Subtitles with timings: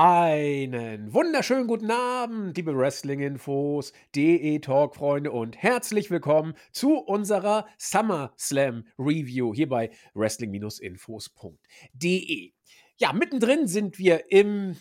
[0.00, 9.68] Einen wunderschönen guten Abend, liebe Wrestling-Infos, DE-Talk-Freunde und herzlich willkommen zu unserer SummerSlam Review hier
[9.68, 12.52] bei Wrestling-Infos.de.
[12.96, 14.76] Ja, mittendrin sind wir im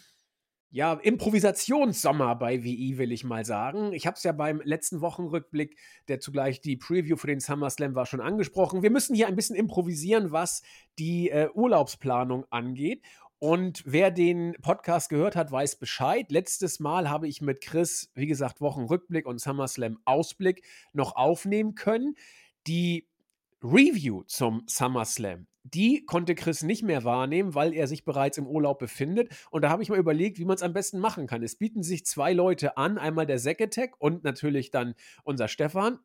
[0.70, 3.94] ja, Improvisationssommer bei WI, will ich mal sagen.
[3.94, 5.80] Ich habe es ja beim letzten Wochenrückblick,
[6.10, 8.84] der zugleich die Preview für den SummerSlam war, schon angesprochen.
[8.84, 10.62] Wir müssen hier ein bisschen improvisieren, was
[11.00, 13.02] die äh, Urlaubsplanung angeht.
[13.40, 16.32] Und wer den Podcast gehört hat, weiß Bescheid.
[16.32, 20.64] Letztes Mal habe ich mit Chris, wie gesagt, Wochenrückblick und SummerSlam Ausblick
[20.94, 22.16] noch aufnehmen können.
[22.66, 23.08] Die
[23.62, 28.80] Review zum SummerSlam, die konnte Chris nicht mehr wahrnehmen, weil er sich bereits im Urlaub
[28.80, 29.30] befindet.
[29.52, 31.44] Und da habe ich mal überlegt, wie man es am besten machen kann.
[31.44, 36.00] Es bieten sich zwei Leute an, einmal der Zack und natürlich dann unser Stefan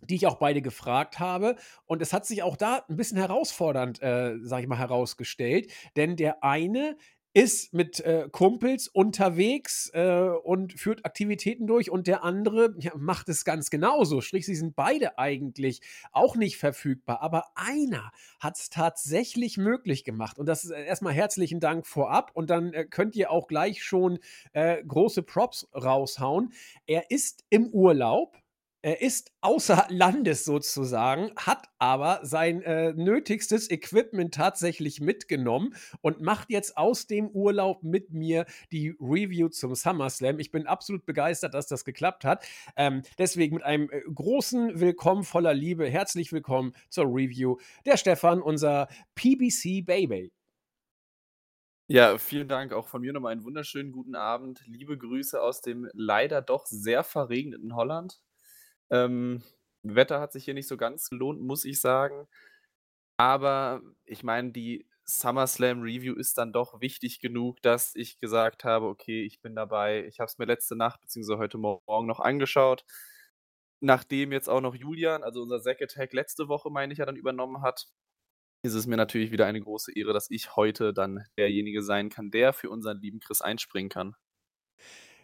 [0.00, 1.56] die ich auch beide gefragt habe.
[1.86, 5.70] Und es hat sich auch da ein bisschen herausfordernd, äh, sag ich mal, herausgestellt.
[5.96, 6.96] Denn der eine
[7.34, 13.28] ist mit äh, Kumpels unterwegs äh, und führt Aktivitäten durch und der andere ja, macht
[13.28, 14.20] es ganz genauso.
[14.20, 18.10] Sprich, sie sind beide eigentlich auch nicht verfügbar, aber einer
[18.40, 20.38] hat es tatsächlich möglich gemacht.
[20.38, 23.84] Und das ist äh, erstmal herzlichen Dank vorab und dann äh, könnt ihr auch gleich
[23.84, 24.18] schon
[24.52, 26.52] äh, große Props raushauen.
[26.86, 28.36] Er ist im Urlaub
[28.82, 36.50] er ist außer Landes sozusagen, hat aber sein äh, nötigstes Equipment tatsächlich mitgenommen und macht
[36.50, 40.38] jetzt aus dem Urlaub mit mir die Review zum SummerSlam.
[40.38, 42.44] Ich bin absolut begeistert, dass das geklappt hat.
[42.76, 45.88] Ähm, deswegen mit einem äh, großen Willkommen voller Liebe.
[45.88, 47.56] Herzlich willkommen zur Review.
[47.84, 50.30] Der Stefan, unser PBC Baby.
[51.90, 54.62] Ja, vielen Dank auch von mir nochmal einen wunderschönen guten Abend.
[54.66, 58.20] Liebe Grüße aus dem leider doch sehr verregneten Holland.
[58.90, 59.42] Ähm,
[59.82, 62.26] Wetter hat sich hier nicht so ganz gelohnt, muss ich sagen.
[63.18, 68.86] Aber ich meine, die SummerSlam Review ist dann doch wichtig genug, dass ich gesagt habe,
[68.86, 70.04] okay, ich bin dabei.
[70.06, 71.38] Ich habe es mir letzte Nacht bzw.
[71.38, 72.84] heute Morgen noch angeschaut.
[73.80, 77.16] Nachdem jetzt auch noch Julian, also unser Zack Attack letzte Woche, meine ich, ja dann
[77.16, 77.86] übernommen hat,
[78.62, 82.30] ist es mir natürlich wieder eine große Ehre, dass ich heute dann derjenige sein kann,
[82.30, 84.14] der für unseren lieben Chris einspringen kann.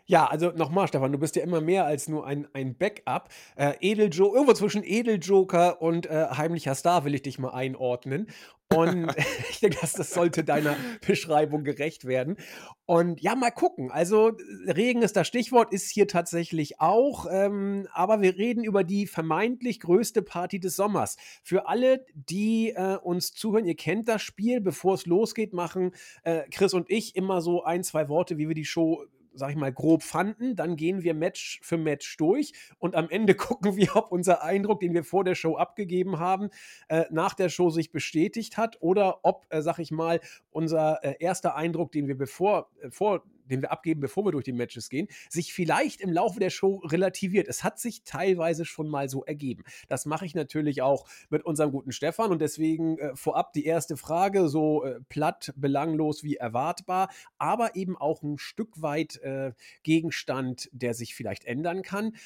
[0.07, 3.31] Ja, also nochmal, Stefan, du bist ja immer mehr als nur ein, ein Backup.
[3.57, 8.29] Äh, Edeljo irgendwo zwischen Edeljoker und äh, heimlicher Star will ich dich mal einordnen.
[8.75, 9.15] Und
[9.51, 10.77] ich denke, das, das sollte deiner
[11.07, 12.37] Beschreibung gerecht werden.
[12.85, 13.91] Und ja, mal gucken.
[13.91, 14.33] Also,
[14.67, 17.27] Regen ist das Stichwort, ist hier tatsächlich auch.
[17.31, 21.17] Ähm, aber wir reden über die vermeintlich größte Party des Sommers.
[21.43, 24.61] Für alle, die äh, uns zuhören, ihr kennt das Spiel.
[24.61, 25.93] Bevor es losgeht, machen
[26.25, 29.57] äh, Chris und ich immer so ein, zwei Worte, wie wir die Show sag ich
[29.57, 30.57] mal, grob fanden.
[30.57, 34.81] Dann gehen wir Match für Match durch und am Ende gucken wir, ob unser Eindruck,
[34.81, 36.51] den wir vor der Show abgegeben haben,
[36.89, 41.15] äh, nach der Show sich bestätigt hat oder ob, äh, sag ich mal, unser äh,
[41.19, 44.89] erster Eindruck, den wir bevor, äh, vor den wir abgeben, bevor wir durch die Matches
[44.89, 47.49] gehen, sich vielleicht im Laufe der Show relativiert.
[47.49, 49.65] Es hat sich teilweise schon mal so ergeben.
[49.89, 53.97] Das mache ich natürlich auch mit unserem guten Stefan und deswegen äh, vorab die erste
[53.97, 60.69] Frage, so äh, platt, belanglos wie erwartbar, aber eben auch ein Stück weit äh, Gegenstand,
[60.73, 62.17] der sich vielleicht ändern kann.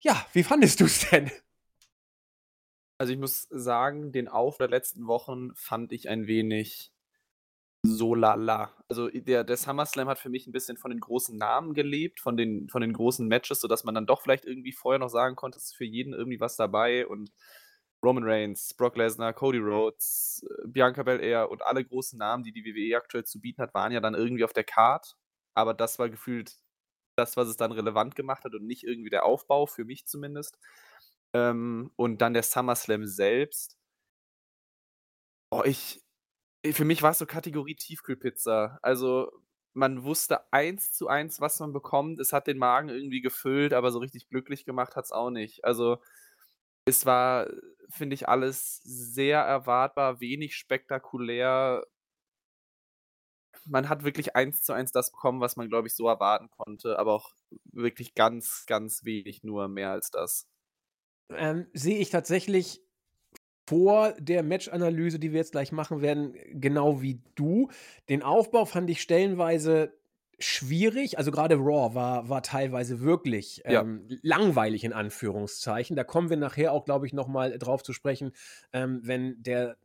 [0.00, 1.30] Ja, wie fandest du es denn?
[2.98, 6.92] Also ich muss sagen, den Auf der letzten Wochen fand ich ein wenig
[7.82, 8.74] so lala.
[8.88, 12.36] Also der, der SummerSlam hat für mich ein bisschen von den großen Namen gelebt, von
[12.36, 15.58] den, von den großen Matches, sodass man dann doch vielleicht irgendwie vorher noch sagen konnte,
[15.58, 17.32] es ist für jeden irgendwie was dabei und
[18.04, 22.64] Roman Reigns, Brock Lesnar, Cody Rhodes, äh, Bianca Belair und alle großen Namen, die die
[22.64, 25.16] WWE aktuell zu bieten hat, waren ja dann irgendwie auf der Card.
[25.54, 26.56] Aber das war gefühlt
[27.16, 30.58] das, was es dann relevant gemacht hat und nicht irgendwie der Aufbau, für mich zumindest.
[31.34, 33.76] Ähm, und dann der SummerSlam selbst.
[35.52, 36.00] Oh, ich,
[36.72, 38.78] für mich war es so Kategorie Tiefkühlpizza.
[38.82, 39.30] Also,
[39.72, 42.20] man wusste eins zu eins, was man bekommt.
[42.20, 45.64] Es hat den Magen irgendwie gefüllt, aber so richtig glücklich gemacht hat es auch nicht.
[45.64, 45.98] Also,
[46.86, 47.48] es war,
[47.90, 51.84] finde ich, alles sehr erwartbar, wenig spektakulär.
[53.66, 56.98] Man hat wirklich eins zu eins das bekommen, was man, glaube ich, so erwarten konnte,
[56.98, 57.30] aber auch
[57.64, 60.48] wirklich ganz, ganz wenig nur mehr als das.
[61.30, 62.82] Ähm, sehe ich tatsächlich
[63.70, 67.68] vor der Match-Analyse, die wir jetzt gleich machen werden, genau wie du.
[68.08, 69.92] Den Aufbau fand ich stellenweise
[70.40, 71.18] schwierig.
[71.18, 74.16] Also gerade Raw war, war teilweise wirklich ähm, ja.
[74.22, 75.94] langweilig in Anführungszeichen.
[75.94, 78.32] Da kommen wir nachher auch, glaube ich, noch mal drauf zu sprechen,
[78.72, 79.76] ähm, wenn der,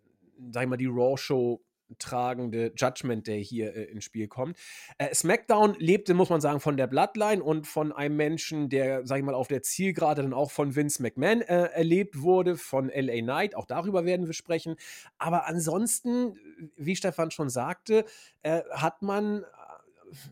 [0.49, 1.61] sag ich mal, die Raw-Show
[1.99, 4.57] tragende Judgment Day hier äh, ins Spiel kommt.
[4.97, 9.17] Äh, SmackDown lebte, muss man sagen, von der Bloodline und von einem Menschen, der, sag
[9.17, 13.21] ich mal, auf der Zielgerade dann auch von Vince McMahon äh, erlebt wurde, von LA
[13.21, 13.55] Knight.
[13.55, 14.75] Auch darüber werden wir sprechen.
[15.17, 16.37] Aber ansonsten,
[16.75, 18.05] wie Stefan schon sagte,
[18.43, 19.45] äh, hat man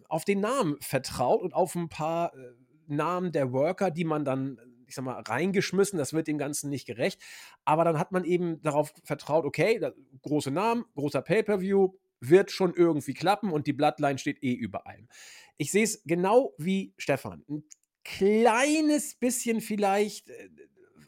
[0.08, 2.54] auf den Namen vertraut und auf ein paar äh,
[2.88, 4.60] Namen der Worker, die man dann,
[4.94, 5.98] ich sag mal, reingeschmissen.
[5.98, 7.20] Das wird dem Ganzen nicht gerecht.
[7.66, 9.82] Aber dann hat man eben darauf vertraut, okay,
[10.22, 15.10] große Namen, großer Pay-Per-View, wird schon irgendwie klappen und die Bloodline steht eh über allem.
[15.58, 17.44] Ich sehe es genau wie Stefan.
[17.50, 17.64] Ein
[18.04, 20.50] kleines bisschen vielleicht äh,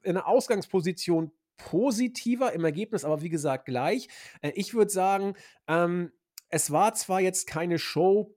[0.02, 4.10] in der Ausgangsposition positiver im Ergebnis, aber wie gesagt gleich.
[4.42, 5.36] Äh, ich würde sagen,
[5.68, 6.12] ähm,
[6.50, 8.36] es war zwar jetzt keine Show,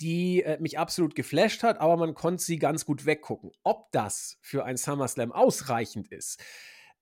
[0.00, 3.50] die äh, mich absolut geflasht hat, aber man konnte sie ganz gut weggucken.
[3.62, 6.42] Ob das für ein SummerSlam ausreichend ist,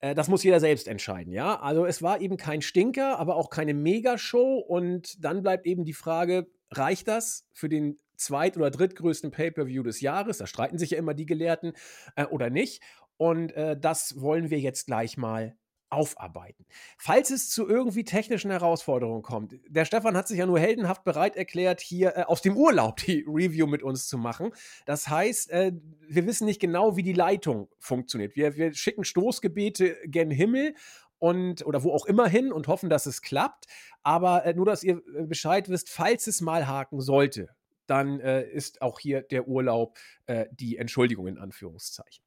[0.00, 1.58] äh, das muss jeder selbst entscheiden, ja.
[1.60, 5.94] Also es war eben kein Stinker, aber auch keine Megashow und dann bleibt eben die
[5.94, 10.38] Frage, reicht das für den zweit- oder drittgrößten Pay-per-View des Jahres?
[10.38, 11.72] Da streiten sich ja immer die Gelehrten
[12.16, 12.82] äh, oder nicht.
[13.16, 15.56] Und äh, das wollen wir jetzt gleich mal
[15.92, 16.64] aufarbeiten.
[16.96, 21.36] Falls es zu irgendwie technischen Herausforderungen kommt, der Stefan hat sich ja nur heldenhaft bereit
[21.36, 24.52] erklärt, hier äh, aus dem Urlaub die Review mit uns zu machen.
[24.86, 25.72] Das heißt, äh,
[26.08, 28.36] wir wissen nicht genau, wie die Leitung funktioniert.
[28.36, 30.74] Wir, wir schicken Stoßgebete gen Himmel
[31.18, 33.66] und oder wo auch immer hin und hoffen, dass es klappt.
[34.02, 37.50] Aber äh, nur, dass ihr äh, Bescheid wisst, falls es mal haken sollte,
[37.86, 42.24] dann äh, ist auch hier der Urlaub äh, die Entschuldigung in Anführungszeichen.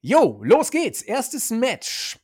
[0.00, 1.02] Jo, los geht's.
[1.02, 2.18] Erstes Match.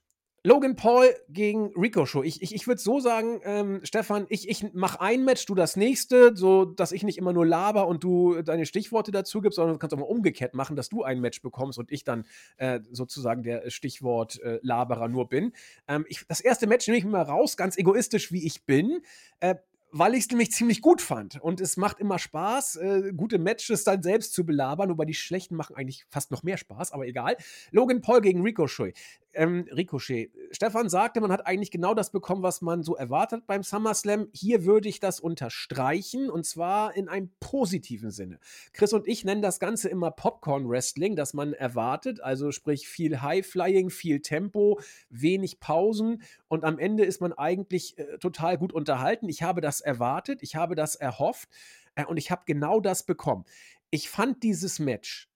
[0.46, 2.24] Logan Paul gegen Ricochet.
[2.24, 5.74] Ich, ich, ich würde so sagen, ähm, Stefan, ich, ich mache ein Match, du das
[5.74, 9.74] nächste, so dass ich nicht immer nur laber und du deine Stichworte dazu gibst, sondern
[9.74, 12.26] du kannst auch mal umgekehrt machen, dass du ein Match bekommst und ich dann
[12.58, 15.52] äh, sozusagen der Stichwort-Laberer äh, nur bin.
[15.88, 19.00] Ähm, ich, das erste Match nehme ich mir mal raus, ganz egoistisch wie ich bin.
[19.40, 19.56] Äh,
[19.98, 21.40] weil ich es nämlich ziemlich gut fand.
[21.40, 25.56] Und es macht immer Spaß, äh, gute Matches dann selbst zu belabern, wobei die schlechten
[25.56, 27.36] machen eigentlich fast noch mehr Spaß, aber egal.
[27.70, 28.94] Logan Paul gegen Ricochet.
[29.36, 30.30] Ähm, Ricochet.
[30.50, 34.28] Stefan sagte, man hat eigentlich genau das bekommen, was man so erwartet beim SummerSlam.
[34.32, 38.38] Hier würde ich das unterstreichen und zwar in einem positiven Sinne.
[38.72, 43.20] Chris und ich nennen das Ganze immer Popcorn Wrestling, das man erwartet, also sprich viel
[43.20, 44.80] High-Flying, viel Tempo,
[45.10, 49.28] wenig Pausen und am Ende ist man eigentlich äh, total gut unterhalten.
[49.28, 51.50] Ich habe das erwartet, ich habe das erhofft
[51.94, 53.44] äh, und ich habe genau das bekommen.
[53.90, 55.28] Ich fand dieses Match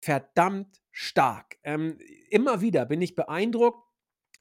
[0.00, 1.58] verdammt stark.
[1.64, 1.98] Ähm,
[2.30, 3.83] immer wieder bin ich beeindruckt,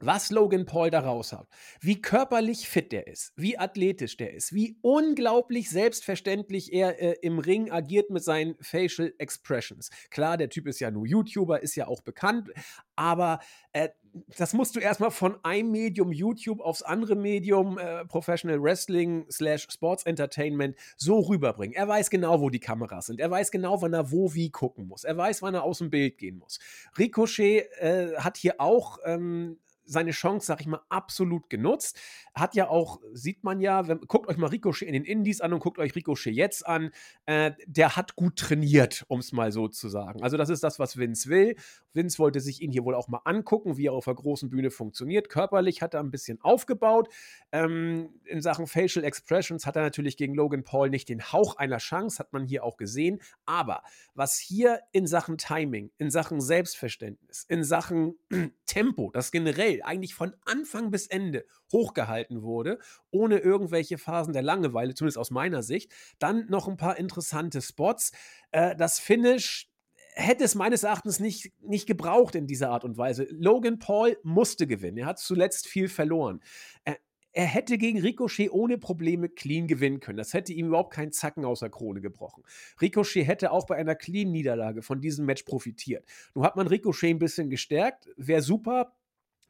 [0.05, 1.47] was Logan Paul da raus hat,
[1.81, 7.39] wie körperlich fit der ist, wie athletisch der ist, wie unglaublich selbstverständlich er äh, im
[7.39, 9.89] Ring agiert mit seinen Facial Expressions.
[10.09, 12.49] Klar, der Typ ist ja nur YouTuber, ist ja auch bekannt,
[12.95, 13.39] aber
[13.71, 13.89] äh,
[14.37, 19.67] das musst du erstmal von einem Medium YouTube aufs andere Medium äh, Professional Wrestling slash
[19.69, 21.75] Sports Entertainment so rüberbringen.
[21.75, 23.19] Er weiß genau, wo die Kameras sind.
[23.19, 25.03] Er weiß genau, wann er wo wie gucken muss.
[25.03, 26.59] Er weiß, wann er aus dem Bild gehen muss.
[26.97, 31.99] Ricochet äh, hat hier auch ähm, seine Chance, sag ich mal, absolut genutzt.
[32.33, 35.53] Hat ja auch, sieht man ja, wenn, guckt euch mal Ricochet in den Indies an
[35.53, 36.91] und guckt euch Ricochet jetzt an.
[37.25, 40.23] Äh, der hat gut trainiert, um es mal so zu sagen.
[40.23, 41.55] Also, das ist das, was Vince will.
[41.93, 44.71] Vince wollte sich ihn hier wohl auch mal angucken, wie er auf der großen Bühne
[44.71, 45.29] funktioniert.
[45.29, 47.09] Körperlich hat er ein bisschen aufgebaut.
[47.51, 51.77] Ähm, in Sachen Facial Expressions hat er natürlich gegen Logan Paul nicht den Hauch einer
[51.77, 53.21] Chance, hat man hier auch gesehen.
[53.45, 53.83] Aber
[54.15, 58.15] was hier in Sachen Timing, in Sachen Selbstverständnis, in Sachen
[58.65, 62.79] Tempo, das generell Duell eigentlich von Anfang bis Ende hochgehalten wurde,
[63.11, 65.91] ohne irgendwelche Phasen der Langeweile, zumindest aus meiner Sicht.
[66.19, 68.11] Dann noch ein paar interessante Spots.
[68.51, 69.69] Äh, das Finish
[70.15, 73.27] hätte es meines Erachtens nicht, nicht gebraucht in dieser Art und Weise.
[73.31, 74.97] Logan Paul musste gewinnen.
[74.97, 76.41] Er hat zuletzt viel verloren.
[76.83, 76.97] Er,
[77.31, 80.17] er hätte gegen Ricochet ohne Probleme clean gewinnen können.
[80.17, 82.43] Das hätte ihm überhaupt keinen Zacken aus der Krone gebrochen.
[82.79, 86.05] Ricochet hätte auch bei einer clean-Niederlage von diesem Match profitiert.
[86.35, 88.07] Nun hat man Ricochet ein bisschen gestärkt.
[88.17, 88.93] Wäre super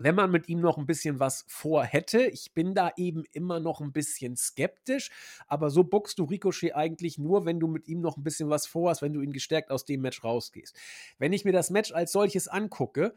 [0.03, 2.23] wenn man mit ihm noch ein bisschen was vorhätte.
[2.25, 5.09] Ich bin da eben immer noch ein bisschen skeptisch,
[5.47, 8.67] aber so boxst du Ricochet eigentlich nur, wenn du mit ihm noch ein bisschen was
[8.67, 10.75] vorhast, wenn du ihn gestärkt aus dem Match rausgehst.
[11.19, 13.13] Wenn ich mir das Match als solches angucke,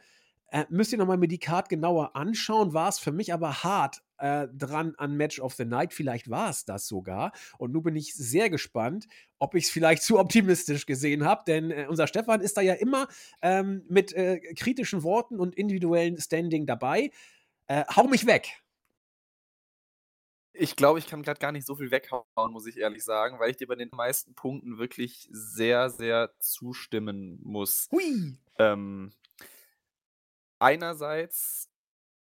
[0.52, 2.72] äh, müsst ihr nochmal mir die Card genauer anschauen.
[2.72, 5.92] War es für mich aber hart äh, dran an Match of the Night.
[5.92, 7.32] Vielleicht war es das sogar.
[7.58, 9.06] Und nun bin ich sehr gespannt,
[9.38, 11.42] ob ich es vielleicht zu optimistisch gesehen habe.
[11.46, 13.08] Denn äh, unser Stefan ist da ja immer
[13.42, 17.10] ähm, mit äh, kritischen Worten und individuellen Standing dabei.
[17.66, 18.62] Äh, hau mich weg.
[20.58, 23.50] Ich glaube, ich kann gerade gar nicht so viel weghauen, muss ich ehrlich sagen, weil
[23.50, 27.88] ich dir bei den meisten Punkten wirklich sehr, sehr zustimmen muss.
[27.92, 28.38] Hui!
[28.58, 29.12] Ähm,
[30.58, 31.68] einerseits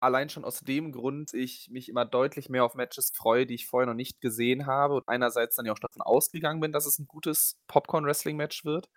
[0.00, 3.67] allein schon aus dem Grund ich mich immer deutlich mehr auf Matches freue, die ich
[3.67, 6.99] vorher noch nicht gesehen habe und einerseits dann ja auch davon ausgegangen bin, dass es
[6.99, 8.88] ein gutes Popcorn-Wrestling-Match wird.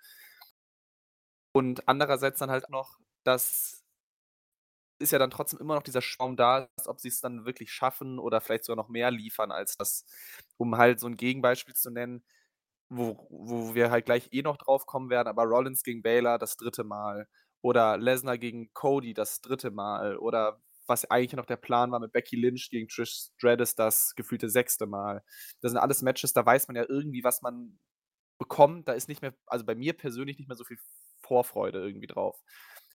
[1.53, 3.77] Und andererseits dann halt noch, dass
[4.99, 8.19] ist ja dann trotzdem immer noch dieser Schaum da, ob sie es dann wirklich schaffen
[8.19, 10.05] oder vielleicht sogar noch mehr liefern als das,
[10.57, 12.23] um halt so ein Gegenbeispiel zu nennen
[12.91, 16.57] wo, wo wir halt gleich eh noch drauf kommen werden, aber Rollins gegen Baylor das
[16.57, 17.27] dritte Mal.
[17.61, 20.17] Oder Lesnar gegen Cody das dritte Mal.
[20.17, 24.49] Oder was eigentlich noch der Plan war mit Becky Lynch gegen Trish Stratus das gefühlte
[24.49, 25.23] sechste Mal.
[25.61, 27.79] Das sind alles Matches, da weiß man ja irgendwie, was man
[28.37, 28.87] bekommt.
[28.87, 30.77] Da ist nicht mehr, also bei mir persönlich nicht mehr so viel
[31.21, 32.39] Vorfreude irgendwie drauf.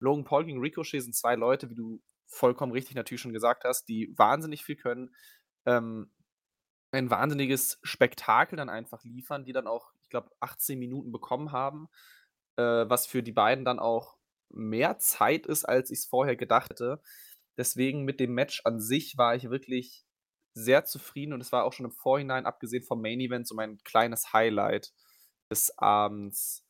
[0.01, 3.89] Logan Paul gegen Ricochet sind zwei Leute, wie du vollkommen richtig natürlich schon gesagt hast,
[3.89, 5.15] die wahnsinnig viel können.
[5.67, 6.11] Ähm,
[6.93, 11.89] ein wahnsinniges Spektakel dann einfach liefern, die dann auch, ich glaube, 18 Minuten bekommen haben,
[12.57, 14.17] äh, was für die beiden dann auch
[14.51, 17.03] mehr Zeit ist, als ich es vorher gedacht hätte.
[17.57, 20.05] Deswegen mit dem Match an sich war ich wirklich
[20.55, 23.79] sehr zufrieden und es war auch schon im Vorhinein, abgesehen vom Main Event, so mein
[23.79, 24.93] kleines Highlight
[25.51, 26.65] des Abends.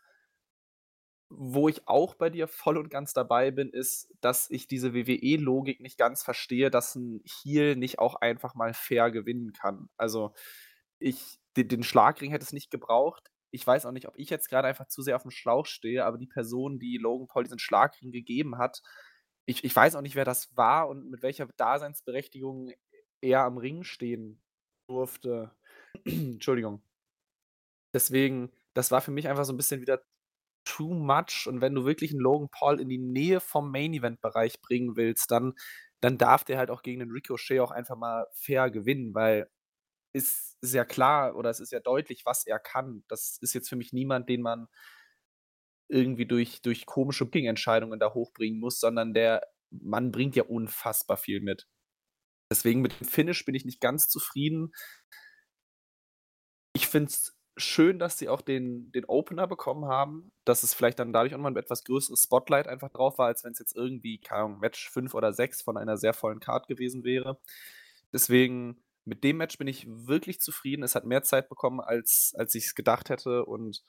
[1.31, 5.81] Wo ich auch bei dir voll und ganz dabei bin, ist, dass ich diese WWE-Logik
[5.81, 9.88] nicht ganz verstehe, dass ein Heel nicht auch einfach mal fair gewinnen kann.
[9.97, 10.33] Also,
[10.99, 13.31] ich den, den Schlagring hätte es nicht gebraucht.
[13.50, 16.05] Ich weiß auch nicht, ob ich jetzt gerade einfach zu sehr auf dem Schlauch stehe,
[16.05, 18.83] aber die Person, die Logan Paul diesen Schlagring gegeben hat,
[19.47, 22.73] ich, ich weiß auch nicht, wer das war und mit welcher Daseinsberechtigung
[23.21, 24.43] er am Ring stehen
[24.89, 25.55] durfte.
[26.05, 26.83] Entschuldigung.
[27.95, 30.03] Deswegen, das war für mich einfach so ein bisschen wieder
[30.65, 31.47] too much.
[31.47, 35.55] Und wenn du wirklich einen Logan Paul in die Nähe vom Main-Event-Bereich bringen willst, dann,
[36.01, 39.49] dann darf der halt auch gegen den Ricochet auch einfach mal fair gewinnen, weil
[40.15, 43.05] ist, ist ja klar oder es ist ja deutlich, was er kann.
[43.09, 44.69] Das ist jetzt für mich niemand, den man
[45.95, 51.41] irgendwie durch, durch komische Booking-Entscheidungen da hochbringen muss, sondern der Mann bringt ja unfassbar viel
[51.41, 51.69] mit.
[52.51, 54.73] Deswegen mit dem Finish bin ich nicht ganz zufrieden.
[56.75, 60.99] Ich finde es schön, dass sie auch den, den Opener bekommen haben, dass es vielleicht
[60.99, 63.77] dann dadurch auch mal ein etwas größeres Spotlight einfach drauf war, als wenn es jetzt
[63.77, 67.39] irgendwie, keine Ahnung, Match 5 oder 6 von einer sehr vollen Card gewesen wäre.
[68.13, 70.83] Deswegen, mit dem Match bin ich wirklich zufrieden.
[70.83, 73.85] Es hat mehr Zeit bekommen, als, als ich es gedacht hätte und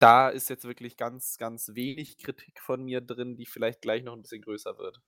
[0.00, 4.14] da ist jetzt wirklich ganz, ganz wenig Kritik von mir drin, die vielleicht gleich noch
[4.14, 5.00] ein bisschen größer wird.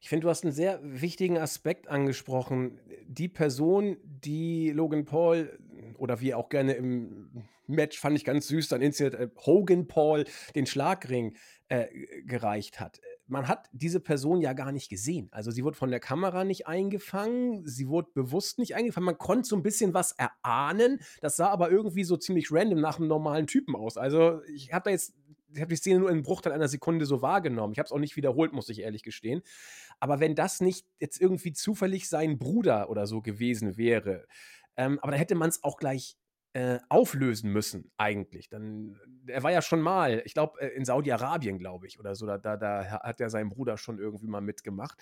[0.00, 2.80] Ich finde, du hast einen sehr wichtigen Aspekt angesprochen.
[3.06, 5.58] Die Person, die Logan Paul
[5.98, 10.24] oder wie auch gerne im Match fand ich ganz süß, dann inszeniert äh, Hogan Paul
[10.54, 11.36] den Schlagring
[11.68, 11.88] äh,
[12.22, 13.00] gereicht hat.
[13.26, 15.28] Man hat diese Person ja gar nicht gesehen.
[15.32, 19.06] Also sie wurde von der Kamera nicht eingefangen, sie wurde bewusst nicht eingefangen.
[19.06, 21.00] Man konnte so ein bisschen was erahnen.
[21.20, 23.96] Das sah aber irgendwie so ziemlich random nach einem normalen Typen aus.
[23.96, 25.14] Also ich habe da jetzt
[25.56, 27.72] ich habe die Szene nur in Bruchteil einer Sekunde so wahrgenommen.
[27.72, 29.42] Ich habe es auch nicht wiederholt, muss ich ehrlich gestehen.
[30.00, 34.26] Aber wenn das nicht jetzt irgendwie zufällig sein Bruder oder so gewesen wäre,
[34.76, 36.16] ähm, aber dann hätte man es auch gleich
[36.56, 38.48] äh, auflösen müssen, eigentlich.
[38.48, 42.24] Dann, er war ja schon mal, ich glaube, äh, in Saudi-Arabien, glaube ich, oder so,
[42.24, 44.96] da, da, da hat er seinen Bruder schon irgendwie mal mitgemacht.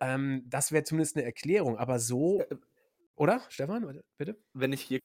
[0.00, 2.56] Ähm, das wäre zumindest eine Erklärung, aber so, äh,
[3.14, 4.38] oder, Stefan, bitte?
[4.54, 5.00] Wenn ich hier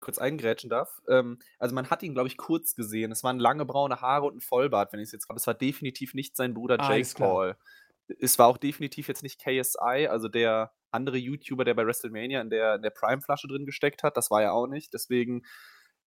[0.00, 1.02] kurz eingrätschen darf.
[1.06, 3.12] Ähm, also man hat ihn, glaube ich, kurz gesehen.
[3.12, 5.36] Es waren lange braune Haare und ein Vollbart, wenn ich es jetzt gerade.
[5.36, 7.58] Es war definitiv nicht sein Bruder ah, Jake Paul.
[8.18, 12.50] Es war auch definitiv jetzt nicht KSI, also der andere YouTuber, der bei WrestleMania in
[12.50, 14.16] der, in der Prime-Flasche drin gesteckt hat.
[14.16, 14.92] Das war er auch nicht.
[14.94, 15.42] Deswegen,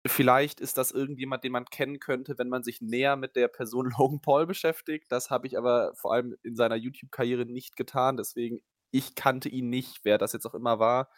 [0.05, 3.91] vielleicht ist das irgendjemand, den man kennen könnte, wenn man sich näher mit der Person
[3.97, 5.11] Logan Paul beschäftigt.
[5.11, 8.17] Das habe ich aber vor allem in seiner YouTube-Karriere nicht getan.
[8.17, 11.09] Deswegen, ich kannte ihn nicht, wer das jetzt auch immer war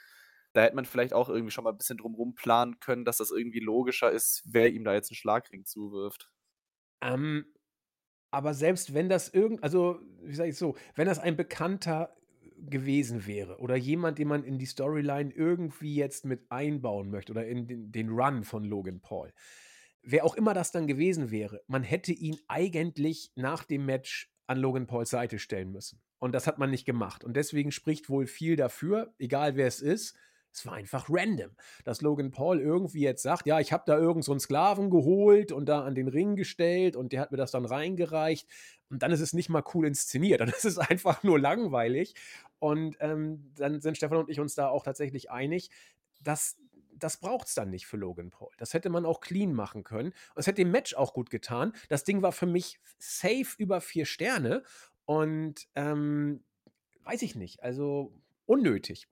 [0.57, 3.29] da hätte man vielleicht auch irgendwie schon mal ein bisschen drumherum planen können, dass das
[3.29, 6.31] irgendwie logischer ist, wer ihm da jetzt einen Schlagring zuwirft.
[7.01, 7.45] Ähm,
[8.31, 12.15] aber selbst wenn das irgend, also wie sage ich so, wenn das ein Bekannter
[12.57, 17.45] gewesen wäre oder jemand, den man in die Storyline irgendwie jetzt mit einbauen möchte oder
[17.45, 19.31] in den, den Run von Logan Paul,
[20.03, 24.57] wer auch immer das dann gewesen wäre, man hätte ihn eigentlich nach dem Match an
[24.57, 26.01] Logan Pauls Seite stellen müssen.
[26.19, 27.23] Und das hat man nicht gemacht.
[27.23, 30.17] Und deswegen spricht wohl viel dafür, egal wer es ist,
[30.57, 31.51] es war einfach random,
[31.83, 35.51] dass Logan Paul irgendwie jetzt sagt, ja, ich habe da irgend so einen Sklaven geholt
[35.51, 38.47] und da an den Ring gestellt und der hat mir das dann reingereicht
[38.89, 42.15] und dann ist es nicht mal cool inszeniert, dann ist es einfach nur langweilig
[42.59, 45.69] und ähm, dann sind Stefan und ich uns da auch tatsächlich einig,
[46.21, 46.57] dass
[46.99, 48.49] das braucht es dann nicht für Logan Paul.
[48.57, 50.07] Das hätte man auch clean machen können.
[50.07, 51.73] Und es hätte dem Match auch gut getan.
[51.89, 54.63] Das Ding war für mich safe über vier Sterne.
[55.05, 56.43] Und ähm,
[57.03, 57.61] weiß ich nicht.
[57.61, 58.15] Also
[58.47, 59.07] unnötig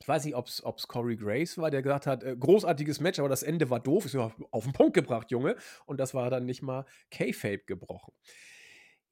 [0.00, 3.28] ich weiß nicht, ob es Corey Grace war, der gesagt hat, äh, großartiges Match, aber
[3.28, 4.06] das Ende war doof.
[4.06, 5.56] Ist ja auf den Punkt gebracht, Junge.
[5.86, 8.12] Und das war dann nicht mal K-Fape gebrochen.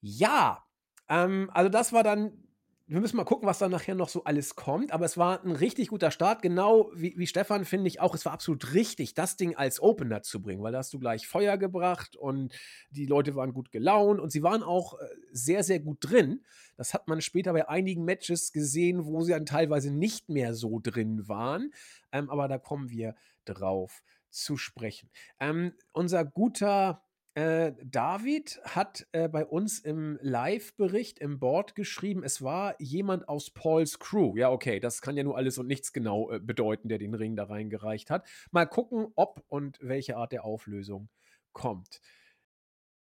[0.00, 0.64] Ja,
[1.08, 2.43] ähm, also das war dann
[2.86, 4.92] wir müssen mal gucken, was da nachher noch so alles kommt.
[4.92, 6.42] Aber es war ein richtig guter Start.
[6.42, 10.22] Genau wie, wie Stefan finde ich auch, es war absolut richtig, das Ding als Opener
[10.22, 12.52] zu bringen, weil da hast du gleich Feuer gebracht und
[12.90, 16.44] die Leute waren gut gelaunt und sie waren auch äh, sehr, sehr gut drin.
[16.76, 20.78] Das hat man später bei einigen Matches gesehen, wo sie dann teilweise nicht mehr so
[20.78, 21.72] drin waren.
[22.12, 23.14] Ähm, aber da kommen wir
[23.46, 25.08] drauf zu sprechen.
[25.40, 27.03] Ähm, unser guter
[27.34, 33.50] äh, David hat äh, bei uns im Live-Bericht im Board geschrieben, es war jemand aus
[33.50, 34.36] Pauls Crew.
[34.36, 37.36] Ja, okay, das kann ja nur alles und nichts genau äh, bedeuten, der den Ring
[37.36, 38.26] da reingereicht hat.
[38.50, 41.08] Mal gucken, ob und welche Art der Auflösung
[41.52, 42.00] kommt.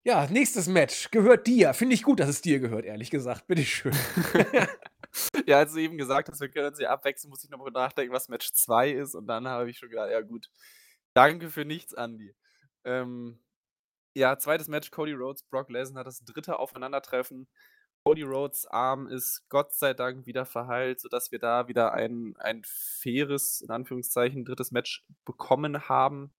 [0.05, 1.73] Ja, nächstes Match gehört dir.
[1.73, 3.47] Finde ich gut, dass es dir gehört, ehrlich gesagt.
[3.47, 3.93] Bitteschön.
[5.47, 8.29] ja, als du eben gesagt hast, wir können sie abwechseln, muss ich nochmal nachdenken, was
[8.29, 9.15] Match 2 ist.
[9.15, 10.49] Und dann habe ich schon gedacht, ja gut,
[11.13, 12.35] danke für nichts, Andy.
[12.83, 13.39] Ähm,
[14.15, 17.47] ja, zweites Match, Cody Rhodes, Brock Lesnar, das dritte Aufeinandertreffen.
[18.05, 22.61] Cody Rhodes Arm ist Gott sei Dank wieder verheilt, sodass wir da wieder ein, ein
[22.65, 26.33] faires, in Anführungszeichen, drittes Match bekommen haben.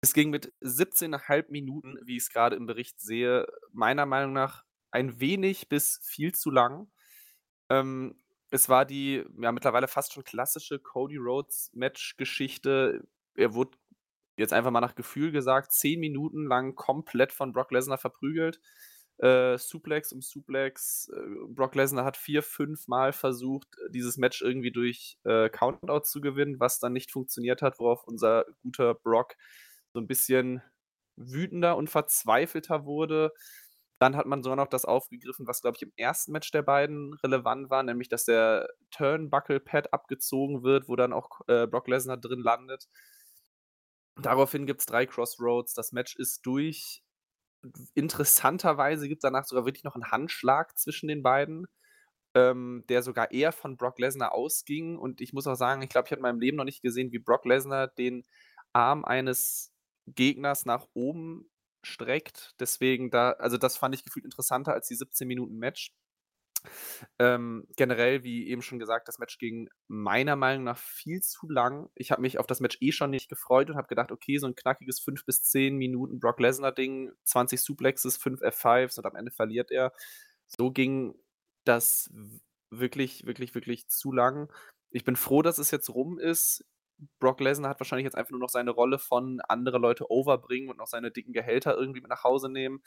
[0.00, 4.64] Es ging mit 17,5 Minuten, wie ich es gerade im Bericht sehe, meiner Meinung nach
[4.90, 6.90] ein wenig bis viel zu lang.
[7.68, 8.18] Ähm,
[8.50, 13.06] es war die ja mittlerweile fast schon klassische Cody Rhodes Match-Geschichte.
[13.34, 13.76] Er wurde
[14.36, 18.60] jetzt einfach mal nach Gefühl gesagt, 10 Minuten lang komplett von Brock Lesnar verprügelt.
[19.18, 21.10] Äh, Suplex um Suplex.
[21.14, 26.20] Äh, Brock Lesnar hat vier, fünf Mal versucht, dieses Match irgendwie durch äh, Countout zu
[26.20, 29.34] gewinnen, was dann nicht funktioniert hat, worauf unser guter Brock
[29.94, 30.62] so ein bisschen
[31.16, 33.32] wütender und verzweifelter wurde.
[33.98, 37.14] Dann hat man sogar noch das aufgegriffen, was, glaube ich, im ersten Match der beiden
[37.24, 42.40] relevant war, nämlich, dass der Turnbuckle-Pad abgezogen wird, wo dann auch äh, Brock Lesnar drin
[42.40, 42.88] landet.
[44.16, 45.74] Daraufhin gibt es drei Crossroads.
[45.74, 47.02] Das Match ist durch.
[47.94, 51.66] Interessanterweise gibt es danach sogar wirklich noch einen Handschlag zwischen den beiden,
[52.34, 54.96] ähm, der sogar eher von Brock Lesnar ausging.
[54.98, 57.12] Und ich muss auch sagen, ich glaube, ich habe in meinem Leben noch nicht gesehen,
[57.12, 58.24] wie Brock Lesnar den
[58.72, 59.72] Arm eines
[60.06, 61.50] Gegners nach oben
[61.84, 62.54] streckt.
[62.60, 65.92] Deswegen da, also das fand ich gefühlt interessanter als die 17 Minuten Match.
[67.18, 71.88] Ähm, generell, wie eben schon gesagt, das Match ging meiner Meinung nach viel zu lang.
[71.94, 74.46] Ich habe mich auf das Match eh schon nicht gefreut und habe gedacht, okay, so
[74.46, 79.30] ein knackiges 5 bis 10 Minuten Brock Lesnar-Ding, 20 Suplexes, 5 F5s und am Ende
[79.30, 79.92] verliert er.
[80.46, 81.14] So ging
[81.64, 82.10] das
[82.70, 84.52] wirklich, wirklich, wirklich zu lang.
[84.90, 86.64] Ich bin froh, dass es jetzt rum ist.
[87.18, 90.78] Brock Lesnar hat wahrscheinlich jetzt einfach nur noch seine Rolle von andere Leute overbringen und
[90.78, 92.82] noch seine dicken Gehälter irgendwie mit nach Hause nehmen.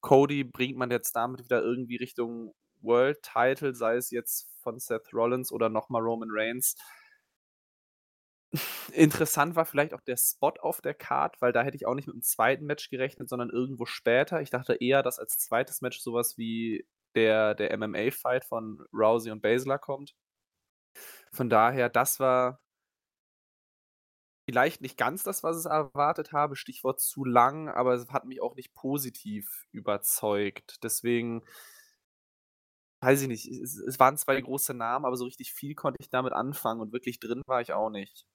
[0.00, 2.54] Cody bringt man jetzt damit wieder irgendwie Richtung
[2.86, 6.76] World Title, sei es jetzt von Seth Rollins oder nochmal Roman Reigns.
[8.92, 12.06] Interessant war vielleicht auch der Spot auf der Card, weil da hätte ich auch nicht
[12.06, 14.40] mit einem zweiten Match gerechnet, sondern irgendwo später.
[14.40, 19.42] Ich dachte eher, dass als zweites Match sowas wie der, der MMA-Fight von Rousey und
[19.42, 20.14] Baszler kommt.
[21.32, 22.60] Von daher, das war
[24.48, 28.40] Vielleicht nicht ganz das, was ich erwartet habe, Stichwort zu lang, aber es hat mich
[28.40, 30.84] auch nicht positiv überzeugt.
[30.84, 31.42] Deswegen
[33.06, 36.10] weiß ich nicht, es es waren zwei große Namen, aber so richtig viel konnte ich
[36.10, 38.26] damit anfangen und wirklich drin war ich auch nicht.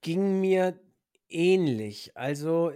[0.00, 0.78] Ging mir
[1.28, 2.16] ähnlich.
[2.16, 2.72] Also,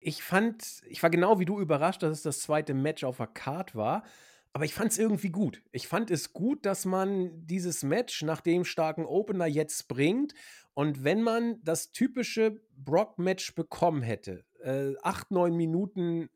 [0.00, 3.26] ich fand ich war genau wie du überrascht, dass es das zweite Match auf der
[3.26, 4.04] Card war,
[4.52, 5.62] aber ich fand es irgendwie gut.
[5.72, 10.34] Ich fand es gut, dass man dieses Match nach dem starken Opener jetzt bringt
[10.74, 16.28] und wenn man das typische Brock-Match bekommen hätte, äh, 8, 9 Minuten,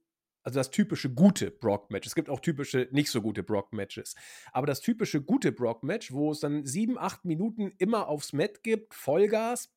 [0.46, 2.06] also das typische gute Brock-Match.
[2.06, 4.14] Es gibt auch typische nicht so gute Brock-Matches.
[4.52, 8.94] Aber das typische gute Brock-Match, wo es dann 7, 8 Minuten immer aufs Mat gibt,
[8.94, 9.74] Vollgas,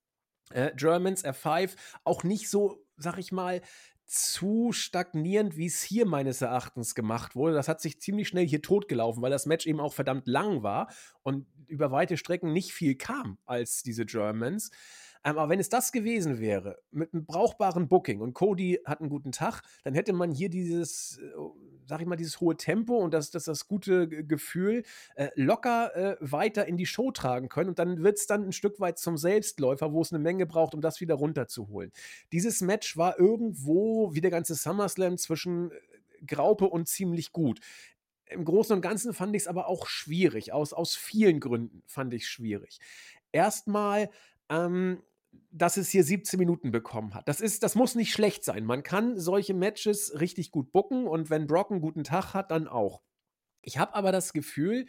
[0.52, 3.62] äh, Germans F5, auch nicht so, sag ich mal,
[4.06, 7.56] zu stagnierend, wie es hier meines Erachtens gemacht wurde.
[7.56, 10.92] Das hat sich ziemlich schnell hier totgelaufen, weil das Match eben auch verdammt lang war
[11.24, 14.70] und über weite Strecken nicht viel kam als diese Germans.
[15.24, 19.10] Ähm, aber wenn es das gewesen wäre, mit einem brauchbaren Booking und Cody hat einen
[19.10, 21.32] guten Tag, dann hätte man hier dieses, äh,
[21.88, 24.84] sag ich mal, dieses hohe Tempo und das, das, das gute Gefühl
[25.16, 27.70] äh, locker äh, weiter in die Show tragen können.
[27.70, 30.74] Und dann wird es dann ein Stück weit zum Selbstläufer, wo es eine Menge braucht,
[30.74, 31.92] um das wieder runterzuholen.
[32.32, 35.76] Dieses Match war irgendwo, wie der ganze SummerSlam, zwischen äh,
[36.26, 37.60] Graupe und ziemlich gut.
[38.26, 40.54] Im Großen und Ganzen fand ich es aber auch schwierig.
[40.54, 42.80] Aus, aus vielen Gründen fand ich es schwierig.
[43.32, 44.10] Erstmal
[44.50, 45.02] ähm,
[45.52, 47.28] dass es hier 17 Minuten bekommen hat.
[47.28, 48.66] Das, ist, das muss nicht schlecht sein.
[48.66, 52.68] Man kann solche Matches richtig gut bucken und wenn Brock einen guten Tag hat, dann
[52.68, 53.02] auch.
[53.62, 54.86] Ich habe aber das Gefühl,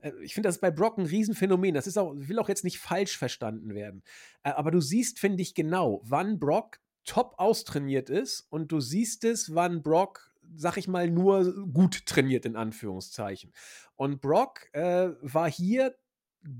[0.00, 1.74] äh, ich finde das bei Brock ein Riesenphänomen.
[1.74, 4.02] Das ist auch, will auch jetzt nicht falsch verstanden werden.
[4.42, 9.24] Äh, aber du siehst, finde ich, genau, wann Brock top austrainiert ist und du siehst
[9.24, 13.52] es, wann Brock, sag ich mal, nur gut trainiert, in Anführungszeichen.
[13.96, 15.94] Und Brock äh, war hier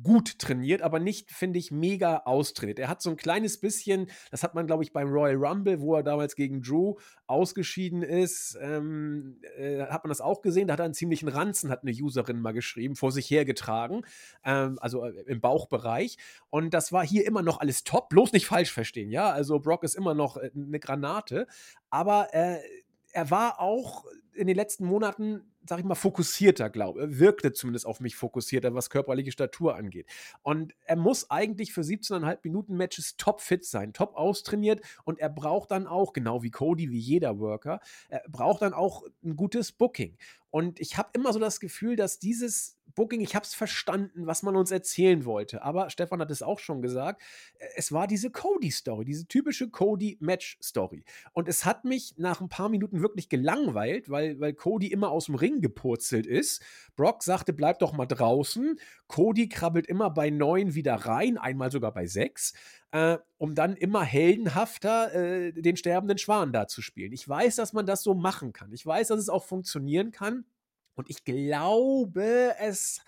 [0.03, 2.79] gut trainiert, aber nicht, finde ich, mega austrainiert.
[2.79, 5.95] Er hat so ein kleines bisschen, das hat man, glaube ich, beim Royal Rumble, wo
[5.95, 6.95] er damals gegen Drew
[7.27, 10.69] ausgeschieden ist, ähm, äh, hat man das auch gesehen.
[10.69, 14.03] Da hat er einen ziemlichen Ranzen, hat eine Userin mal geschrieben, vor sich hergetragen,
[14.45, 16.17] ähm, also äh, im Bauchbereich.
[16.51, 19.31] Und das war hier immer noch alles top, bloß nicht falsch verstehen, ja.
[19.31, 21.47] Also Brock ist immer noch äh, eine Granate,
[21.91, 22.59] aber äh,
[23.13, 28.01] er war auch in den letzten Monaten sag ich mal, fokussierter, glaube wirkte zumindest auf
[28.01, 30.07] mich fokussierter, was körperliche Statur angeht.
[30.43, 35.31] Und er muss eigentlich für 17,5 Minuten Matches top fit sein, top austrainiert und er
[35.31, 39.73] braucht dann auch, genau wie Cody, wie jeder Worker, er braucht dann auch ein gutes
[39.73, 40.17] Booking.
[40.51, 44.43] Und ich habe immer so das Gefühl, dass dieses Booking, ich habe es verstanden, was
[44.43, 45.63] man uns erzählen wollte.
[45.63, 47.23] Aber Stefan hat es auch schon gesagt,
[47.59, 51.05] äh, es war diese Cody-Story, diese typische Cody-Match-Story.
[51.33, 55.27] Und es hat mich nach ein paar Minuten wirklich gelangweilt, weil, weil Cody immer aus
[55.27, 56.63] dem Ring gepurzelt ist.
[56.97, 58.79] Brock sagte, bleib doch mal draußen.
[59.09, 62.55] Cody krabbelt immer bei neun wieder rein, einmal sogar bei sechs.
[62.93, 67.13] Äh, um dann immer heldenhafter äh, den sterbenden Schwan da zu spielen.
[67.13, 68.73] Ich weiß, dass man das so machen kann.
[68.73, 70.45] Ich weiß, dass es auch funktionieren kann.
[70.95, 73.01] Und ich glaube, es,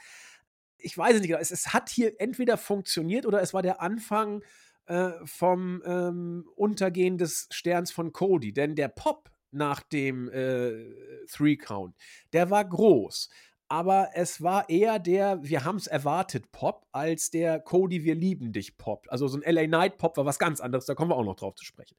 [0.78, 3.80] ich weiß es nicht genau, es, es hat hier entweder funktioniert oder es war der
[3.80, 4.42] Anfang
[4.86, 8.52] äh, vom ähm, Untergehen des Sterns von Cody.
[8.52, 11.96] Denn der Pop nach dem äh, Three-Count,
[12.32, 13.28] der war groß.
[13.68, 18.52] Aber es war eher der Wir haben es erwartet Pop, als der Cody, wir lieben
[18.52, 19.06] dich Pop.
[19.08, 21.34] Also so ein LA Night Pop war was ganz anderes, da kommen wir auch noch
[21.34, 21.96] drauf zu sprechen.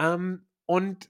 [0.00, 1.08] Ähm, und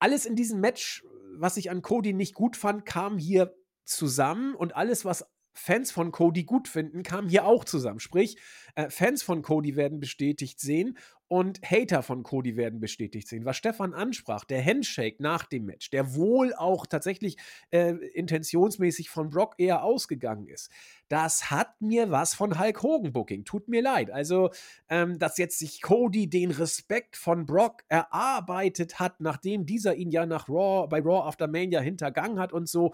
[0.00, 1.02] alles in diesem Match
[1.40, 6.12] was ich an Cody nicht gut fand, kam hier zusammen und alles, was Fans von
[6.12, 7.98] Cody gut finden, kam hier auch zusammen.
[8.00, 8.38] Sprich,
[8.76, 10.96] äh, Fans von Cody werden bestätigt sehen
[11.30, 13.44] und Hater von Cody werden bestätigt sehen.
[13.44, 17.36] Was Stefan ansprach, der Handshake nach dem Match, der wohl auch tatsächlich
[17.70, 20.72] äh, intentionsmäßig von Brock eher ausgegangen ist,
[21.08, 23.44] das hat mir was von Hulk Hogan Booking.
[23.44, 24.10] Tut mir leid.
[24.10, 24.50] Also,
[24.88, 30.26] ähm, dass jetzt sich Cody den Respekt von Brock erarbeitet hat, nachdem dieser ihn ja
[30.26, 32.92] nach Raw, bei Raw After Mania hintergangen hat und so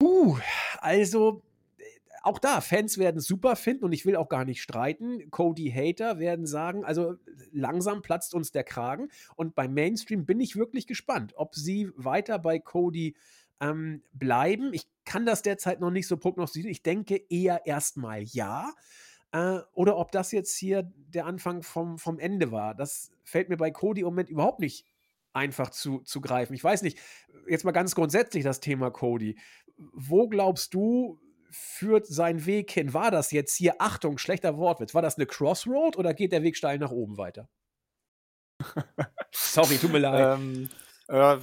[0.00, 0.36] Puh,
[0.80, 1.42] also
[2.24, 5.30] auch da, Fans werden super finden und ich will auch gar nicht streiten.
[5.30, 7.16] Cody Hater werden sagen, also
[7.52, 9.10] langsam platzt uns der Kragen.
[9.36, 13.14] Und beim Mainstream bin ich wirklich gespannt, ob sie weiter bei Cody
[13.60, 14.72] ähm, bleiben.
[14.72, 16.70] Ich kann das derzeit noch nicht so prognostizieren.
[16.70, 18.72] Ich denke eher erstmal ja.
[19.32, 22.74] Äh, oder ob das jetzt hier der Anfang vom, vom Ende war.
[22.74, 24.86] Das fällt mir bei Cody im Moment überhaupt nicht
[25.34, 26.54] einfach zu, zu greifen.
[26.54, 26.98] Ich weiß nicht,
[27.48, 29.36] jetzt mal ganz grundsätzlich das Thema Cody
[29.76, 31.18] wo glaubst du,
[31.54, 32.92] führt sein Weg hin?
[32.92, 36.56] War das jetzt hier, Achtung, schlechter Wortwitz, war das eine Crossroad oder geht der Weg
[36.56, 37.48] steil nach oben weiter?
[39.32, 40.38] Sorry, tut mir leid.
[40.38, 40.70] Ähm,
[41.08, 41.38] äh,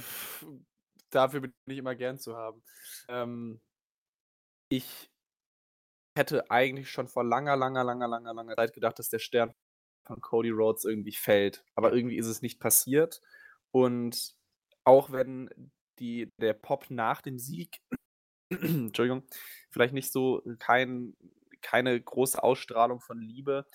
[1.10, 2.62] dafür bin ich immer gern zu haben.
[3.08, 3.60] Ähm,
[4.68, 5.10] ich
[6.16, 9.54] hätte eigentlich schon vor langer, langer, langer, langer, langer Zeit gedacht, dass der Stern
[10.06, 11.64] von Cody Rhodes irgendwie fällt.
[11.74, 13.20] Aber irgendwie ist es nicht passiert.
[13.70, 14.34] Und
[14.84, 15.50] auch wenn
[15.98, 17.80] die, der Pop nach dem Sieg
[18.60, 19.24] Entschuldigung,
[19.70, 21.16] vielleicht nicht so kein,
[21.60, 23.66] keine große Ausstrahlung von Liebe,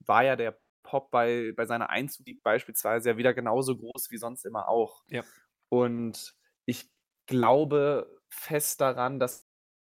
[0.00, 4.44] war ja der Pop bei, bei seiner Einzug beispielsweise ja wieder genauso groß wie sonst
[4.44, 5.02] immer auch.
[5.08, 5.22] Ja.
[5.68, 6.34] Und
[6.66, 6.90] ich
[7.26, 9.46] glaube fest daran, dass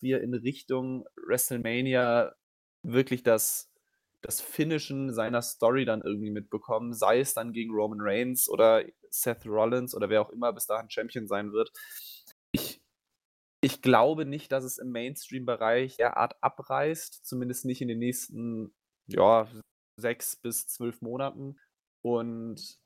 [0.00, 2.34] wir in Richtung WrestleMania
[2.82, 3.72] wirklich das,
[4.20, 9.46] das Finishen seiner Story dann irgendwie mitbekommen, sei es dann gegen Roman Reigns oder Seth
[9.46, 11.72] Rollins oder wer auch immer bis dahin Champion sein wird.
[13.64, 18.74] Ich glaube nicht, dass es im Mainstream-Bereich derart abreißt, zumindest nicht in den nächsten,
[19.06, 19.46] ja,
[19.96, 21.60] sechs bis zwölf Monaten.
[22.04, 22.80] Und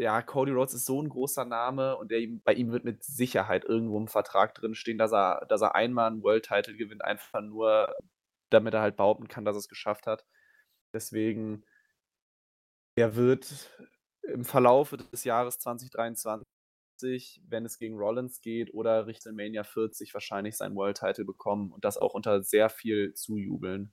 [0.00, 3.64] ja, Cody Rhodes ist so ein großer Name und der, bei ihm wird mit Sicherheit
[3.64, 7.94] irgendwo im Vertrag drinstehen, dass er, dass er einmal einen World-Title gewinnt, einfach nur,
[8.50, 10.24] damit er halt behaupten kann, dass er es geschafft hat.
[10.94, 11.64] Deswegen,
[12.96, 13.70] er wird
[14.22, 16.46] im Verlauf des Jahres 2023
[17.02, 21.84] wenn es gegen Rollins geht, oder Richtung Mania 40 wahrscheinlich sein World Title bekommen und
[21.84, 23.92] das auch unter sehr viel Zujubeln.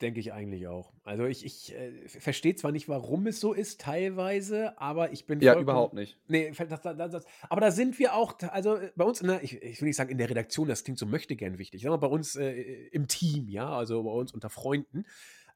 [0.00, 0.92] Denke ich eigentlich auch.
[1.04, 5.40] Also ich, ich äh, verstehe zwar nicht, warum es so ist, teilweise, aber ich bin.
[5.40, 6.18] Ja, überhaupt nicht.
[6.26, 9.44] Nee, das, das, das, aber da sind wir auch, also äh, bei uns, in der,
[9.44, 12.00] ich, ich will nicht sagen in der Redaktion, das klingt so möchte gern wichtig, sondern
[12.00, 15.06] bei uns äh, im Team, ja, also bei uns unter Freunden.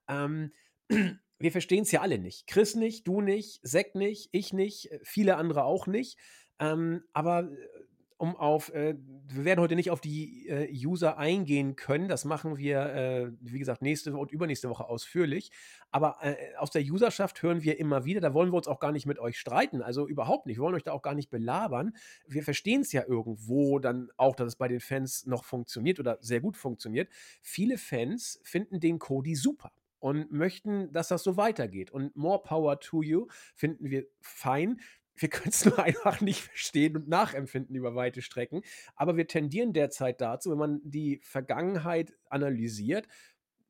[0.09, 0.53] Ähm,
[1.39, 2.47] wir verstehen es ja alle nicht.
[2.47, 6.17] Chris nicht, du nicht, Zack nicht, ich nicht, viele andere auch nicht.
[6.59, 7.79] Ähm, aber äh,
[8.19, 8.97] um auf, äh,
[9.29, 12.09] wir werden heute nicht auf die äh, User eingehen können.
[12.09, 15.53] Das machen wir, äh, wie gesagt, nächste und übernächste Woche ausführlich.
[15.93, 18.91] Aber äh, aus der Userschaft hören wir immer wieder, da wollen wir uns auch gar
[18.91, 19.83] nicht mit euch streiten.
[19.83, 20.57] Also überhaupt nicht.
[20.57, 21.95] Wir wollen euch da auch gar nicht belabern.
[22.27, 26.19] Wir verstehen es ja irgendwo dann auch, dass es bei den Fans noch funktioniert oder
[26.21, 27.09] sehr gut funktioniert.
[27.41, 31.93] Viele Fans finden den Cody super und möchten, dass das so weitergeht.
[31.93, 34.81] Und more power to you finden wir fein
[35.21, 38.63] wir können es nur einfach nicht verstehen und nachempfinden über weite Strecken.
[38.97, 43.07] Aber wir tendieren derzeit dazu, wenn man die Vergangenheit analysiert,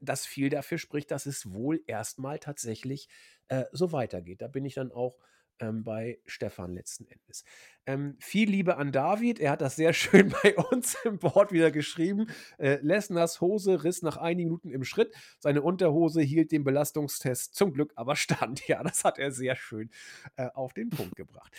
[0.00, 3.08] dass viel dafür spricht, dass es wohl erstmal tatsächlich
[3.48, 4.42] äh, so weitergeht.
[4.42, 5.18] Da bin ich dann auch
[5.60, 7.44] ähm, bei Stefan letzten Endes.
[7.86, 9.40] Ähm, viel Liebe an David.
[9.40, 12.26] Er hat das sehr schön bei uns im Board wieder geschrieben.
[12.58, 15.14] Äh, Lesners Hose riss nach einigen Minuten im Schritt.
[15.38, 18.62] Seine Unterhose hielt den Belastungstest zum Glück aber stand.
[18.68, 19.90] Ja, das hat er sehr schön
[20.36, 21.50] äh, auf den Punkt gebracht.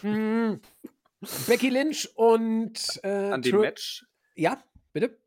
[0.00, 0.60] hm,
[1.46, 4.06] Becky Lynch und äh, an dem Match.
[4.34, 5.18] Ja, bitte.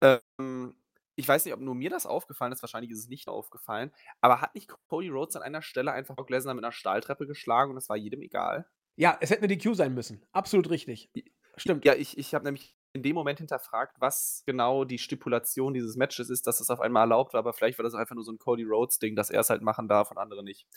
[0.00, 0.74] Ähm,
[1.18, 4.40] ich weiß nicht, ob nur mir das aufgefallen ist, wahrscheinlich ist es nicht aufgefallen, aber
[4.40, 7.76] hat nicht Cody Rhodes an einer Stelle einfach Brock Lesnar mit einer Stahltreppe geschlagen und
[7.76, 8.66] es war jedem egal?
[8.94, 10.22] Ja, es hätte eine DQ sein müssen.
[10.30, 11.10] Absolut richtig.
[11.56, 11.84] Stimmt.
[11.84, 16.30] Ja, ich, ich habe nämlich in dem Moment hinterfragt, was genau die Stipulation dieses Matches
[16.30, 18.38] ist, dass es auf einmal erlaubt war, aber vielleicht war das einfach nur so ein
[18.38, 20.68] Cody Rhodes-Ding, dass er es halt machen darf und andere nicht.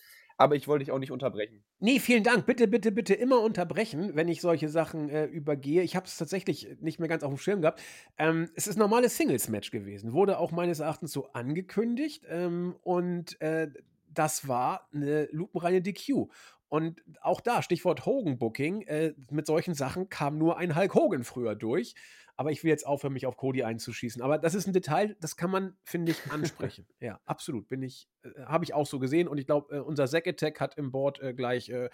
[0.41, 1.63] Aber ich wollte dich auch nicht unterbrechen.
[1.77, 2.47] Nee, vielen Dank.
[2.47, 5.83] Bitte, bitte, bitte immer unterbrechen, wenn ich solche Sachen äh, übergehe.
[5.83, 7.79] Ich habe es tatsächlich nicht mehr ganz auf dem Schirm gehabt.
[8.17, 10.13] Ähm, es ist ein normales Singles-Match gewesen.
[10.13, 12.25] Wurde auch meines Erachtens so angekündigt.
[12.27, 13.69] Ähm, und äh,
[14.07, 16.29] das war eine lupenreine DQ.
[16.71, 21.53] Und auch da, Stichwort Hogan-Booking, äh, mit solchen Sachen kam nur ein Hulk Hogan früher
[21.53, 21.95] durch.
[22.37, 24.21] Aber ich will jetzt aufhören, mich auf Cody einzuschießen.
[24.21, 26.87] Aber das ist ein Detail, das kann man, finde ich, ansprechen.
[27.01, 27.67] ja, absolut.
[27.67, 29.27] Bin ich, äh, habe ich auch so gesehen.
[29.27, 31.89] Und ich glaube, äh, unser Zack Attack hat im Board äh, gleich äh,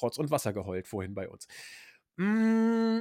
[0.00, 1.48] Rotz und Wasser geheult vorhin bei uns.
[2.16, 3.00] Mm,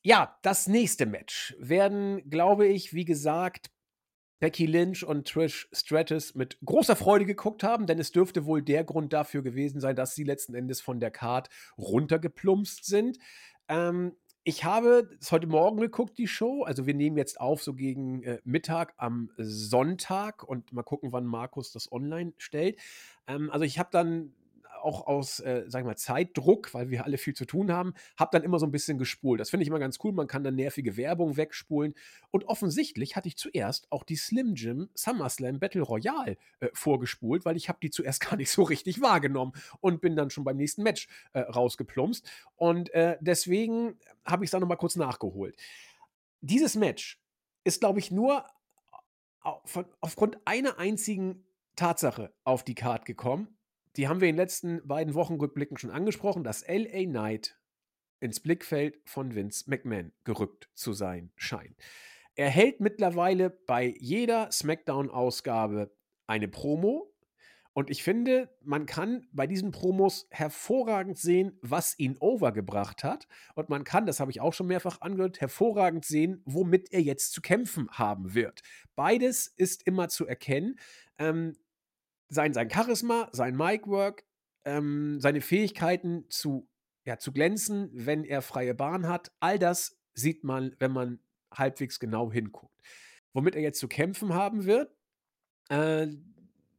[0.00, 3.70] ja, das nächste Match werden, glaube ich, wie gesagt,
[4.40, 8.84] Becky Lynch und Trish Stratus mit großer Freude geguckt haben, denn es dürfte wohl der
[8.84, 11.48] Grund dafür gewesen sein, dass sie letzten Endes von der Card
[11.78, 13.18] runtergeplumpst sind.
[13.68, 16.62] Ähm, ich habe es heute Morgen geguckt, die Show.
[16.62, 21.26] Also wir nehmen jetzt auf so gegen äh, Mittag am Sonntag und mal gucken, wann
[21.26, 22.78] Markus das online stellt.
[23.26, 24.32] Ähm, also ich habe dann
[24.82, 28.30] auch aus, äh, sag ich mal, Zeitdruck, weil wir alle viel zu tun haben, habe
[28.32, 29.40] dann immer so ein bisschen gespult.
[29.40, 30.12] Das finde ich immer ganz cool.
[30.12, 31.94] Man kann dann nervige Werbung wegspulen.
[32.30, 37.56] Und offensichtlich hatte ich zuerst auch die Slim Jim SummerSlam Battle Royale äh, vorgespult, weil
[37.56, 40.82] ich habe die zuerst gar nicht so richtig wahrgenommen und bin dann schon beim nächsten
[40.82, 42.28] Match äh, rausgeplumpst.
[42.56, 45.56] Und äh, deswegen habe ich es dann nochmal kurz nachgeholt.
[46.40, 47.20] Dieses Match
[47.64, 48.44] ist, glaube ich, nur
[49.64, 51.44] von, aufgrund einer einzigen
[51.76, 53.56] Tatsache auf die Card gekommen
[53.96, 57.58] die haben wir in den letzten beiden Wochen rückblickend schon angesprochen, dass LA Knight
[58.20, 61.76] ins Blickfeld von Vince McMahon gerückt zu sein scheint.
[62.34, 65.90] Er hält mittlerweile bei jeder SmackDown-Ausgabe
[66.26, 67.12] eine Promo.
[67.72, 73.26] Und ich finde, man kann bei diesen Promos hervorragend sehen, was ihn overgebracht hat.
[73.54, 77.32] Und man kann, das habe ich auch schon mehrfach angehört, hervorragend sehen, womit er jetzt
[77.32, 78.62] zu kämpfen haben wird.
[78.96, 80.78] Beides ist immer zu erkennen.
[81.18, 81.56] Ähm,
[82.30, 84.24] sein, sein Charisma, sein Micwork,
[84.64, 86.68] ähm, seine Fähigkeiten zu,
[87.04, 91.20] ja, zu glänzen, wenn er freie Bahn hat, all das sieht man, wenn man
[91.52, 92.80] halbwegs genau hinguckt.
[93.32, 94.94] Womit er jetzt zu kämpfen haben wird,
[95.68, 96.06] äh,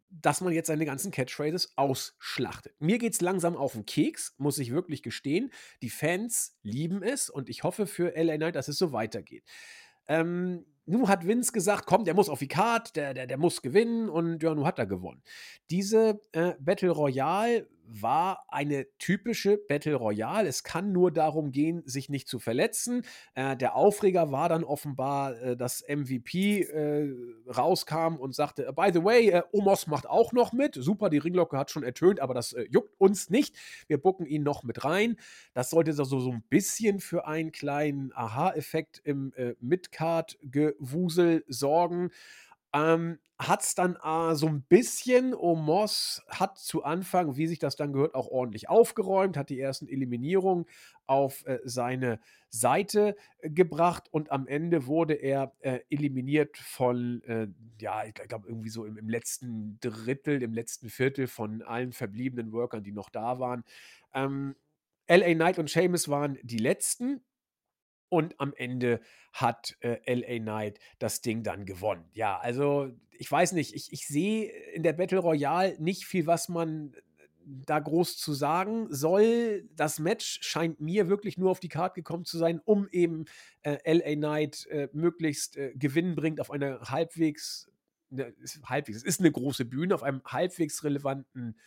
[0.10, 2.76] dass man jetzt seine ganzen Catchphrases ausschlachtet.
[2.80, 5.52] Mir geht es langsam auf den Keks, muss ich wirklich gestehen.
[5.82, 9.46] Die Fans lieben es und ich hoffe für LA Knight, dass es so weitergeht.
[10.08, 13.62] Ähm, nun hat Vince gesagt, komm, der muss auf die Card, der, der, der muss
[13.62, 15.24] gewinnen und ja, nun hat er gewonnen.
[15.70, 20.48] Diese äh, Battle Royale war eine typische Battle Royale.
[20.48, 23.04] Es kann nur darum gehen, sich nicht zu verletzen.
[23.36, 27.14] Äh, der Aufreger war dann offenbar, äh, dass MVP äh,
[27.48, 30.76] rauskam und sagte, by the way, äh, Omos macht auch noch mit.
[30.76, 33.56] Super, die Ringglocke hat schon ertönt, aber das äh, juckt uns nicht.
[33.88, 35.18] Wir bucken ihn noch mit rein.
[35.54, 42.12] Das sollte so, so ein bisschen für einen kleinen Aha-Effekt im äh, Midcard-Gewusel sorgen.
[42.74, 47.76] Ähm, hat es dann äh, so ein bisschen, Omos hat zu Anfang, wie sich das
[47.76, 50.66] dann gehört, auch ordentlich aufgeräumt, hat die ersten Eliminierungen
[51.08, 57.48] auf äh, seine Seite äh, gebracht und am Ende wurde er äh, eliminiert von, äh,
[57.80, 62.52] ja, ich glaube irgendwie so im, im, letzten Drittel, im letzten Viertel von allen verbliebenen
[62.52, 63.64] Workern, die noch da waren.
[64.14, 64.56] Ähm,
[65.10, 67.22] LA Knight und Seamus waren die letzten
[68.12, 69.00] und am Ende
[69.32, 72.04] hat äh, LA Knight das Ding dann gewonnen.
[72.14, 76.50] Ja, also ich weiß nicht, ich, ich sehe in der Battle Royale nicht viel, was
[76.50, 76.94] man
[77.46, 79.70] da groß zu sagen soll.
[79.76, 83.26] Das Match scheint mir wirklich nur auf die Karte gekommen zu sein, um eben
[83.64, 87.72] äh, LA Knight äh, möglichst äh, gewinnbringend auf einer halbwegs,
[88.10, 88.34] ne,
[88.66, 91.58] halbwegs, es ist eine große Bühne, auf einem halbwegs relevanten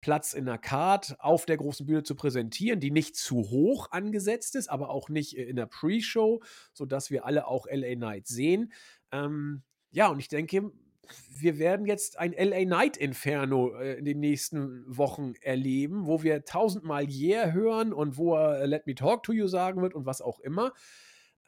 [0.00, 4.56] Platz in der Card auf der großen Bühne zu präsentieren, die nicht zu hoch angesetzt
[4.56, 8.72] ist, aber auch nicht äh, in der Pre-Show, sodass wir alle auch LA Knight sehen.
[9.12, 10.72] Ähm, ja, und ich denke,
[11.28, 16.44] wir werden jetzt ein LA Knight Inferno äh, in den nächsten Wochen erleben, wo wir
[16.44, 20.20] tausendmal Yeah hören und wo er Let Me Talk to You sagen wird und was
[20.20, 20.72] auch immer.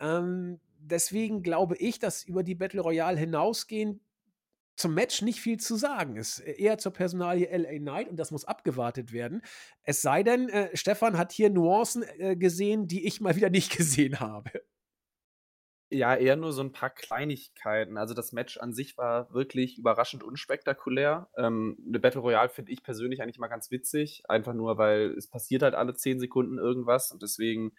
[0.01, 4.01] Ähm, deswegen glaube ich, dass über die Battle Royale hinausgehend
[4.77, 6.41] zum Match nicht viel zu sagen ist.
[6.41, 9.43] Eher zur Personalie LA Knight und das muss abgewartet werden.
[9.85, 13.71] Es sei denn, äh, Stefan hat hier Nuancen äh, gesehen, die ich mal wieder nicht
[13.77, 14.63] gesehen habe.
[15.95, 17.99] Ja, eher nur so ein paar Kleinigkeiten.
[17.99, 21.29] Also, das Match an sich war wirklich überraschend unspektakulär.
[21.37, 25.29] Ähm, 'ne Battle Royale finde ich persönlich eigentlich mal ganz witzig, einfach nur, weil es
[25.29, 27.73] passiert halt alle 10 Sekunden irgendwas und deswegen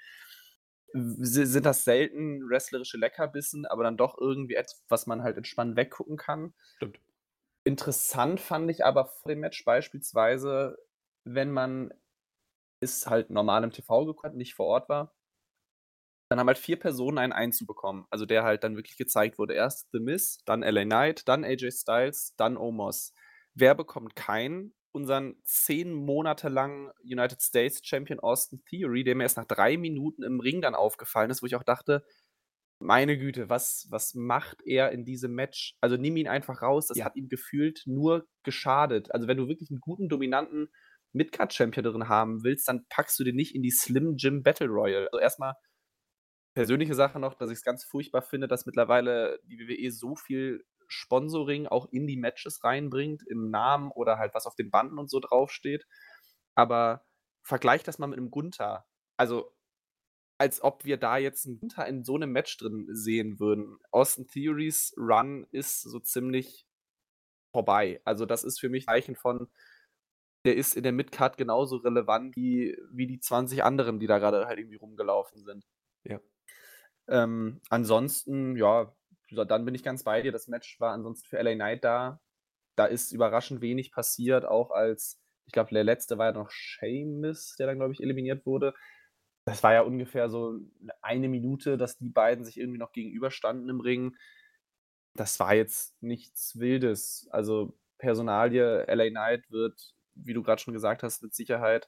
[0.94, 6.18] sind das selten wrestlerische Leckerbissen, aber dann doch irgendwie etwas, was man halt entspannt weggucken
[6.18, 6.54] kann.
[6.76, 7.00] Stimmt.
[7.64, 10.78] Interessant fand ich aber vor dem Match beispielsweise,
[11.24, 11.94] wenn man
[12.80, 15.16] es halt normal im TV geguckt hat, nicht vor Ort war
[16.34, 18.08] dann haben halt vier Personen einen Einzug bekommen.
[18.10, 19.54] Also der halt dann wirklich gezeigt wurde.
[19.54, 23.14] Erst The Miz, dann LA Knight, dann AJ Styles, dann Omos.
[23.54, 24.74] Wer bekommt keinen?
[24.94, 30.24] Unseren zehn Monate lang United States Champion Austin Theory, der mir erst nach drei Minuten
[30.24, 32.06] im Ring dann aufgefallen ist, wo ich auch dachte,
[32.80, 35.76] meine Güte, was, was macht er in diesem Match?
[35.82, 37.06] Also nimm ihn einfach raus, das ja.
[37.06, 39.14] hat ihm gefühlt nur geschadet.
[39.14, 40.70] Also wenn du wirklich einen guten, dominanten
[41.14, 45.08] Midcard-Champion drin haben willst, dann packst du den nicht in die Slim Jim Battle Royal.
[45.08, 45.54] Also erstmal
[46.54, 50.64] persönliche Sache noch, dass ich es ganz furchtbar finde, dass mittlerweile die WWE so viel
[50.94, 55.10] Sponsoring auch in die Matches reinbringt, im Namen oder halt was auf den Banden und
[55.10, 55.86] so draufsteht.
[56.56, 57.06] Aber
[57.44, 58.86] vergleich das mal mit einem Gunther.
[59.18, 59.54] Also,
[60.38, 63.80] als ob wir da jetzt einen Gunther in so einem Match drin sehen würden.
[63.92, 66.68] Austin Theories Run ist so ziemlich
[67.52, 68.02] vorbei.
[68.06, 69.50] Also, das ist für mich ein Zeichen von,
[70.46, 74.46] der ist in der Midcard genauso relevant wie, wie die 20 anderen, die da gerade
[74.46, 75.66] halt irgendwie rumgelaufen sind.
[76.04, 76.20] Ja.
[77.08, 78.94] Ähm, ansonsten, ja,
[79.34, 80.32] dann bin ich ganz bei dir.
[80.32, 82.20] Das Match war ansonsten für LA Knight da.
[82.76, 87.56] Da ist überraschend wenig passiert, auch als, ich glaube, der letzte war ja noch Sheamus,
[87.58, 88.74] der dann, glaube ich, eliminiert wurde.
[89.46, 90.60] Das war ja ungefähr so
[91.02, 94.16] eine Minute, dass die beiden sich irgendwie noch gegenüberstanden im Ring.
[95.16, 97.28] Das war jetzt nichts Wildes.
[97.30, 101.88] Also Personalie LA Knight wird, wie du gerade schon gesagt hast, mit Sicherheit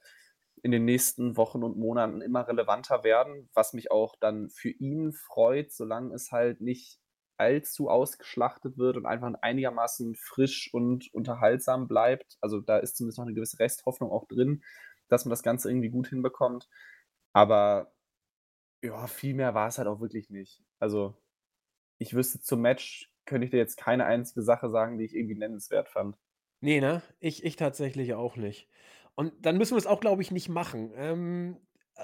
[0.62, 5.12] in den nächsten Wochen und Monaten immer relevanter werden, was mich auch dann für ihn
[5.12, 7.00] freut, solange es halt nicht
[7.38, 12.36] allzu ausgeschlachtet wird und einfach einigermaßen frisch und unterhaltsam bleibt.
[12.40, 14.62] Also da ist zumindest noch eine gewisse Resthoffnung auch drin,
[15.08, 16.68] dass man das Ganze irgendwie gut hinbekommt.
[17.32, 17.92] Aber
[18.82, 20.62] ja, viel mehr war es halt auch wirklich nicht.
[20.78, 21.16] Also
[21.98, 25.36] ich wüsste zum Match, könnte ich dir jetzt keine einzige Sache sagen, die ich irgendwie
[25.36, 26.16] nennenswert fand.
[26.60, 27.02] Nee, ne?
[27.20, 28.68] Ich, ich tatsächlich auch nicht.
[29.14, 30.92] Und dann müssen wir es auch, glaube ich, nicht machen.
[30.94, 31.56] Ähm,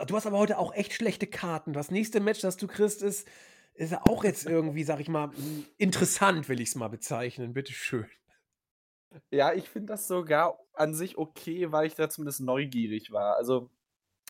[0.07, 1.73] du hast aber heute auch echt schlechte Karten.
[1.73, 3.29] Das nächste Match, das du kriegst, ist,
[3.75, 5.31] ist auch jetzt irgendwie, sag ich mal,
[5.79, 7.55] interessant, will ich es mal bezeichnen.
[7.55, 8.07] Bitte schön.
[9.31, 13.37] Ja, ich finde das sogar an sich okay, weil ich da zumindest neugierig war.
[13.37, 13.71] Also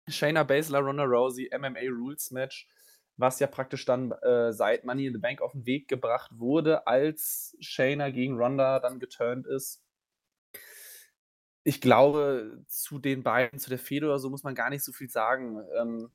[0.09, 2.68] Shayna Baszler, Ronda Rousey, MMA Rules Match,
[3.16, 6.87] was ja praktisch dann äh, seit Money in the Bank auf den Weg gebracht wurde,
[6.87, 9.83] als Shayna gegen Ronda dann geturnt ist
[11.64, 14.92] ich glaube, zu den beiden, zu der Fehde oder so, muss man gar nicht so
[14.92, 15.62] viel sagen.
[15.76, 16.11] Ähm,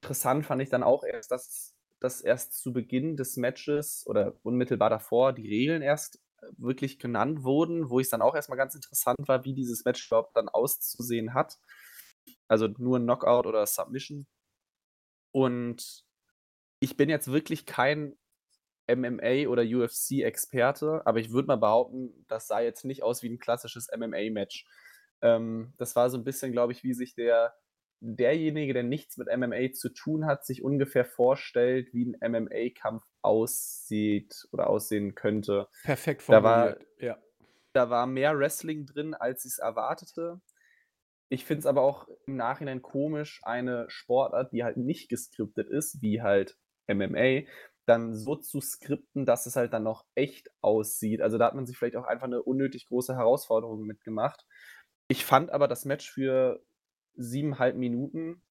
[0.00, 4.90] interessant fand ich dann auch erst, dass, dass erst zu Beginn des Matches oder unmittelbar
[4.90, 8.74] davor die Regeln erst äh, wirklich genannt wurden, wo ich es dann auch erstmal ganz
[8.74, 11.58] interessant war, wie dieses Match überhaupt dann auszusehen hat.
[12.48, 14.26] Also nur Knockout oder Submission.
[15.32, 16.04] Und
[16.80, 18.16] ich bin jetzt wirklich kein
[18.86, 23.38] MMA oder UFC-Experte, aber ich würde mal behaupten, das sah jetzt nicht aus wie ein
[23.38, 24.66] klassisches MMA-Match.
[25.22, 27.56] Ähm, das war so ein bisschen, glaube ich, wie sich der
[28.04, 34.46] derjenige, der nichts mit MMA zu tun hat, sich ungefähr vorstellt, wie ein MMA-Kampf aussieht
[34.52, 35.68] oder aussehen könnte.
[35.82, 37.18] Perfekt formuliert, da war, ja.
[37.72, 40.40] Da war mehr Wrestling drin, als ich es erwartete.
[41.30, 46.00] Ich finde es aber auch im Nachhinein komisch, eine Sportart, die halt nicht geskriptet ist,
[46.02, 47.48] wie halt MMA,
[47.86, 51.20] dann so zu skripten, dass es halt dann noch echt aussieht.
[51.20, 54.44] Also da hat man sich vielleicht auch einfach eine unnötig große Herausforderung mitgemacht.
[55.08, 56.62] Ich fand aber das Match für
[57.16, 58.42] siebeneinhalb Minuten,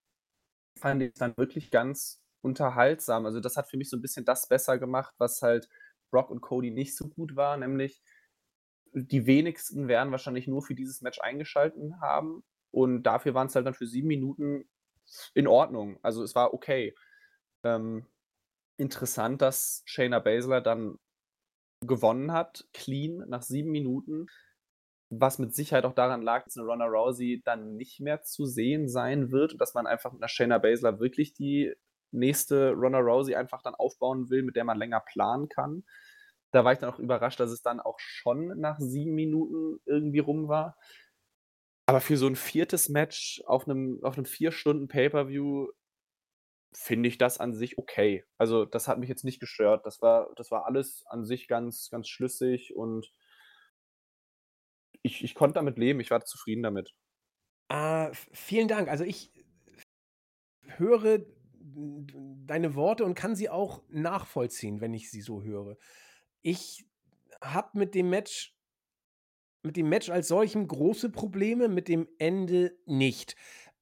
[0.78, 3.26] fand ich dann wirklich ganz unterhaltsam.
[3.26, 5.70] Also das hat für mich so ein bisschen das besser gemacht, was halt
[6.12, 8.02] Brock und Cody nicht so gut war, nämlich
[8.94, 12.44] die wenigsten werden wahrscheinlich nur für dieses Match eingeschalten haben.
[12.72, 14.70] Und dafür waren es halt dann für sieben Minuten
[15.34, 15.98] in Ordnung.
[16.04, 16.96] Also es war okay.
[17.64, 18.06] Ähm,
[18.78, 21.00] interessant, dass Shayna Baszler dann
[21.82, 24.28] gewonnen hat, clean, nach sieben Minuten.
[25.20, 28.88] Was mit Sicherheit auch daran lag, dass eine Ronda Rousey dann nicht mehr zu sehen
[28.88, 31.74] sein wird und dass man einfach mit einer Shayna Baszler wirklich die
[32.12, 35.84] nächste Ronda Rousey einfach dann aufbauen will, mit der man länger planen kann.
[36.52, 40.20] Da war ich dann auch überrascht, dass es dann auch schon nach sieben Minuten irgendwie
[40.20, 40.78] rum war.
[41.86, 45.68] Aber für so ein viertes Match auf einem, auf einem vier Stunden Pay-Per-View
[46.76, 48.24] finde ich das an sich okay.
[48.38, 49.86] Also das hat mich jetzt nicht gestört.
[49.86, 53.12] Das war, das war alles an sich ganz, ganz schlüssig und
[55.04, 56.00] ich, ich konnte damit leben.
[56.00, 56.94] Ich war zufrieden damit.
[57.70, 58.90] Äh, vielen Dank.
[58.90, 59.32] Also ich
[60.62, 61.20] höre
[62.46, 65.78] deine Worte und kann sie auch nachvollziehen, wenn ich sie so höre.
[66.42, 66.86] Ich
[67.42, 68.58] habe mit dem Match
[69.66, 73.38] mit dem Match als solchem große Probleme, mit dem Ende nicht.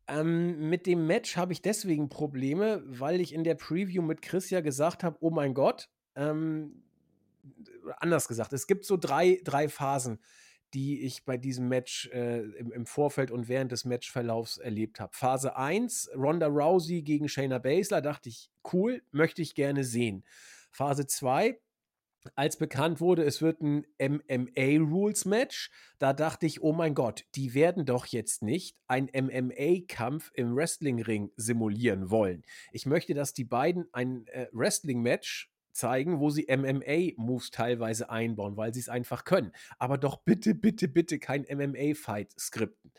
[0.08, 4.52] Ähm, mit dem Match habe ich deswegen Probleme, weil ich in der Preview mit Chris
[4.52, 6.84] ja gesagt habe: „Oh mein Gott“, ähm,
[7.98, 10.20] anders gesagt, es gibt so drei drei Phasen
[10.74, 15.12] die ich bei diesem Match äh, im, im, Vorfeld und während des Matchverlaufs erlebt habe.
[15.14, 20.24] Phase 1, Ronda Rousey gegen Shayna Baszler, dachte ich, cool, möchte ich gerne sehen.
[20.72, 21.60] Phase 2,
[22.36, 27.86] als bekannt wurde, es wird ein MMA-Rules-Match, da dachte ich, oh mein Gott, die werden
[27.86, 32.44] doch jetzt nicht ein MMA-Kampf im Wrestling-Ring simulieren wollen.
[32.72, 38.74] Ich möchte, dass die beiden ein äh, Wrestling-Match zeigen, wo sie MMA-Moves teilweise einbauen, weil
[38.74, 39.52] sie es einfach können.
[39.80, 42.92] Aber doch bitte, bitte, bitte kein MMA-Fight skripten.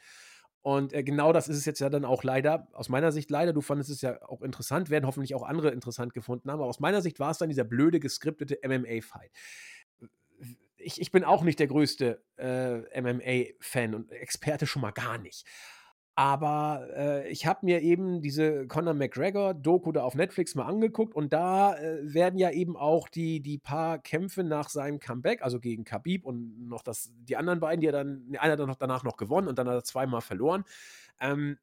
[0.62, 3.52] Und äh, genau das ist es jetzt ja dann auch leider, aus meiner Sicht leider,
[3.52, 6.78] du fandest es ja auch interessant, werden hoffentlich auch andere interessant gefunden haben, aber aus
[6.78, 9.32] meiner Sicht war es dann dieser blöde, geskriptete MMA-Fight.
[10.76, 15.46] Ich, ich, bin auch nicht der größte äh, MMA-Fan und Experte schon mal gar nicht.
[16.14, 21.32] Aber äh, ich habe mir eben diese Conor McGregor-Doku da auf Netflix mal angeguckt und
[21.32, 25.84] da äh, werden ja eben auch die, die paar Kämpfe nach seinem Comeback, also gegen
[25.84, 29.48] Khabib und noch das, die anderen beiden, die er dann, einer noch danach noch gewonnen
[29.48, 30.64] und dann hat er zweimal verloren.
[31.18, 31.56] Ähm,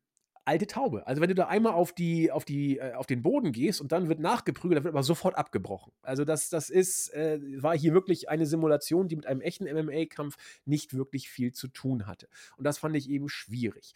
[0.45, 1.05] alte Taube.
[1.05, 3.91] Also wenn du da einmal auf die, auf die, äh, auf den Boden gehst und
[3.91, 5.93] dann wird nachgeprügelt, dann wird aber sofort abgebrochen.
[6.01, 10.37] Also das, das ist, äh, war hier wirklich eine Simulation, die mit einem echten MMA-Kampf
[10.65, 12.27] nicht wirklich viel zu tun hatte.
[12.57, 13.93] Und das fand ich eben schwierig.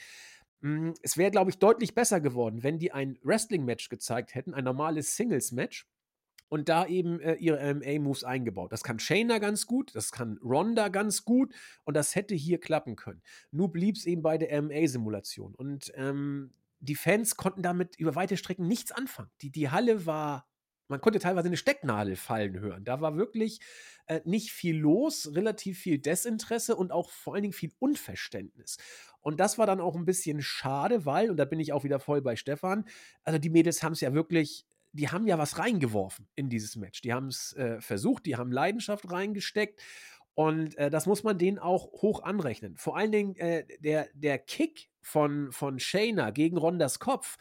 [0.64, 4.64] Hm, es wäre, glaube ich, deutlich besser geworden, wenn die ein Wrestling-Match gezeigt hätten, ein
[4.64, 5.86] normales Singles-Match
[6.48, 8.72] und da eben äh, ihre MMA-Moves eingebaut.
[8.72, 11.54] Das kann Shayna ganz gut, das kann Ronda ganz gut
[11.84, 13.22] und das hätte hier klappen können.
[13.52, 18.38] Nur blieb es eben bei der MMA-Simulation und ähm, die Fans konnten damit über weite
[18.38, 19.32] Strecken nichts anfangen.
[19.42, 20.48] Die, die Halle war
[20.94, 22.84] man konnte teilweise eine Stecknadel fallen hören.
[22.86, 23.60] Da war wirklich
[24.08, 28.78] äh, nicht viel los, relativ viel Desinteresse und auch vor allen Dingen viel Unverständnis.
[29.22, 32.00] Und das war dann auch ein bisschen schade, weil, und da bin ich auch wieder
[32.00, 32.86] voll bei Stefan,
[33.24, 37.02] also die Mädels haben es ja wirklich die haben ja was reingeworfen in dieses Match.
[37.02, 39.82] Die haben es äh, versucht, die haben Leidenschaft reingesteckt.
[40.36, 42.78] Und äh, das muss man denen auch hoch anrechnen.
[42.78, 47.38] Vor allen Dingen äh, der, der Kick von, von Shayna gegen Rondas Kopf,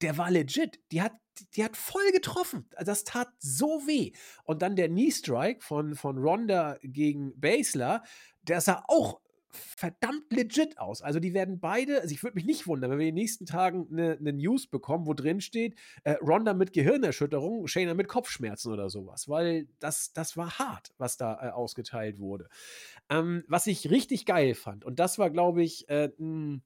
[0.00, 0.80] der war legit.
[0.92, 1.12] Die hat,
[1.54, 2.68] die hat voll getroffen.
[2.84, 4.12] Das tat so weh.
[4.44, 8.02] Und dann der Knee Strike von, von Ronda gegen Basler,
[8.42, 9.20] der sah auch
[9.52, 11.02] verdammt legit aus.
[11.02, 13.46] Also die werden beide, also ich würde mich nicht wundern, wenn wir in den nächsten
[13.46, 18.72] Tagen eine, eine News bekommen, wo drin steht, äh, Ronda mit Gehirnerschütterung, Shayna mit Kopfschmerzen
[18.72, 22.48] oder sowas, weil das, das war hart, was da äh, ausgeteilt wurde.
[23.10, 26.62] Ähm, was ich richtig geil fand, und das war, glaube ich, äh, ein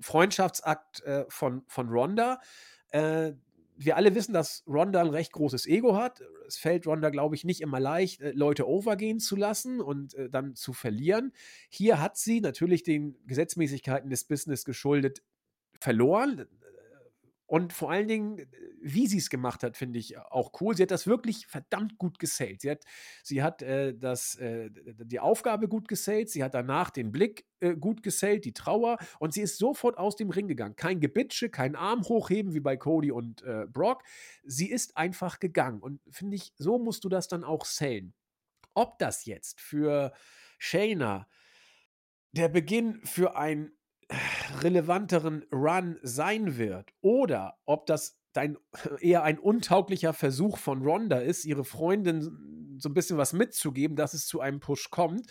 [0.00, 2.40] Freundschaftsakt äh, von, von Ronda,
[2.90, 3.32] äh,
[3.78, 6.22] wir alle wissen, dass Ronda ein recht großes Ego hat.
[6.46, 10.28] Es fällt Ronda, glaube ich, nicht immer leicht, äh, Leute overgehen zu lassen und äh,
[10.28, 11.32] dann zu verlieren.
[11.68, 15.22] Hier hat sie natürlich den Gesetzmäßigkeiten des Business geschuldet
[15.80, 16.46] verloren.
[17.48, 18.46] Und vor allen Dingen,
[18.82, 20.76] wie sie es gemacht hat, finde ich auch cool.
[20.76, 22.60] Sie hat das wirklich verdammt gut gesellt.
[22.60, 22.84] Sie hat,
[23.22, 27.74] sie hat äh, das, äh, die Aufgabe gut gesellt, sie hat danach den Blick äh,
[27.74, 30.76] gut gesellt, die Trauer und sie ist sofort aus dem Ring gegangen.
[30.76, 34.02] Kein Gebitsche, kein Arm hochheben wie bei Cody und äh, Brock.
[34.44, 35.80] Sie ist einfach gegangen.
[35.80, 38.12] Und finde ich, so musst du das dann auch sellen.
[38.74, 40.12] Ob das jetzt für
[40.58, 41.26] Shayna
[42.32, 43.72] der Beginn für ein
[44.62, 48.56] relevanteren Run sein wird oder ob das dein,
[49.00, 54.14] eher ein untauglicher Versuch von Ronda ist, ihre Freundin so ein bisschen was mitzugeben, dass
[54.14, 55.26] es zu einem Push kommt,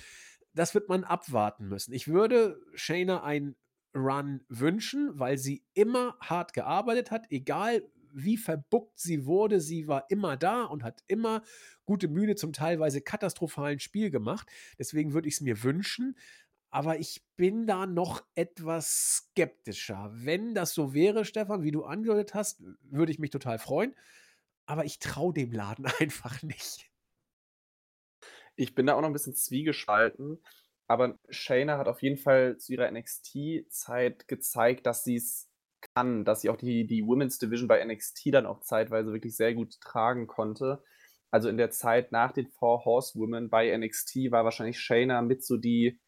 [0.54, 1.94] das wird man abwarten müssen.
[1.94, 3.56] Ich würde Shayna einen
[3.96, 9.62] Run wünschen, weil sie immer hart gearbeitet hat, egal wie verbuckt sie wurde.
[9.62, 11.44] Sie war immer da und hat immer
[11.86, 14.48] gute Mühe zum teilweise katastrophalen Spiel gemacht.
[14.80, 16.18] Deswegen würde ich es mir wünschen.
[16.70, 20.12] Aber ich bin da noch etwas skeptischer.
[20.14, 23.96] Wenn das so wäre, Stefan, wie du angedeutet hast, würde ich mich total freuen.
[24.66, 26.92] Aber ich traue dem Laden einfach nicht.
[28.56, 30.42] Ich bin da auch noch ein bisschen zwiegespalten.
[30.88, 35.50] Aber Shayna hat auf jeden Fall zu ihrer NXT-Zeit gezeigt, dass sie es
[35.94, 39.54] kann, dass sie auch die, die Women's Division bei NXT dann auch zeitweise wirklich sehr
[39.54, 40.84] gut tragen konnte.
[41.30, 45.58] Also in der Zeit nach den Four Horsewomen bei NXT war wahrscheinlich Shayna mit so
[45.58, 46.00] die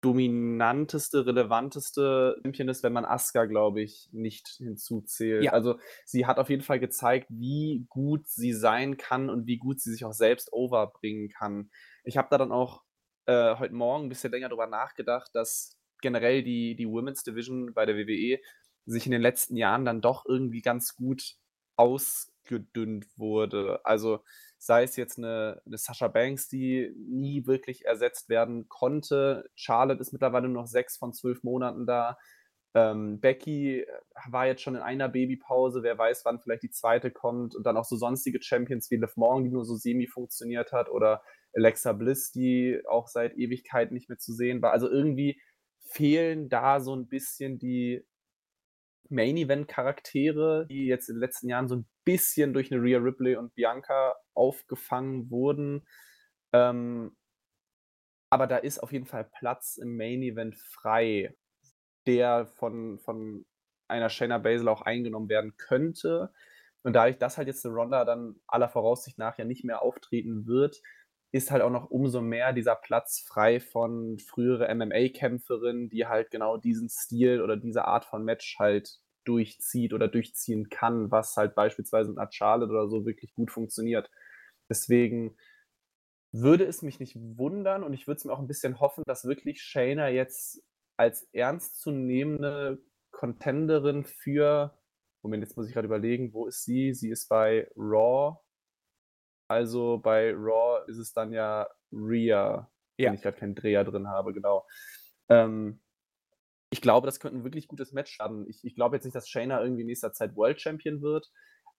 [0.00, 5.44] dominanteste, relevanteste Championess, wenn man Asuka, glaube ich, nicht hinzuzählt.
[5.44, 5.52] Ja.
[5.52, 9.80] Also sie hat auf jeden Fall gezeigt, wie gut sie sein kann und wie gut
[9.80, 11.70] sie sich auch selbst overbringen kann.
[12.04, 12.82] Ich habe da dann auch
[13.26, 17.86] äh, heute Morgen ein bisschen länger darüber nachgedacht, dass generell die, die Women's Division bei
[17.86, 18.38] der WWE
[18.84, 21.36] sich in den letzten Jahren dann doch irgendwie ganz gut
[21.76, 23.80] ausgedünnt wurde.
[23.84, 24.20] Also
[24.66, 29.48] sei es jetzt eine, eine Sasha Banks, die nie wirklich ersetzt werden konnte.
[29.54, 32.18] Charlotte ist mittlerweile nur noch sechs von zwölf Monaten da.
[32.74, 33.86] Ähm, Becky
[34.28, 37.54] war jetzt schon in einer Babypause, wer weiß, wann vielleicht die zweite kommt.
[37.54, 40.90] Und dann auch so sonstige Champions wie Liv Morgan, die nur so semi funktioniert hat.
[40.90, 41.22] Oder
[41.54, 44.72] Alexa Bliss, die auch seit Ewigkeit nicht mehr zu sehen war.
[44.72, 45.40] Also irgendwie
[45.78, 48.04] fehlen da so ein bisschen die
[49.10, 52.98] Main Event Charaktere, die jetzt in den letzten Jahren so ein bisschen durch eine Rhea
[52.98, 55.86] Ripley und Bianca aufgefangen wurden.
[56.52, 57.16] Ähm,
[58.30, 61.34] aber da ist auf jeden Fall Platz im Main Event frei,
[62.06, 63.46] der von, von
[63.88, 66.32] einer Shayna Baszler auch eingenommen werden könnte.
[66.82, 70.46] Und dadurch, dass halt jetzt eine Ronda dann aller Voraussicht nach ja nicht mehr auftreten
[70.46, 70.80] wird,
[71.32, 76.56] ist halt auch noch umso mehr dieser Platz frei von frühere MMA-Kämpferinnen, die halt genau
[76.56, 82.12] diesen Stil oder diese Art von Match halt durchzieht oder durchziehen kann, was halt beispielsweise
[82.12, 84.10] in Charlotte oder so wirklich gut funktioniert.
[84.70, 85.36] Deswegen
[86.32, 89.24] würde es mich nicht wundern und ich würde es mir auch ein bisschen hoffen, dass
[89.24, 90.62] wirklich Shayna jetzt
[90.96, 92.78] als ernstzunehmende
[93.10, 94.78] Contenderin für,
[95.22, 96.94] Moment, jetzt muss ich gerade überlegen, wo ist sie?
[96.94, 98.38] Sie ist bei Raw.
[99.48, 103.08] Also bei Raw ist es dann ja Rhea, ja.
[103.08, 104.66] wenn ich gerade keinen Dreher drin habe, genau.
[105.28, 105.80] Ähm,
[106.70, 108.48] ich glaube, das könnte ein wirklich gutes Match haben.
[108.48, 111.30] Ich, ich glaube jetzt nicht, dass Shayna irgendwie in nächster Zeit World Champion wird,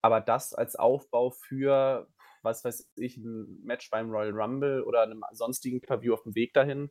[0.01, 2.07] aber das als Aufbau für,
[2.41, 6.53] was weiß ich, ein Match beim Royal Rumble oder einem sonstigen Pay-Per-View auf dem Weg
[6.53, 6.89] dahin,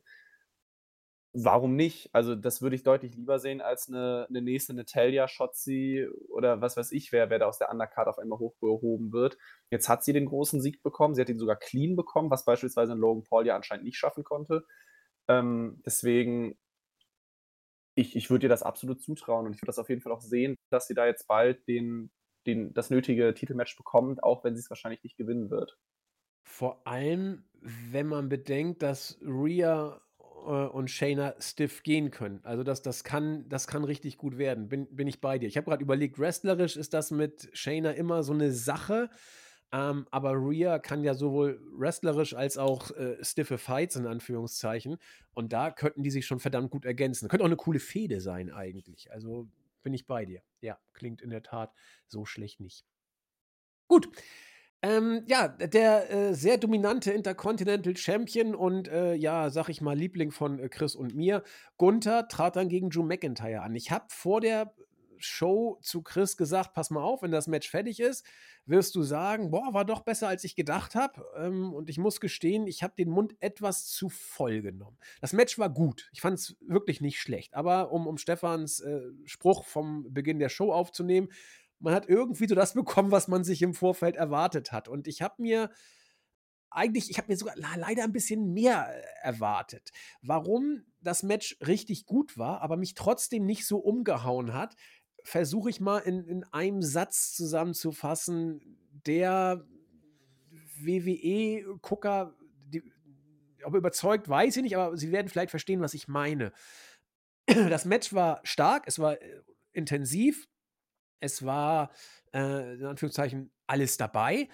[1.33, 2.09] warum nicht?
[2.13, 6.77] Also, das würde ich deutlich lieber sehen als eine, eine nächste Natalia Shotzi oder was
[6.77, 9.37] weiß ich, wer, wer da aus der Undercard auf einmal hochgehoben wird.
[9.69, 12.93] Jetzt hat sie den großen Sieg bekommen, sie hat ihn sogar clean bekommen, was beispielsweise
[12.93, 14.65] Logan Paul ja anscheinend nicht schaffen konnte.
[15.27, 16.57] Ähm, deswegen
[17.97, 20.21] ich, ich würde dir das absolut zutrauen und ich würde das auf jeden Fall auch
[20.21, 22.11] sehen, dass sie da jetzt bald den,
[22.45, 25.77] den, das nötige Titelmatch bekommt, auch wenn sie es wahrscheinlich nicht gewinnen wird.
[26.43, 29.99] Vor allem, wenn man bedenkt, dass Rhea
[30.51, 32.39] und Shayna stiff gehen können.
[32.43, 34.69] Also das, das, kann, das kann richtig gut werden.
[34.69, 35.47] Bin, bin ich bei dir.
[35.47, 39.09] Ich habe gerade überlegt, wrestlerisch ist das mit Shayna immer so eine Sache.
[39.73, 44.97] Ähm, aber Rhea kann ja sowohl wrestlerisch als auch äh, stiffe Fights in Anführungszeichen.
[45.33, 47.27] Und da könnten die sich schon verdammt gut ergänzen.
[47.27, 49.11] Könnte auch eine coole Fehde sein eigentlich.
[49.11, 49.49] Also
[49.83, 50.41] bin ich bei dir.
[50.61, 51.73] Ja, klingt in der Tat
[52.07, 52.85] so schlecht nicht.
[53.87, 54.09] Gut.
[54.83, 60.31] Ähm, ja, der äh, sehr dominante Intercontinental Champion und äh, ja, sag ich mal, Liebling
[60.31, 61.43] von äh, Chris und mir,
[61.77, 63.75] Gunther trat dann gegen Drew McIntyre an.
[63.75, 64.73] Ich habe vor der
[65.19, 68.25] Show zu Chris gesagt, pass mal auf, wenn das Match fertig ist,
[68.65, 71.25] wirst du sagen, boah, war doch besser, als ich gedacht habe.
[71.37, 74.97] Ähm, und ich muss gestehen, ich habe den Mund etwas zu voll genommen.
[75.21, 76.09] Das Match war gut.
[76.11, 77.53] Ich fand es wirklich nicht schlecht.
[77.55, 81.29] Aber um, um Stefans äh, Spruch vom Beginn der Show aufzunehmen,
[81.79, 84.87] man hat irgendwie so das bekommen, was man sich im Vorfeld erwartet hat.
[84.87, 85.69] Und ich habe mir
[86.69, 89.91] eigentlich, ich habe mir sogar leider ein bisschen mehr äh, erwartet.
[90.21, 94.75] Warum das Match richtig gut war, aber mich trotzdem nicht so umgehauen hat,
[95.23, 99.65] versuche ich mal in, in einem Satz zusammenzufassen, der
[100.79, 102.35] WWE-Gucker,
[103.63, 106.51] ob überzeugt, weiß ich nicht, aber sie werden vielleicht verstehen, was ich meine.
[107.47, 110.47] Das Match war stark, es war äh, intensiv,
[111.19, 111.91] es war
[112.33, 114.49] äh, in Anführungszeichen alles dabei.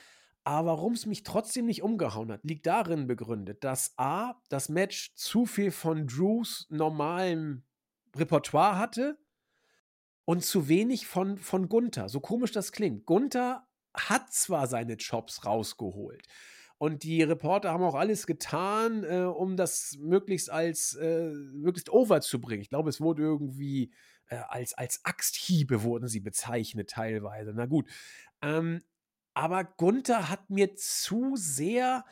[0.45, 5.16] Aber warum es mich trotzdem nicht umgehauen hat, liegt darin begründet, dass A, das Match
[5.16, 7.64] zu viel von Drews normalem
[8.16, 9.18] Repertoire hatte
[10.26, 12.09] und zu wenig von, von Gunther.
[12.09, 13.05] So komisch das klingt.
[13.05, 16.24] Gunther hat zwar seine Jobs rausgeholt.
[16.78, 22.20] Und die Reporter haben auch alles getan, äh, um das möglichst als äh, möglichst over
[22.20, 22.61] zu bringen.
[22.61, 23.93] Ich glaube, es wurde irgendwie
[24.28, 27.53] äh, als, als Axthiebe wurden sie bezeichnet teilweise.
[27.53, 27.89] Na gut.
[28.41, 28.82] Ähm,
[29.34, 32.05] aber Gunther hat mir zu sehr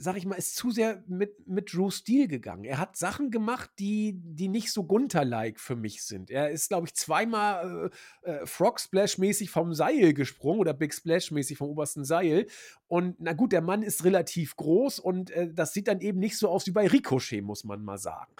[0.00, 2.64] sag ich mal, ist zu sehr mit, mit Drew Steele gegangen.
[2.64, 6.30] Er hat Sachen gemacht, die, die nicht so Gunther-like für mich sind.
[6.30, 7.90] Er ist, glaube ich, zweimal
[8.22, 12.46] äh, äh, Frog Splash-mäßig vom Seil gesprungen oder Big Splash-mäßig vom obersten Seil.
[12.86, 16.38] Und na gut, der Mann ist relativ groß und äh, das sieht dann eben nicht
[16.38, 18.32] so aus wie bei Ricochet, muss man mal sagen.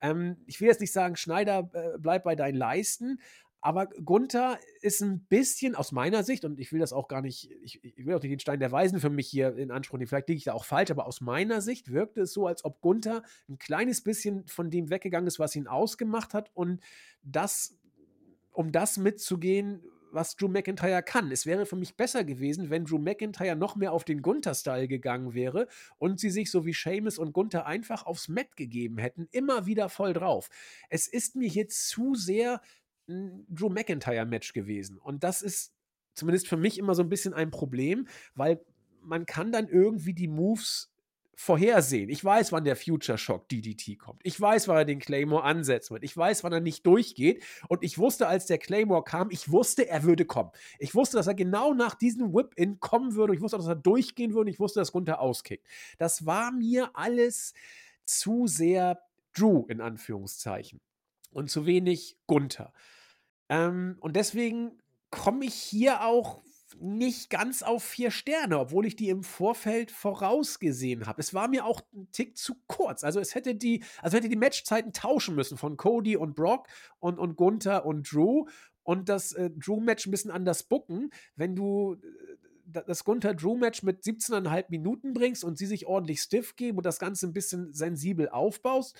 [0.00, 3.20] Ähm, ich will jetzt nicht sagen, Schneider, äh, bleib bei deinen Leisten,
[3.60, 7.50] aber Gunther ist ein bisschen aus meiner Sicht, und ich will das auch gar nicht,
[7.62, 10.06] ich, ich will auch nicht den Stein der Weisen für mich hier in Anspruch nehmen,
[10.06, 12.80] vielleicht liege ich da auch falsch, aber aus meiner Sicht wirkte es so, als ob
[12.80, 16.80] Gunther ein kleines bisschen von dem weggegangen ist, was ihn ausgemacht hat und
[17.22, 17.76] das,
[18.52, 21.30] um das mitzugehen, was Drew McIntyre kann.
[21.30, 25.34] Es wäre für mich besser gewesen, wenn Drew McIntyre noch mehr auf den Gunther-Style gegangen
[25.34, 29.66] wäre und sie sich so wie Seamus und Gunther einfach aufs Mat gegeben hätten, immer
[29.66, 30.48] wieder voll drauf.
[30.88, 32.60] Es ist mir hier zu sehr
[33.08, 34.98] ein Drew McIntyre-Match gewesen.
[34.98, 35.72] Und das ist
[36.14, 38.60] zumindest für mich immer so ein bisschen ein Problem, weil
[39.02, 40.90] man kann dann irgendwie die Moves
[41.40, 42.10] vorhersehen.
[42.10, 44.20] Ich weiß, wann der Future Shock DDT kommt.
[44.24, 46.02] Ich weiß, wann er den Claymore ansetzen wird.
[46.02, 47.44] Ich weiß, wann er nicht durchgeht.
[47.68, 50.50] Und ich wusste, als der Claymore kam, ich wusste, er würde kommen.
[50.80, 53.36] Ich wusste, dass er genau nach diesem Whip-In kommen würde.
[53.36, 54.50] Ich wusste, dass er durchgehen würde.
[54.50, 55.64] Ich wusste, dass Gunther auskickt.
[55.96, 57.54] Das war mir alles
[58.04, 59.00] zu sehr
[59.32, 60.80] Drew in Anführungszeichen
[61.30, 62.72] und zu wenig Gunther.
[63.48, 64.72] Ähm, und deswegen
[65.10, 66.42] komme ich hier auch
[66.80, 71.20] nicht ganz auf vier Sterne, obwohl ich die im Vorfeld vorausgesehen habe.
[71.20, 73.04] Es war mir auch ein Tick zu kurz.
[73.04, 76.68] Also es hätte die, also hätte die Matchzeiten tauschen müssen von Cody und Brock
[77.00, 78.46] und, und Gunther und Drew
[78.82, 84.66] und das äh, Drew-Match ein bisschen anders bucken, wenn du äh, das Gunther-Drew-Match mit 17,5
[84.68, 88.96] Minuten bringst und sie sich ordentlich stiff geben und das Ganze ein bisschen sensibel aufbaust,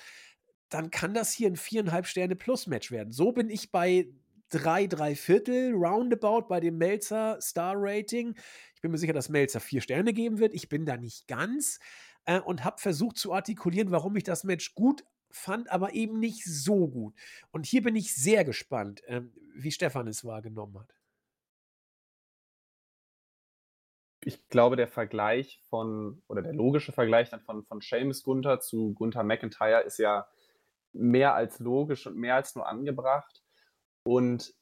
[0.69, 3.11] dann kann das hier ein viereinhalb Sterne Plus-Match werden.
[3.11, 4.09] So bin ich bei
[4.49, 8.35] drei, drei Viertel roundabout bei dem Melzer Star Rating.
[8.75, 10.53] Ich bin mir sicher, dass Melzer vier Sterne geben wird.
[10.53, 11.79] Ich bin da nicht ganz
[12.25, 16.43] äh, und habe versucht zu artikulieren, warum ich das Match gut fand, aber eben nicht
[16.45, 17.15] so gut.
[17.51, 19.21] Und hier bin ich sehr gespannt, äh,
[19.55, 20.93] wie Stefan es wahrgenommen hat.
[24.21, 28.93] Ich glaube, der Vergleich von, oder der logische Vergleich dann von, von Seamus Gunther zu
[28.93, 30.27] Gunther McIntyre ist ja
[30.91, 33.43] mehr als logisch und mehr als nur angebracht.
[34.03, 34.53] Und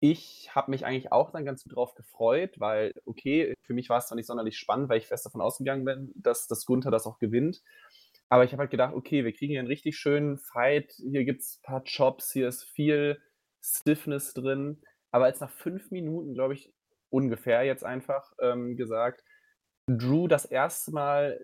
[0.00, 3.98] ich habe mich eigentlich auch dann ganz gut drauf gefreut, weil, okay, für mich war
[3.98, 7.06] es zwar nicht sonderlich spannend, weil ich fest davon ausgegangen bin, dass, dass Gunther das
[7.06, 7.62] auch gewinnt.
[8.28, 10.92] Aber ich habe halt gedacht, okay, wir kriegen hier einen richtig schönen Fight.
[10.98, 13.20] Hier gibt es ein paar Chops, hier ist viel
[13.62, 14.82] Stiffness drin.
[15.10, 16.72] Aber als nach fünf Minuten, glaube ich,
[17.08, 19.24] ungefähr jetzt einfach ähm, gesagt,
[19.86, 21.40] Drew das erste Mal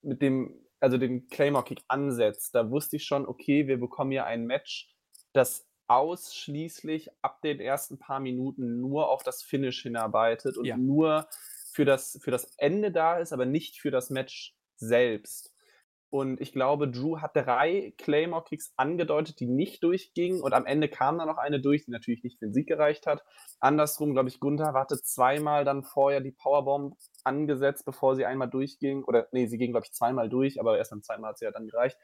[0.00, 4.46] mit dem, also den Claymore-Kick ansetzt, da wusste ich schon, okay, wir bekommen hier ein
[4.46, 4.94] Match,
[5.32, 10.76] das ausschließlich ab den ersten paar Minuten nur auf das Finish hinarbeitet und ja.
[10.76, 11.28] nur
[11.72, 15.52] für das, für das Ende da ist, aber nicht für das Match selbst.
[16.10, 20.42] Und ich glaube, Drew hat drei Claymore-Kicks angedeutet, die nicht durchgingen.
[20.42, 23.06] Und am Ende kam dann noch eine durch, die natürlich nicht für den Sieg gereicht
[23.06, 23.24] hat.
[23.60, 29.04] Andersrum, glaube ich, Gunther hatte zweimal dann vorher die Powerbomb angesetzt, bevor sie einmal durchging.
[29.04, 31.46] Oder nee, sie ging, glaube ich, zweimal durch, aber erst beim zweiten Mal hat sie
[31.46, 31.96] ja dann gereicht.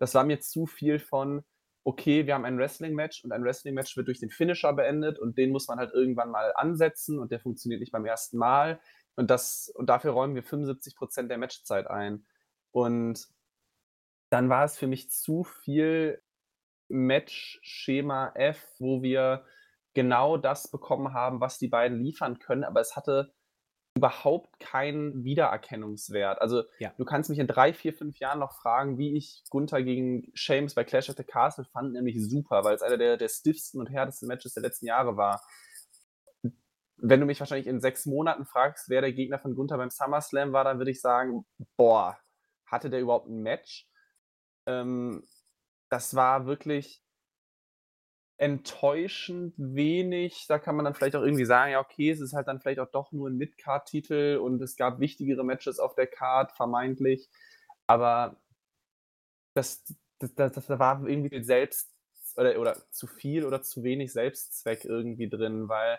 [0.00, 1.44] Das war mir zu viel von,
[1.84, 5.50] okay, wir haben ein Wrestling-Match und ein Wrestling-Match wird durch den Finisher beendet und den
[5.50, 8.80] muss man halt irgendwann mal ansetzen und der funktioniert nicht beim ersten Mal.
[9.16, 12.26] Und, das, und dafür räumen wir 75 Prozent der Matchzeit ein.
[12.72, 13.28] Und
[14.30, 16.22] dann war es für mich zu viel
[16.88, 19.44] Match-Schema F, wo wir
[19.92, 23.32] genau das bekommen haben, was die beiden liefern können, aber es hatte
[23.96, 26.40] überhaupt keinen Wiedererkennungswert.
[26.40, 26.92] Also ja.
[26.98, 30.74] du kannst mich in drei, vier, fünf Jahren noch fragen, wie ich Gunther gegen Shames
[30.74, 33.86] bei Clash of the Castle fand, nämlich super, weil es einer der, der stiffsten und
[33.86, 35.40] härtesten Matches der letzten Jahre war.
[36.96, 40.52] Wenn du mich wahrscheinlich in sechs Monaten fragst, wer der Gegner von Gunther beim SummerSlam
[40.52, 41.44] war, dann würde ich sagen,
[41.76, 42.18] boah,
[42.66, 43.88] hatte der überhaupt ein Match?
[44.66, 45.22] Ähm,
[45.88, 47.03] das war wirklich
[48.36, 50.46] enttäuschend wenig.
[50.48, 52.80] Da kann man dann vielleicht auch irgendwie sagen, ja, okay, es ist halt dann vielleicht
[52.80, 57.28] auch doch nur ein Mid-Card-Titel und es gab wichtigere Matches auf der Card, vermeintlich.
[57.86, 58.40] Aber
[59.54, 59.84] das,
[60.18, 61.94] das, das, das war irgendwie selbst
[62.36, 65.98] oder, oder zu viel oder zu wenig Selbstzweck irgendwie drin, weil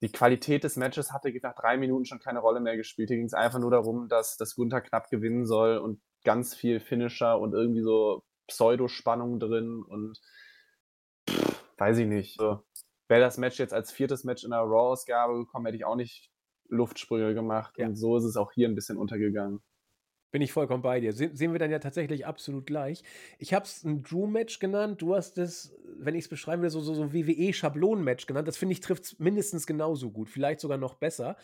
[0.00, 3.08] die Qualität des Matches hatte nach drei Minuten schon keine Rolle mehr gespielt.
[3.08, 6.80] Hier ging es einfach nur darum, dass, dass Gunther knapp gewinnen soll und ganz viel
[6.80, 10.18] Finisher und irgendwie so Pseudospannung drin und
[11.82, 12.38] weiß ich nicht.
[12.38, 12.62] So.
[13.08, 16.30] Wäre das Match jetzt als viertes Match in der Raw-Ausgabe gekommen, hätte ich auch nicht
[16.68, 17.74] Luftsprünge gemacht.
[17.76, 17.86] Ja.
[17.86, 19.60] Und so ist es auch hier ein bisschen untergegangen.
[20.30, 21.12] Bin ich vollkommen bei dir.
[21.12, 23.02] Se sehen wir dann ja tatsächlich absolut gleich.
[23.38, 25.02] Ich habe es ein Drew-Match genannt.
[25.02, 28.48] Du hast es, wenn ich es beschreiben will, so, so, so WWE-Schablonen-Match genannt.
[28.48, 31.36] Das finde ich trifft es mindestens genauso gut, vielleicht sogar noch besser.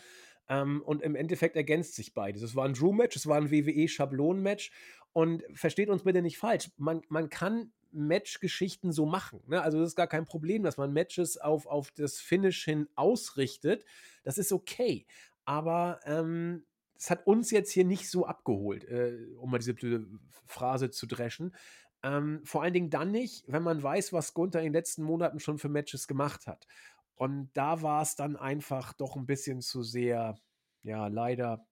[0.47, 2.41] Ähm, und im Endeffekt ergänzt sich beides.
[2.41, 4.71] Es war ein Drew-Match, es war ein WWE-Schablonen-Match.
[5.11, 6.71] Und versteht uns bitte nicht falsch.
[6.77, 9.41] Man, man kann Match-Geschichten so machen.
[9.47, 9.61] Ne?
[9.61, 13.85] Also, das ist gar kein Problem, dass man Matches auf, auf das Finish hin ausrichtet.
[14.23, 15.05] Das ist okay.
[15.45, 16.65] Aber ähm,
[17.07, 20.05] hat uns jetzt hier nicht so abgeholt, äh, um mal diese blöde
[20.45, 21.55] Phrase zu dreschen.
[22.03, 25.39] Ähm, vor allen Dingen dann nicht, wenn man weiß, was Gunther in den letzten Monaten
[25.39, 26.67] schon für Matches gemacht hat.
[27.15, 30.37] Und da war es dann einfach doch ein bisschen zu sehr,
[30.81, 31.65] ja, leider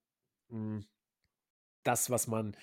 [0.50, 0.86] mh, hm,
[1.84, 2.56] das, was man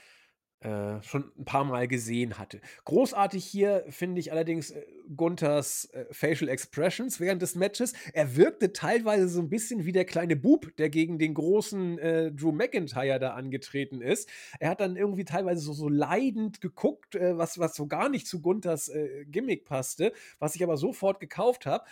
[0.65, 2.59] äh, schon ein paar Mal gesehen hatte.
[2.87, 4.83] Großartig hier finde ich allerdings äh,
[5.15, 7.93] Gunthers äh, Facial Expressions während des Matches.
[8.15, 12.33] Er wirkte teilweise so ein bisschen wie der kleine Bub, der gegen den großen äh,
[12.33, 14.31] Drew McIntyre da angetreten ist.
[14.59, 18.27] Er hat dann irgendwie teilweise so, so leidend geguckt, äh, was, was so gar nicht
[18.27, 18.91] zu Gunthers
[19.27, 21.85] Gimmick passte, was ich aber sofort gekauft habe.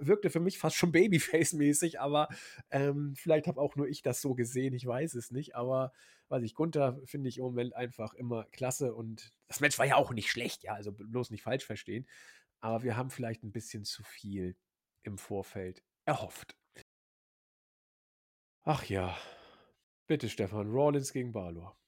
[0.00, 2.28] wirkte für mich fast schon Babyface-mäßig, aber
[2.70, 5.92] ähm, vielleicht habe auch nur ich das so gesehen, ich weiß es nicht, aber
[6.28, 9.96] weiß ich, Gunther finde ich im Moment einfach immer klasse und das Match war ja
[9.96, 12.06] auch nicht schlecht, ja, also bloß nicht falsch verstehen.
[12.60, 14.56] Aber wir haben vielleicht ein bisschen zu viel
[15.04, 16.56] im Vorfeld erhofft.
[18.64, 19.16] Ach ja.
[20.06, 21.78] Bitte, Stefan, Rollins gegen Balor.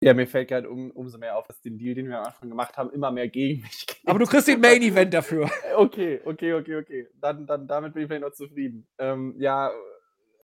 [0.00, 2.48] Ja, mir fällt gerade um, umso mehr auf, dass den Deal, den wir am Anfang
[2.48, 4.00] gemacht haben, immer mehr gegen mich geht.
[4.06, 5.50] Aber du kriegst den Main Event dafür.
[5.76, 7.08] Okay, okay, okay, okay.
[7.14, 8.86] Dann, dann damit bin ich vielleicht noch zufrieden.
[8.98, 9.72] Ähm, ja,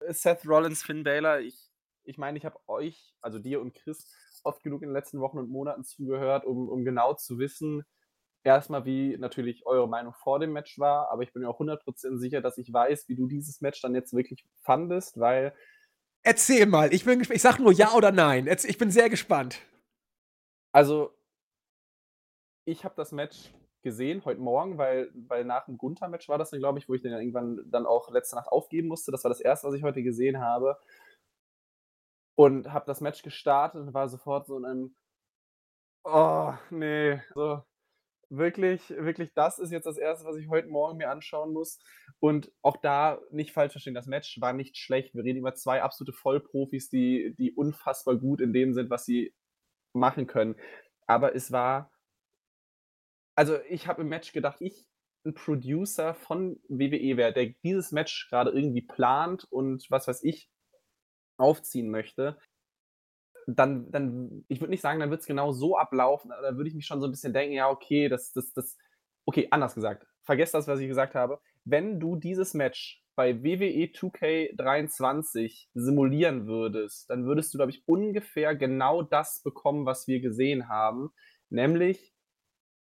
[0.07, 1.66] Seth Rollins, Finn Balor, ich
[2.07, 4.11] ich meine, ich habe euch, also dir und Chris,
[4.43, 7.83] oft genug in den letzten Wochen und Monaten zugehört, um, um genau zu wissen,
[8.43, 12.17] erstmal, wie natürlich eure Meinung vor dem Match war, aber ich bin mir auch 100%
[12.17, 15.53] sicher, dass ich weiß, wie du dieses Match dann jetzt wirklich fandest, weil.
[16.23, 18.47] Erzähl mal, ich bin ich sag nur ja oder nein.
[18.47, 19.61] Ich bin sehr gespannt.
[20.71, 21.13] Also,
[22.65, 23.51] ich habe das Match
[23.81, 27.01] gesehen heute Morgen, weil, weil nach dem Gunther-Match war das dann, glaube ich, wo ich
[27.01, 29.11] den dann irgendwann dann auch letzte Nacht aufgeben musste.
[29.11, 30.77] Das war das erste, was ich heute gesehen habe.
[32.38, 34.95] Und habe das Match gestartet und war sofort so in einem,
[36.03, 37.63] oh, nee, so
[38.29, 41.79] wirklich, wirklich, das ist jetzt das Erste, was ich heute Morgen mir anschauen muss.
[42.19, 45.15] Und auch da nicht falsch verstehen, das Match war nicht schlecht.
[45.15, 49.33] Wir reden über zwei absolute Vollprofis, die, die unfassbar gut in dem sind, was sie
[49.93, 50.55] machen können.
[51.07, 51.91] Aber es war,
[53.35, 54.88] also ich habe im Match gedacht, ich
[55.25, 60.49] ein Producer von WWE wäre, der dieses Match gerade irgendwie plant und was weiß ich,
[61.38, 62.38] aufziehen möchte,
[63.47, 66.75] dann, dann ich würde nicht sagen, dann wird es genau so ablaufen, da würde ich
[66.75, 68.77] mich schon so ein bisschen denken, ja, okay, das, das, das,
[69.25, 71.39] okay, anders gesagt, vergesst das, was ich gesagt habe.
[71.63, 78.55] Wenn du dieses Match bei WWE 2K23 simulieren würdest, dann würdest du, glaube ich, ungefähr
[78.55, 81.09] genau das bekommen, was wir gesehen haben,
[81.49, 82.13] nämlich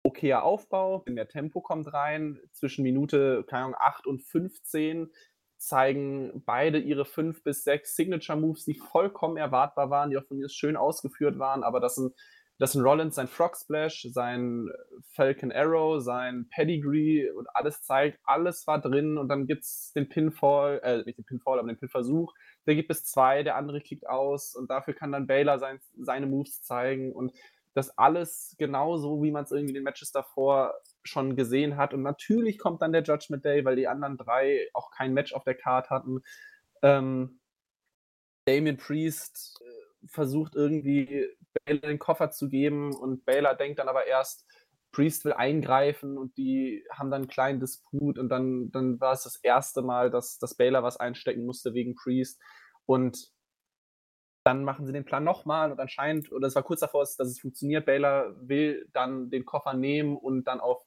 [0.04, 5.12] okayer Aufbau, mehr Tempo kommt rein, zwischen Minute, keine Ahnung, 8 und 15
[5.58, 10.38] zeigen beide ihre fünf bis sechs Signature Moves, die vollkommen erwartbar waren, die auch von
[10.38, 12.14] mir schön ausgeführt waren, aber das sind,
[12.60, 14.68] das sind Rollins sein Frog Splash, sein
[15.14, 20.10] Falcon Arrow, sein Pedigree und alles zeigt, alles war drin und dann gibt es den
[20.10, 22.34] Pinfall, äh, nicht den Pinfall, aber den Pinversuch,
[22.66, 26.26] der gibt es zwei, der andere kickt aus und dafür kann dann Baylor sein, seine
[26.26, 27.32] Moves zeigen und
[27.78, 30.74] das alles genauso, wie man es irgendwie in den Matches davor
[31.08, 31.94] schon gesehen hat.
[31.94, 35.44] Und natürlich kommt dann der Judgment Day, weil die anderen drei auch kein Match auf
[35.44, 36.22] der Card hatten.
[36.82, 37.40] Ähm,
[38.46, 41.28] Damien Priest äh, versucht irgendwie
[41.66, 44.46] Baylor den Koffer zu geben und Baylor denkt dann aber erst,
[44.92, 49.24] Priest will eingreifen und die haben dann einen kleinen Disput und dann, dann war es
[49.24, 52.42] das erste Mal, dass, dass Baylor was einstecken musste wegen Priest.
[52.86, 53.32] Und
[54.48, 57.42] dann machen sie den Plan nochmal und anscheinend, oder es war kurz davor, dass es
[57.42, 60.86] funktioniert, Baylor will dann den Koffer nehmen und dann auf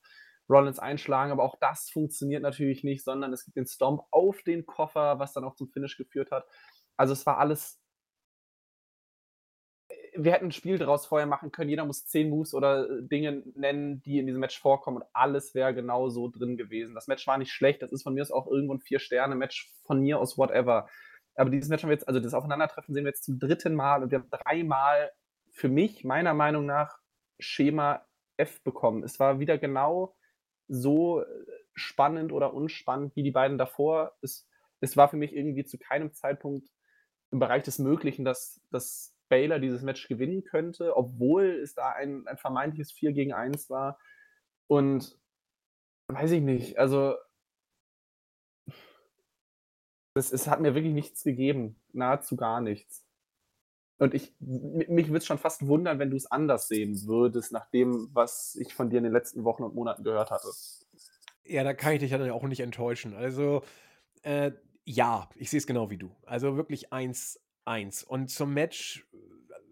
[0.48, 4.64] Rollins einschlagen, aber auch das funktioniert natürlich nicht, sondern es gibt den Stomp auf den
[4.64, 6.46] Koffer, was dann auch zum Finish geführt hat.
[6.96, 7.78] Also es war alles.
[10.16, 11.68] Wir hätten ein Spiel daraus vorher machen können.
[11.68, 15.54] Jeder muss zehn Moves oder äh, Dinge nennen, die in diesem Match vorkommen und alles
[15.54, 16.94] wäre genau so drin gewesen.
[16.94, 17.82] Das Match war nicht schlecht.
[17.82, 20.88] Das ist von mir aus auch irgendwo ein Vier-Sterne-Match von mir aus whatever.
[21.34, 24.02] Aber dieses Match haben wir jetzt, also das Aufeinandertreffen sehen wir jetzt zum dritten Mal
[24.02, 25.10] und wir haben dreimal
[25.52, 26.98] für mich, meiner Meinung nach,
[27.38, 28.06] Schema
[28.36, 29.02] F bekommen.
[29.02, 30.16] Es war wieder genau
[30.68, 31.24] so
[31.74, 34.16] spannend oder unspannend wie die beiden davor.
[34.22, 34.48] Es,
[34.80, 36.68] es war für mich irgendwie zu keinem Zeitpunkt
[37.30, 42.26] im Bereich des Möglichen, dass, dass Baylor dieses Match gewinnen könnte, obwohl es da ein,
[42.26, 43.98] ein vermeintliches 4 gegen 1 war.
[44.66, 45.18] Und
[46.08, 47.14] weiß ich nicht, also
[50.14, 53.04] es, es hat mir wirklich nichts gegeben, nahezu gar nichts.
[53.98, 57.68] Und ich, mich würde es schon fast wundern, wenn du es anders sehen würdest, nach
[57.70, 60.48] dem, was ich von dir in den letzten Wochen und Monaten gehört hatte.
[61.44, 63.14] Ja, da kann ich dich ja auch nicht enttäuschen.
[63.14, 63.62] Also,
[64.22, 64.52] äh,
[64.86, 66.16] ja, ich sehe es genau wie du.
[66.24, 68.04] Also wirklich 1-1.
[68.06, 69.06] Und zum Match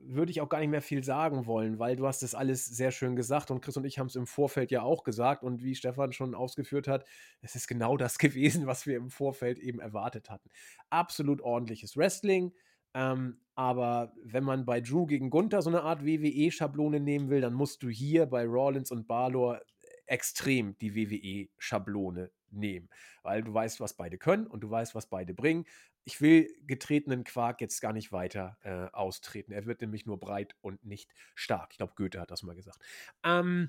[0.08, 2.90] würde ich auch gar nicht mehr viel sagen wollen, weil du hast das alles sehr
[2.90, 5.74] schön gesagt und Chris und ich haben es im Vorfeld ja auch gesagt und wie
[5.74, 7.04] Stefan schon ausgeführt hat,
[7.42, 10.50] es ist genau das gewesen, was wir im Vorfeld eben erwartet hatten.
[10.90, 12.52] Absolut ordentliches Wrestling,
[12.94, 17.54] ähm, aber wenn man bei Drew gegen Gunther so eine Art WWE-Schablone nehmen will, dann
[17.54, 19.60] musst du hier bei Rollins und Balor
[20.06, 22.88] extrem die WWE-Schablone nehmen,
[23.22, 25.64] weil du weißt, was beide können und du weißt, was beide bringen.
[26.04, 29.52] Ich will getretenen Quark jetzt gar nicht weiter äh, austreten.
[29.52, 31.68] Er wird nämlich nur breit und nicht stark.
[31.72, 32.78] Ich glaube, Goethe hat das mal gesagt.
[33.24, 33.68] Ähm,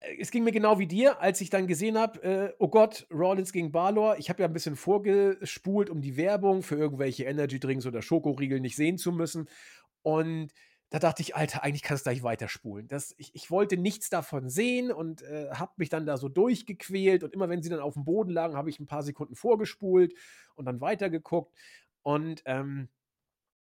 [0.00, 3.06] äh, es ging mir genau wie dir, als ich dann gesehen habe, äh, oh Gott,
[3.10, 4.18] Rollins gegen Balor.
[4.18, 8.60] Ich habe ja ein bisschen vorgespult, um die Werbung für irgendwelche Energy Drinks oder Schokoriegel
[8.60, 9.48] nicht sehen zu müssen.
[10.02, 10.52] Und
[10.90, 12.88] da dachte ich, Alter, eigentlich kannst du gleich weiterspulen.
[12.88, 17.24] Das, ich, ich wollte nichts davon sehen und äh, habe mich dann da so durchgequält.
[17.24, 20.14] Und immer wenn sie dann auf dem Boden lagen, habe ich ein paar Sekunden vorgespult
[20.54, 21.54] und dann weitergeguckt.
[22.02, 22.88] Und ähm,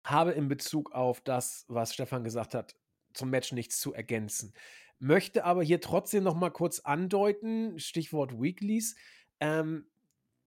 [0.05, 2.77] habe in Bezug auf das, was Stefan gesagt hat,
[3.13, 4.55] zum Match nichts zu ergänzen.
[4.99, 8.95] Möchte aber hier trotzdem noch mal kurz andeuten, Stichwort Weeklies,
[9.41, 9.87] ähm,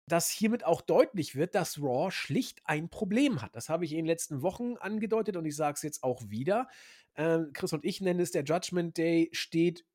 [0.07, 3.55] dass hiermit auch deutlich wird, dass Raw schlicht ein Problem hat.
[3.55, 6.67] Das habe ich in den letzten Wochen angedeutet und ich sage es jetzt auch wieder.
[7.15, 9.85] Ähm, Chris und ich nennen es, der Judgment Day steht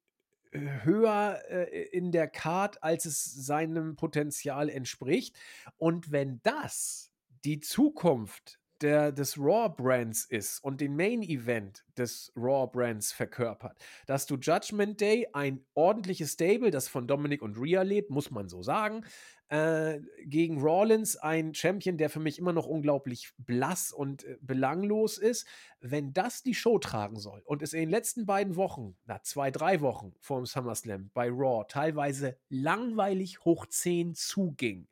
[0.52, 5.36] äh, höher äh, in der Card, als es seinem Potenzial entspricht.
[5.76, 7.12] Und wenn das
[7.44, 13.76] die Zukunft der, des Raw-Brands ist und den Main-Event des Raw-Brands verkörpert.
[14.06, 18.48] Dass du Judgment Day, ein ordentliches Stable, das von Dominic und Rhea lebt, muss man
[18.48, 19.04] so sagen,
[19.50, 25.18] äh, gegen Rawlins, ein Champion, der für mich immer noch unglaublich blass und äh, belanglos
[25.18, 25.46] ist.
[25.80, 29.50] Wenn das die Show tragen soll und es in den letzten beiden Wochen, na, zwei,
[29.50, 34.88] drei Wochen vor dem SummerSlam bei Raw teilweise langweilig hoch 10 zuging,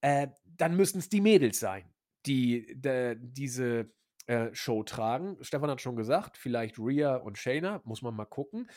[0.00, 1.94] äh, dann müssen es die Mädels sein
[2.26, 3.90] die de, diese
[4.26, 5.36] äh, Show tragen.
[5.40, 8.68] Stefan hat schon gesagt, vielleicht Rhea und Shayna, muss man mal gucken.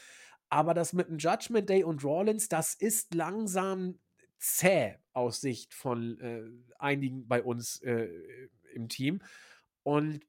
[0.49, 3.99] Aber das mit dem Judgment Day und Rollins, das ist langsam
[4.37, 6.43] zäh aus Sicht von äh,
[6.79, 8.09] einigen bei uns äh,
[8.73, 9.21] im Team.
[9.83, 10.25] Und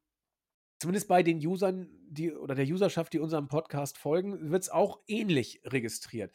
[0.79, 5.01] zumindest bei den Usern, die oder der Userschaft, die unserem Podcast folgen, wird es auch
[5.07, 6.33] ähnlich registriert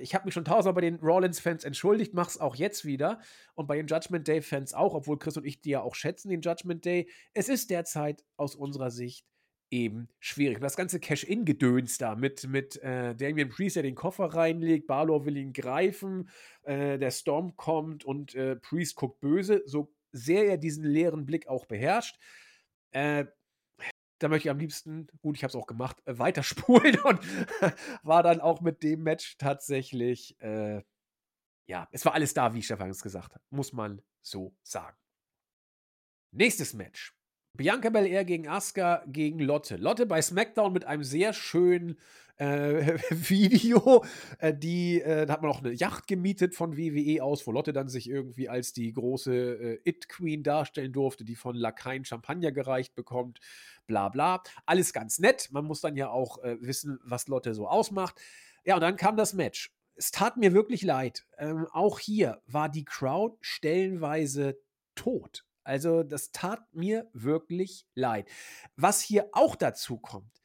[0.00, 3.20] ich habe mich schon tausendmal bei den Rollins-Fans entschuldigt, mach's auch jetzt wieder.
[3.54, 6.42] Und bei den Judgment Day-Fans auch, obwohl Chris und ich die ja auch schätzen, den
[6.42, 7.08] Judgment Day.
[7.32, 9.26] Es ist derzeit aus unserer Sicht
[9.70, 10.56] eben schwierig.
[10.56, 15.24] Und das ganze Cash-In-Gedöns da mit, mit äh, Damien Priest, der den Koffer reinlegt, Balor
[15.26, 16.28] will ihn greifen,
[16.62, 21.48] äh, der Storm kommt und äh, Priest guckt böse, so sehr er diesen leeren Blick
[21.48, 22.18] auch beherrscht.
[22.92, 23.26] Äh,
[24.20, 27.20] da möchte ich am liebsten, gut, ich habe es auch gemacht, äh, weiterspulen und
[28.02, 30.82] war dann auch mit dem Match tatsächlich, äh,
[31.66, 34.96] ja, es war alles da, wie Stefan es gesagt hat, muss man so sagen.
[36.30, 37.16] Nächstes Match.
[37.56, 39.76] Bianca Belair gegen Asuka gegen Lotte.
[39.76, 41.96] Lotte bei SmackDown mit einem sehr schönen
[42.36, 44.04] äh, Video.
[44.40, 47.72] Äh, die, äh, da hat man auch eine Yacht gemietet von WWE aus, wo Lotte
[47.72, 52.96] dann sich irgendwie als die große äh, It-Queen darstellen durfte, die von Lakaien Champagner gereicht
[52.96, 53.38] bekommt.
[53.86, 54.42] Bla bla.
[54.66, 55.50] Alles ganz nett.
[55.52, 58.20] Man muss dann ja auch äh, wissen, was Lotte so ausmacht.
[58.64, 59.72] Ja, und dann kam das Match.
[59.94, 61.24] Es tat mir wirklich leid.
[61.38, 64.58] Ähm, auch hier war die Crowd stellenweise
[64.96, 65.44] tot.
[65.64, 68.28] Also das tat mir wirklich leid.
[68.76, 70.42] Was hier auch dazu kommt,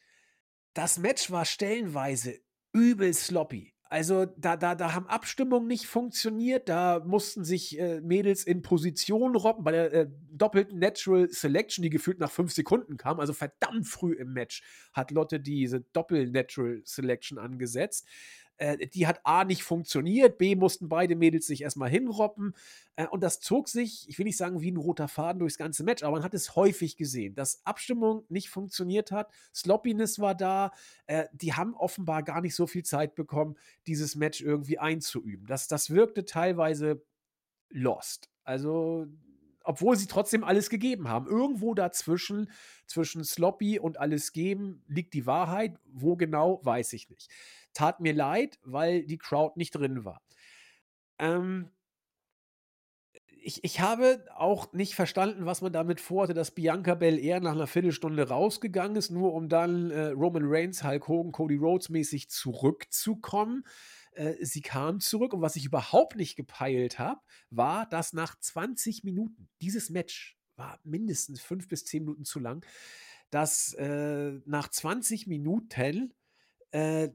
[0.73, 2.39] das Match war stellenweise
[2.71, 3.73] übel sloppy.
[3.91, 9.35] Also da, da, da haben Abstimmungen nicht funktioniert, da mussten sich äh, Mädels in Position
[9.35, 13.87] robben bei der äh, doppelten Natural Selection, die gefühlt nach fünf Sekunden kam, also verdammt
[13.87, 14.61] früh im Match
[14.93, 18.07] hat Lotte diese Doppel-Natural Selection angesetzt.
[18.59, 22.53] Äh, die hat A nicht funktioniert, B mussten beide Mädels sich erstmal hinroppen.
[22.97, 25.83] Äh, und das zog sich, ich will nicht sagen wie ein roter Faden durchs ganze
[25.83, 30.71] Match, aber man hat es häufig gesehen, dass Abstimmung nicht funktioniert hat, Sloppiness war da,
[31.07, 33.55] äh, die haben offenbar gar nicht so viel Zeit bekommen,
[33.87, 35.47] dieses Match irgendwie einzuüben.
[35.47, 37.01] Das, das wirkte teilweise
[37.69, 38.29] lost.
[38.43, 39.07] Also
[39.63, 41.27] obwohl sie trotzdem alles gegeben haben.
[41.27, 42.49] Irgendwo dazwischen,
[42.87, 45.77] zwischen Sloppy und alles geben, liegt die Wahrheit.
[45.85, 47.29] Wo genau, weiß ich nicht.
[47.79, 50.21] Tat mir leid, weil die Crowd nicht drin war.
[51.17, 51.69] Ähm,
[53.41, 57.67] ich, ich habe auch nicht verstanden, was man damit vorhatte, dass Bianca Belair nach einer
[57.67, 63.63] Viertelstunde rausgegangen ist, nur um dann äh, Roman Reigns, Hulk Hogan, Cody Rhodes mäßig zurückzukommen.
[64.11, 69.05] Äh, sie kam zurück und was ich überhaupt nicht gepeilt habe, war, dass nach 20
[69.05, 72.65] Minuten dieses Match war mindestens fünf bis zehn Minuten zu lang,
[73.29, 76.13] dass äh, nach 20 Minuten
[76.71, 77.09] äh,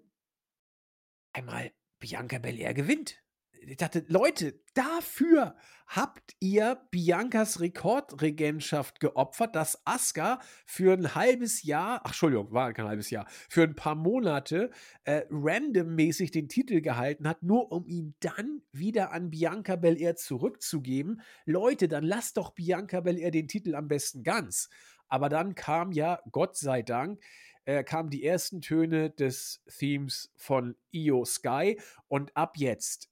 [1.35, 3.21] einmal Bianca Belair gewinnt.
[3.67, 5.57] Ich dachte, Leute, dafür
[5.87, 12.87] habt ihr Biancas Rekordregentschaft geopfert, dass Asuka für ein halbes Jahr, ach Entschuldigung, war kein
[12.87, 14.71] halbes Jahr, für ein paar Monate
[15.05, 21.23] äh, randommäßig den Titel gehalten hat, nur um ihn dann wieder an Bianca Belair zurückzugeben.
[21.47, 24.69] Leute, dann lasst doch Bianca Belair den Titel am besten ganz.
[25.09, 27.23] Aber dann kam ja, Gott sei Dank,
[27.65, 33.11] äh, kamen die ersten Töne des Themes von Io Sky und ab jetzt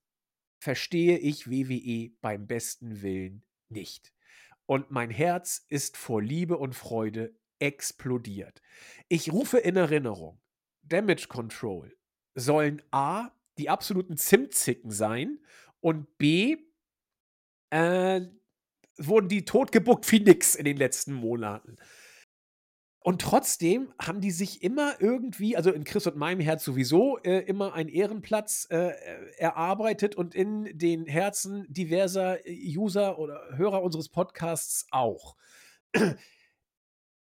[0.58, 4.12] verstehe ich WWE beim besten Willen nicht.
[4.66, 8.62] Und mein Herz ist vor Liebe und Freude explodiert.
[9.08, 10.40] Ich rufe in Erinnerung,
[10.82, 11.96] Damage Control
[12.34, 15.40] sollen A, die absoluten Zimtzicken sein
[15.80, 16.56] und B,
[17.70, 18.22] äh,
[18.98, 21.76] wurden die totgebuckt wie nix in den letzten Monaten.
[23.02, 27.40] Und trotzdem haben die sich immer irgendwie, also in Chris und meinem Herz sowieso, äh,
[27.40, 28.92] immer einen Ehrenplatz äh,
[29.38, 35.36] erarbeitet und in den Herzen diverser äh, User oder Hörer unseres Podcasts auch.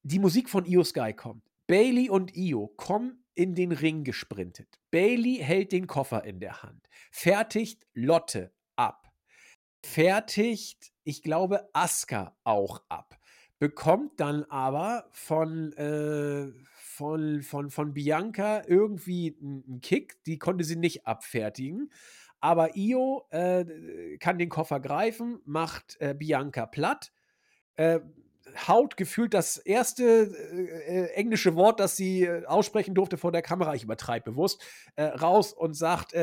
[0.01, 1.43] Die Musik von Io Sky kommt.
[1.67, 4.79] Bailey und Io kommen in den Ring gesprintet.
[4.89, 9.13] Bailey hält den Koffer in der Hand, fertigt Lotte ab,
[9.85, 13.16] fertigt, ich glaube, Aska auch ab
[13.59, 20.75] bekommt dann aber von, äh, von, von, von Bianca irgendwie einen Kick, die konnte sie
[20.75, 21.91] nicht abfertigen.
[22.39, 27.11] Aber Io äh, kann den Koffer greifen, macht äh, Bianca platt,
[27.75, 27.99] äh,
[28.67, 33.73] haut gefühlt das erste äh, äh, englische Wort, das sie aussprechen durfte vor der Kamera,
[33.73, 34.63] ich übertreibe bewusst,
[34.97, 36.13] raus und sagt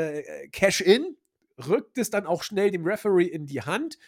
[0.53, 1.17] Cash in,
[1.69, 3.99] rückt es dann auch schnell dem Referee in die Hand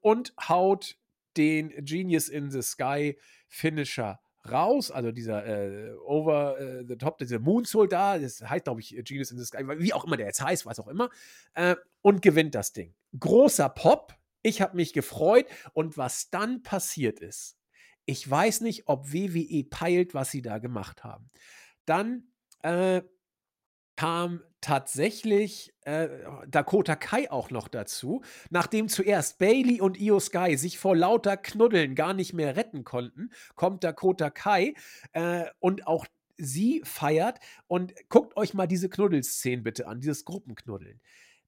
[0.00, 0.96] und haut
[1.36, 3.18] den Genius in the Sky
[3.48, 4.20] Finisher
[4.50, 8.94] raus, also dieser äh, Over äh, the Top, dieser Moonsault da, das heißt, glaube ich,
[9.04, 11.10] Genius in the Sky, wie auch immer der jetzt heißt, was auch immer,
[11.54, 12.94] äh, und gewinnt das Ding.
[13.18, 17.56] Großer Pop, ich habe mich gefreut und was dann passiert ist,
[18.06, 21.30] ich weiß nicht, ob WWE peilt, was sie da gemacht haben.
[21.86, 22.28] Dann
[22.62, 23.02] äh,
[23.96, 26.08] kam tatsächlich äh,
[26.48, 31.94] Dakota Kai auch noch dazu, nachdem zuerst Bailey und Io Sky sich vor lauter Knuddeln
[31.94, 34.74] gar nicht mehr retten konnten, kommt Dakota Kai
[35.12, 41.00] äh, und auch sie feiert und guckt euch mal diese Knuddelszenen bitte an, dieses Gruppenknuddeln.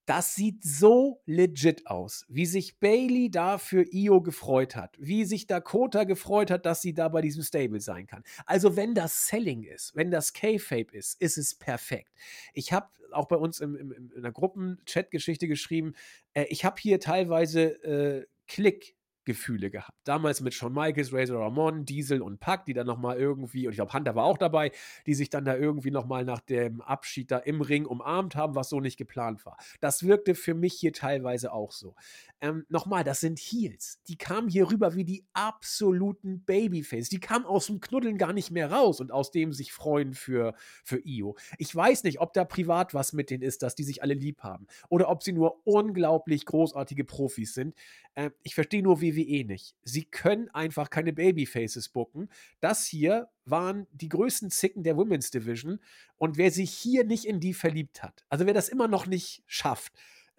[0.06, 5.48] Das sieht so legit aus, wie sich Bailey da für Io gefreut hat, wie sich
[5.48, 8.22] Dakota gefreut hat, dass sie da bei diesem Stable sein kann.
[8.46, 12.12] Also wenn das Selling ist, wenn das K-Fape ist, ist es perfekt.
[12.54, 15.94] Ich habe auch bei uns im, im, in der Gruppen-Chat-Geschichte geschrieben,
[16.34, 18.96] äh, ich habe hier teilweise äh, Klick
[19.26, 19.98] Gefühle gehabt.
[20.04, 23.76] Damals mit Shawn Michaels, Razor Ramon, Diesel und Pack, die dann nochmal irgendwie, und ich
[23.76, 24.72] glaube, Hunter war auch dabei,
[25.06, 28.70] die sich dann da irgendwie nochmal nach dem Abschied da im Ring umarmt haben, was
[28.70, 29.58] so nicht geplant war.
[29.80, 31.94] Das wirkte für mich hier teilweise auch so.
[32.40, 34.00] Ähm, nochmal, das sind Heels.
[34.08, 37.08] Die kamen hier rüber wie die absoluten Babyface.
[37.08, 40.54] Die kamen aus dem Knuddeln gar nicht mehr raus und aus dem sich freuen für,
[40.84, 41.36] für Io.
[41.58, 44.42] Ich weiß nicht, ob da privat was mit denen ist, dass die sich alle lieb
[44.42, 44.66] haben.
[44.88, 47.74] Oder ob sie nur unglaublich großartige Profis sind.
[48.14, 49.74] Äh, ich verstehe nur WWE nicht.
[49.82, 52.28] Sie können einfach keine Babyfaces booken.
[52.60, 55.80] Das hier waren die größten Zicken der Women's Division.
[56.16, 59.42] Und wer sich hier nicht in die verliebt hat, also wer das immer noch nicht
[59.46, 59.92] schafft,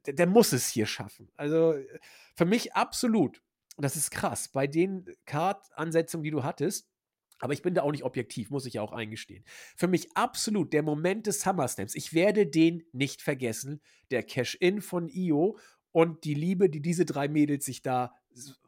[0.05, 1.29] der, der muss es hier schaffen.
[1.35, 1.75] Also
[2.35, 3.41] für mich absolut.
[3.77, 4.47] Das ist krass.
[4.47, 6.89] Bei den Card-Ansetzungen, die du hattest,
[7.39, 9.43] aber ich bin da auch nicht objektiv, muss ich ja auch eingestehen.
[9.75, 11.95] Für mich absolut der Moment des SummerSlams.
[11.95, 13.81] Ich werde den nicht vergessen.
[14.09, 15.57] Der Cash-In von Io
[15.91, 18.13] und die Liebe, die diese drei Mädels sich da,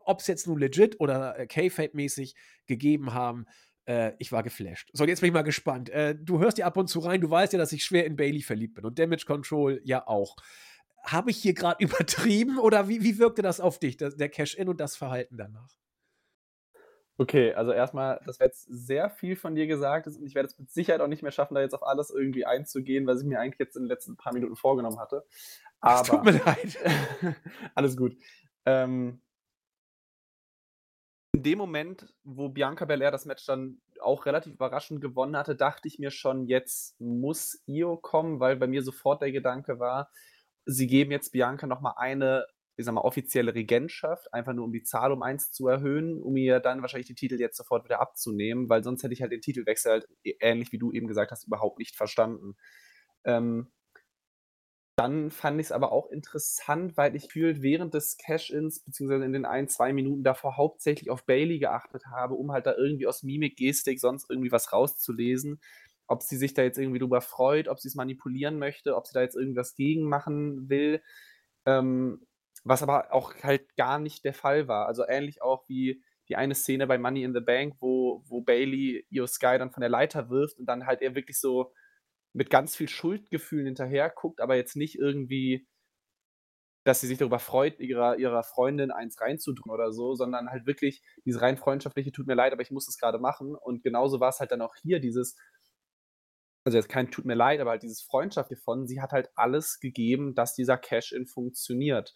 [0.01, 2.35] ob es jetzt nun legit oder äh, K-Fate-mäßig
[2.67, 3.45] gegeben haben,
[3.85, 4.89] äh, ich war geflasht.
[4.93, 5.89] So, jetzt bin ich mal gespannt.
[5.89, 8.15] Äh, du hörst ja ab und zu rein, du weißt ja, dass ich schwer in
[8.15, 10.35] Bailey verliebt bin und Damage Control ja auch.
[11.03, 14.69] Habe ich hier gerade übertrieben oder wie, wie wirkte das auf dich, der, der Cash-In
[14.69, 15.79] und das Verhalten danach?
[17.17, 20.57] Okay, also erstmal, das wäre jetzt sehr viel von dir gesagt und ich werde es
[20.57, 23.41] mit Sicherheit auch nicht mehr schaffen, da jetzt auf alles irgendwie einzugehen, was ich mir
[23.41, 25.25] eigentlich jetzt in den letzten paar Minuten vorgenommen hatte.
[25.81, 26.77] Aber, es tut mir leid.
[27.75, 28.15] alles gut.
[28.65, 29.21] Ähm,
[31.33, 35.87] in dem Moment, wo Bianca Belair das Match dann auch relativ überraschend gewonnen hatte, dachte
[35.87, 40.09] ich mir schon, jetzt muss Io kommen, weil bei mir sofort der Gedanke war,
[40.65, 42.45] sie geben jetzt Bianca nochmal eine,
[42.77, 46.35] ich sag mal, offizielle Regentschaft, einfach nur um die Zahl um eins zu erhöhen, um
[46.37, 49.41] ihr dann wahrscheinlich den Titel jetzt sofort wieder abzunehmen, weil sonst hätte ich halt den
[49.41, 50.07] Titelwechsel halt,
[50.39, 52.55] ähnlich wie du eben gesagt hast, überhaupt nicht verstanden.
[53.23, 53.67] Ähm,
[54.99, 59.45] Dann fand ich's aber auch interessant, weil ich gefühlt während des Cash-ins, beziehungsweise in den
[59.45, 63.55] 1, 2 Minuten davor hauptsächlich auf Bailey geachtet habe, um halt da irgendwie aus Mimik,
[63.55, 65.61] Gestik, sonst irgendwie was rauszulesen.
[66.07, 69.21] Ob sie sich da jetzt irgendwie drüber freut, ob sie's manipulieren möchte, ob sie da
[69.21, 71.01] jetzt irgendwas gegen machen will.
[71.65, 72.27] Ähm,
[72.65, 74.87] was aber auch halt gar nicht der Fall war.
[74.87, 79.05] Also, ähnlich auch wie die eine Szene bei Money in the Bank, wo wo Bailey
[79.09, 81.71] Io Sky dann von der Leiter wirft und dann halt er wirklich so
[82.33, 85.67] mit ganz viel Schuldgefühlen hinterher guckt, aber jetzt nicht irgendwie
[86.85, 91.03] dass sie sich darüber freut, ihrer ihrer Freundin eins reinzudrücken oder so, sondern halt wirklich
[91.25, 94.39] dieses rein freundschaftliche: „Tut mir leid, aber ich muss das grade machen.“ Und genauso war's
[94.39, 95.35] halt dann auch hier, dieses
[96.65, 99.79] also, jetzt kein „Tut mir leid“, aber halt dieses freundschaftliche von sie hat halt alles
[99.79, 102.13] gegeben, dass dieser Cash-in funktioniert.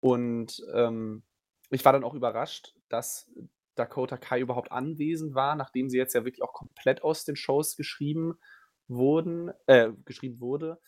[0.00, 1.24] Und, ähm,
[1.70, 3.30] ich war dann auch überrascht, dass
[3.74, 7.76] Dakota Kai überhaupt anwesend war, nachdem sie jetzt ja wirklich auch komplett aus den Shows
[7.76, 8.38] geschrieben
[8.90, 10.80] wurden äh, geschrieben wurde.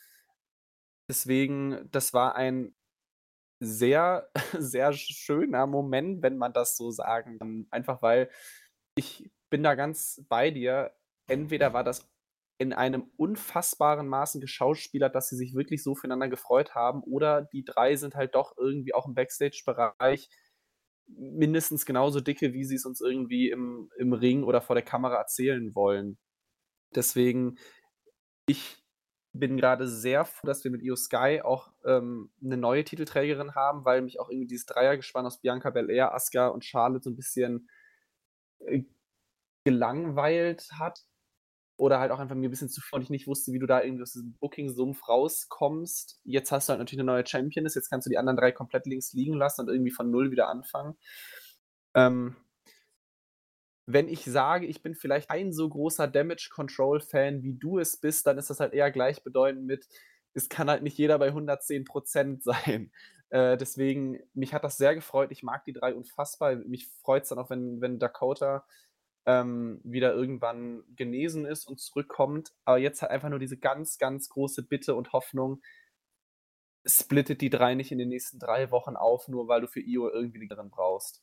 [1.09, 2.75] Deswegen, das war ein
[3.61, 4.29] sehr,
[4.59, 7.67] sehr schöner Moment, wenn man das so sagen kann.
[7.71, 8.31] Einfach weil
[8.97, 10.93] ich bin da ganz bei dir.
[11.29, 12.09] Entweder war das
[12.59, 17.65] in einem unfassbaren Maßen geschauspielert, dass sie sich wirklich so füreinander gefreut haben, oder die
[17.65, 20.29] 3 sind halt doch irgendwie auch im Backstage-Bereich
[21.09, 25.75] mindestens genauso dicke, wie sie's uns irgendwie im im Ring oder vor der Kamera erzählen
[25.75, 26.19] wollen.
[26.95, 27.57] Deswegen,
[28.47, 28.79] ich
[29.35, 33.85] bin grade sehr froh, dass wir mit Io Sky auch, ähm, 'ne neue Titelträgerin haben,
[33.87, 37.69] weil mich auch irgendwie dieses Dreiergespann aus Bianca Belair, Asuka und Charlotte so 'n bisschen,
[38.61, 38.85] äh,
[39.65, 41.05] gelangweilt hat
[41.79, 43.67] oder halt auch einfach mir 'n bisschen zu viel und ich nicht wusste, wie du
[43.67, 46.21] da irgendwie aus diesem Bookingsumpf rauskommst.
[46.25, 48.87] Jetzt hast du halt natürlich 'ne neue Championess, jetzt kannst du die anderen 3 komplett
[48.87, 50.97] links liegen lassen und irgendwie von 0 wieder anfangen.
[51.95, 52.37] Ähm
[53.87, 58.39] wenn ich sage, ich bin vielleicht kein so großer Damage-Control-Fan, wie du es bist, dann
[58.39, 59.89] ist das halt eher gleichbedeutend mit:
[60.35, 62.93] Es kann halt nicht jeder bei 110 % sein.
[63.31, 65.31] Äh, deswegen, mich hat das sehr gefreut.
[65.33, 66.57] Ich mag die 3 unfassbar.
[66.57, 68.65] Mich freut's dann auch, wenn wenn Dakota,
[69.27, 72.53] ähm, wieder irgendwann genesen ist und zurückkommt.
[72.65, 75.63] Aber jetzt halt einfach nur diese ganz, ganz große Bitte und Hoffnung
[76.87, 80.09] splittet die 3 nicht in den nächsten 3 Wochen auf, nur weil du für Io
[80.11, 81.23] irgendwie Gegnerin brauchst.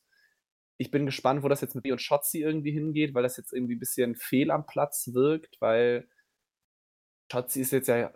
[0.80, 3.52] Ich bin gespannt, wo das jetzt mit ihr und Shotzi irgendwie hingeht, weil das jetzt
[3.52, 6.08] irgendwie bisschen fehl am Platz wirkt, weil
[7.30, 8.10] Shotzi ist jetzt ja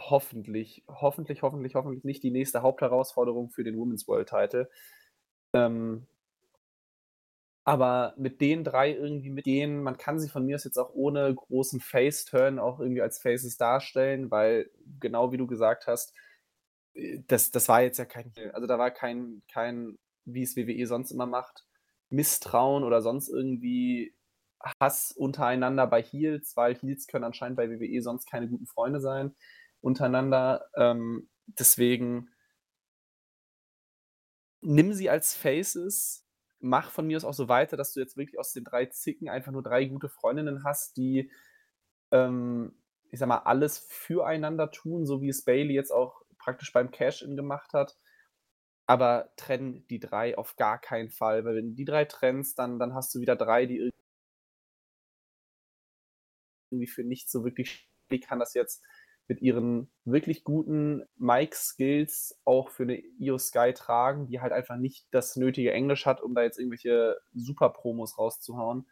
[0.00, 4.70] hoffentlich, hoffentlich, hoffentlich, hoffentlich nicht die nächste Hauptherausforderung für den Women's World Title.
[5.52, 6.06] Ähm
[7.66, 11.34] aber mit den 3 irgendwie mitgehen man kann sie von mir aus jetzt auch ohne
[11.34, 14.70] großen Face-Turn auch irgendwie als Faces darstellen, weil
[15.00, 16.14] genau wie du gesagt hast,
[16.94, 21.10] äh, das das war jetzt ja kein also, da war kein kein, wie's WWE sonst
[21.12, 21.64] immer macht,
[22.10, 24.14] Misstrauen oder sonst irgendwie
[24.80, 29.34] Hass untereinander bei Heels, weil Heels können anscheinend bei WWE sonst keine guten Freunde sein
[29.80, 30.66] untereinander.
[30.76, 32.30] Ähm, deswegen
[34.62, 36.26] nimm sie als Faces,
[36.60, 39.28] mach von mir aus auch so weiter, dass du jetzt wirklich aus den 3 Zicken
[39.28, 41.30] einfach nur 3 gute Freundinnen hast, die,
[42.12, 42.74] ähm,
[43.10, 47.36] ich sage mal, alles füreinander tun, so wie es Bayley jetzt auch praktisch beim Cash-in
[47.36, 47.96] gemacht hat.
[48.88, 52.78] Aber trenn die 3 auf gar keinen Fall, weil wenn du die 3 trennst, dann
[52.78, 53.92] dann hast du wieder 3, die irg
[56.72, 57.88] irgendwie für nichts so wirklich
[58.28, 58.82] kann das jetzt
[59.26, 65.06] mit ihren wirklich guten Mic-Skills auch für 'ne Io Sky tragen, die halt einfach nicht
[65.10, 68.86] das nötige Englisch hat, um da jetzt irgendwelche Super-Promos rauszuhauen.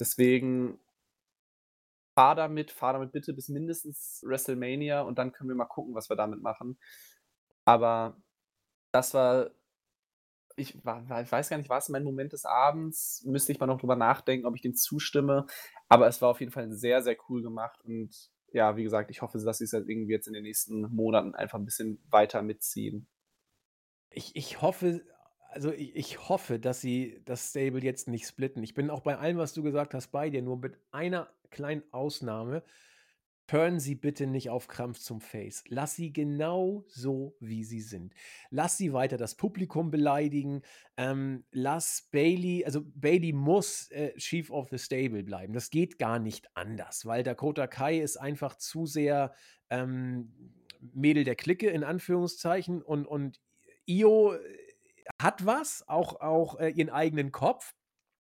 [0.00, 0.78] Deswegen
[2.18, 6.08] fahr damit fahr damit bitte bis mindestens WrestleMania und dann können wir mal gucken, was
[6.08, 6.78] wir damit machen.
[7.66, 8.16] Aber
[8.96, 9.50] das war
[10.58, 13.22] ich wa wa ich weiß gar nicht, war's mein Moment des Abends?
[13.26, 15.46] Müsste ich mal noch drüber nachdenken, ob ich dem zustimme.
[15.88, 19.20] Aber es war auf jeden Fall sehr, sehr cool gemacht und ja, wie gesagt, ich
[19.22, 23.06] hoffe, dass sie's halt irgendwie jetzt in den nächsten Monaten einfach 'n bisschen weiter mitziehen.
[24.12, 25.02] Ich ich hoffe
[25.50, 28.62] also, i ich hoffe, dass sie das Stable jetzt nicht splitten.
[28.62, 31.82] Ich bin auch bei allem, was du gesagt hast, bei dir, nur mit einer kleinen
[31.92, 32.62] Ausnahme.
[33.46, 35.62] Turnen sie bitte nicht auf Krampf zum Face.
[35.68, 38.12] Lass sie genau so, wie sie sind.
[38.50, 40.62] Lass sie weiter das Publikum beleidigen.
[40.96, 45.52] Ähm, lass Bayley also, Bayley muss, äh, Chief of the Stable bleiben.
[45.52, 49.34] Das geht gar nicht anders, weil Dakota Kai ist einfach zu sehr,
[49.70, 50.32] ähm,
[50.94, 53.40] Mädel der Clique in Anführungszeichen und und
[53.86, 54.36] Io
[55.20, 57.74] hat was, auch auch, äh, ihren eigenen Kopf.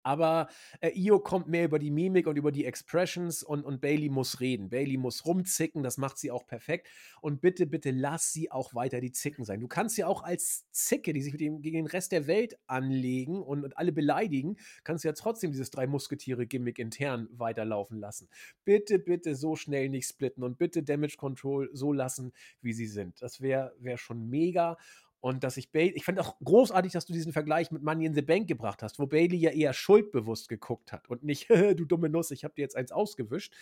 [0.02, 0.48] Aber
[0.80, 4.40] äh, Io kommt mehr über die Mimik und über die Expressions und, und Bailey muss
[4.40, 4.70] reden.
[4.70, 6.88] Bailey muss rumzicken, das macht sie auch perfekt.
[7.20, 9.60] Und bitte, bitte lass sie auch weiter die Zicken sein.
[9.60, 12.58] Du kannst ja auch als Zicke, die sich mit dem, gegen den Rest der Welt
[12.66, 18.28] anlegen und, und alle beleidigen, kannst du ja trotzdem dieses drei Musketiere-Gimmick intern weiterlaufen lassen.
[18.64, 22.32] Bitte, bitte so schnell nicht splitten und bitte Damage Control so lassen,
[22.62, 23.20] wie sie sind.
[23.22, 24.76] Das wäre wär schon mega.
[25.20, 28.14] Und dass ich Bailey, ich fand auch großartig, dass du diesen Vergleich mit Money in
[28.14, 32.08] the Bank gebracht hast, wo Bailey ja eher schuldbewusst geguckt hat und nicht, du dumme
[32.08, 33.54] Nuss, ich habe dir jetzt eins ausgewischt.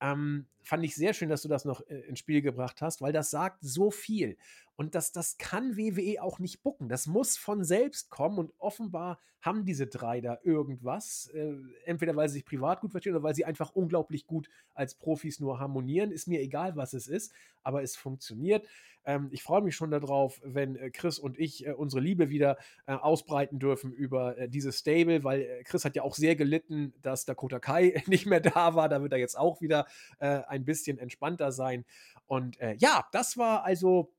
[0.00, 3.12] Ähm, fand ich sehr schön, dass du das noch äh, ins Spiel gebracht hast, weil
[3.12, 4.36] das sagt so viel.
[4.76, 6.88] Und das, das kann WWE auch nicht bucken.
[6.88, 11.30] Das muss von selbst kommen und offenbar haben diese drei da irgendwas.
[11.34, 11.54] Äh,
[11.84, 15.38] entweder weil sie sich privat gut verstehen oder weil sie einfach unglaublich gut als Profis
[15.38, 16.10] nur harmonieren.
[16.10, 18.66] Ist mir egal, was es ist, aber es funktioniert.
[19.04, 22.56] Ähm, ich freue mich schon darauf, wenn äh, Chris und ich äh, unsere Liebe wieder
[22.86, 26.94] äh, ausbreiten dürfen über äh, dieses Stable, weil äh, Chris hat ja auch sehr gelitten,
[27.02, 28.88] dass Dakota Kai nicht mehr da war.
[28.88, 29.86] Da wird er jetzt auch wieder
[30.18, 31.84] ein bisschen entspannter sein.
[32.26, 34.12] Und ja, das war also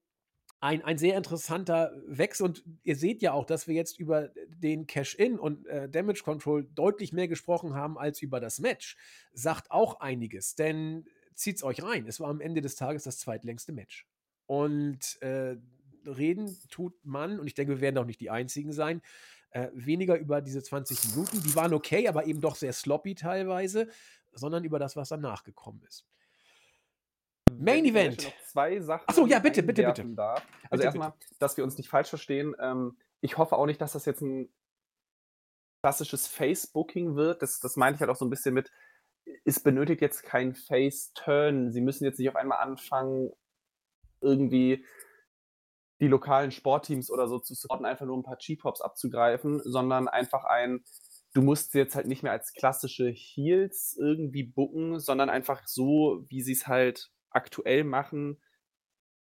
[0.66, 2.48] ein, ein sehr interessanter Wechsel.
[2.48, 6.64] Und ihr seht ja auch, dass wir jetzt über den Cash-In und äh, Damage Control
[6.74, 8.98] deutlich mehr gesprochen haben als über das Match.
[9.32, 11.06] Sagt auch einiges, denn
[11.36, 12.08] zieht's euch rein.
[12.08, 14.08] Es war am Ende des Tages das zweitlängste Match.
[14.48, 15.56] Und äh,
[16.04, 19.04] reden tut man, und ich denke, wir werden auch nicht die Einzigen sein,
[19.52, 21.44] äh, weniger über diese 20 Minuten.
[21.44, 23.88] Die waren okay, aber eben doch sehr sloppy teilweise,
[24.34, 26.08] sondern über das, was danach gekommen ist.
[27.60, 28.24] Main Event.
[28.24, 29.08] Noch zwei Sachen.
[29.08, 30.06] Achso, ja, bitte, bitte, bitte.
[30.16, 30.46] Darf.
[30.70, 32.56] Also erstmal, dass wir uns nicht falsch verstehen.
[32.60, 34.54] Ähm, ich hoffe auch nicht, dass das jetzt ein
[35.82, 37.42] klassisches Face-Booking wird.
[37.42, 38.72] Das, das meine ich halt auch so ein bisschen mit,
[39.44, 41.72] es benötigt jetzt kein Face-Turn.
[41.72, 43.32] Sie müssen jetzt nicht auf einmal anfangen,
[44.22, 44.86] irgendwie
[46.02, 50.44] die lokalen Sportteams oder so zu supporten, einfach nur ein paar Cheap-Hops abzugreifen, sondern einfach
[50.44, 50.84] ein,
[51.34, 56.26] du musst sie jetzt halt nicht mehr als klassische Heels irgendwie bucken, sondern einfach so,
[56.28, 58.42] wie sie es halt aktuell machen.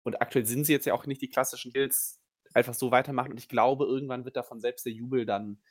[0.03, 2.21] Und aktuell sind sie jetzt ja auch nicht die klassischen Heels,
[2.55, 3.33] einfach so weitermachen.
[3.33, 5.63] Und ich glaube, irgendwann wird davon selbst der Jubel dann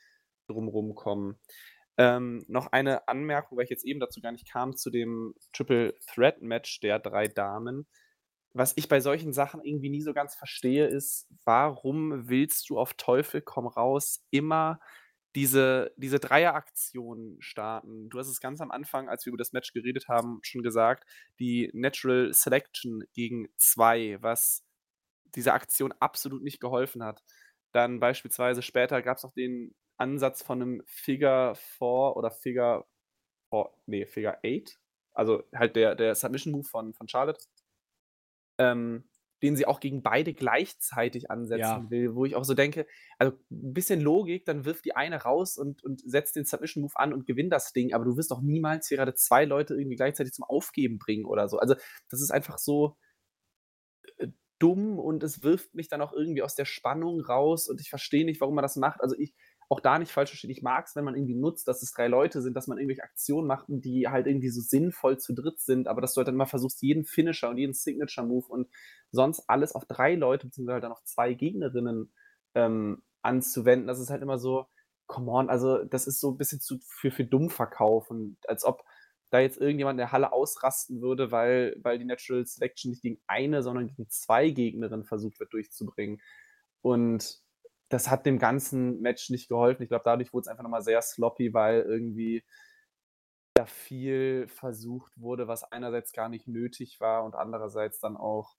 [0.48, 1.38] drumrum kommen.
[1.98, 5.94] Ähm, noch eine Anmerkung, weil ich jetzt eben dazu gar nicht kam, zu dem Triple
[6.06, 7.86] Threat Match der drei Damen
[8.52, 12.94] was ich bei solchen Sachen irgendwie nie so ganz verstehe, ist, warum willst du auf
[12.94, 14.80] Teufel komm raus immer
[15.34, 18.08] diese, diese Dreieraktion starten?
[18.10, 21.04] Du hast es ganz am Anfang, als wir über das Match geredet haben, schon gesagt,
[21.38, 24.64] die Natural Selection gegen zwei, was
[25.34, 27.22] dieser Aktion absolut nicht geholfen hat.
[27.72, 31.86] Dann beispielsweise später gab es noch den Ansatz von einem Figure 4
[32.16, 32.86] oder Figure
[33.50, 34.78] 4, nee, Figure 8.
[35.12, 37.40] Also halt der, der Submission Move von, von Charlotte
[38.60, 39.04] ähm,
[39.42, 41.90] den sie auch gegen beide gleichzeitig ansetzen ja.
[41.90, 42.86] will, wo ich auch so denke,
[43.18, 46.94] also ein bisschen Logik, dann wirft die eine raus und, und setzt den Submission Move
[46.96, 49.96] an und gewinnt das Ding, aber du wirst doch niemals hier gerade zwei Leute irgendwie
[49.96, 51.58] gleichzeitig zum Aufgeben bringen oder so.
[51.58, 51.74] Also
[52.08, 52.96] das ist einfach so
[54.18, 57.88] äh, dumm und es wirft mich dann auch irgendwie aus der Spannung raus und ich
[57.88, 59.00] verstehe nicht, warum man das macht.
[59.00, 59.34] Also ich,
[59.70, 60.50] auch da nicht falsch verstehen.
[60.50, 63.04] Ich mag es, wenn man irgendwie nutzt, dass es drei Leute sind, dass man irgendwelche
[63.04, 66.34] Aktionen macht, die halt irgendwie so sinnvoll zu dritt sind, aber dass du halt dann
[66.34, 68.68] mal versuchst, jeden Finisher und jeden Signature-Move und
[69.12, 72.12] sonst alles auf drei Leute, beziehungsweise halt dann auf zwei Gegnerinnen
[72.56, 73.86] ähm, anzuwenden.
[73.86, 74.66] Das ist halt immer so,
[75.06, 78.82] come on, also das ist so ein bisschen zu für, für dumm verkaufen, als ob
[79.30, 83.20] da jetzt irgendjemand in der Halle ausrasten würde, weil, weil die Natural Selection nicht gegen
[83.28, 86.20] eine, sondern gegen zwei Gegnerinnen versucht wird durchzubringen.
[86.82, 87.40] Und
[87.90, 89.82] das hat dem ganzen Match nicht geholfen.
[89.82, 92.44] Ich glaube, dadurch wurde es einfach nochmal sehr sloppy, weil irgendwie
[93.54, 98.56] da viel versucht wurde, was einerseits gar nicht nötig war und andererseits dann auch,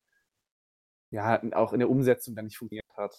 [1.11, 3.15] ja, auch in der Umsetzung dann nicht funktioniert hat.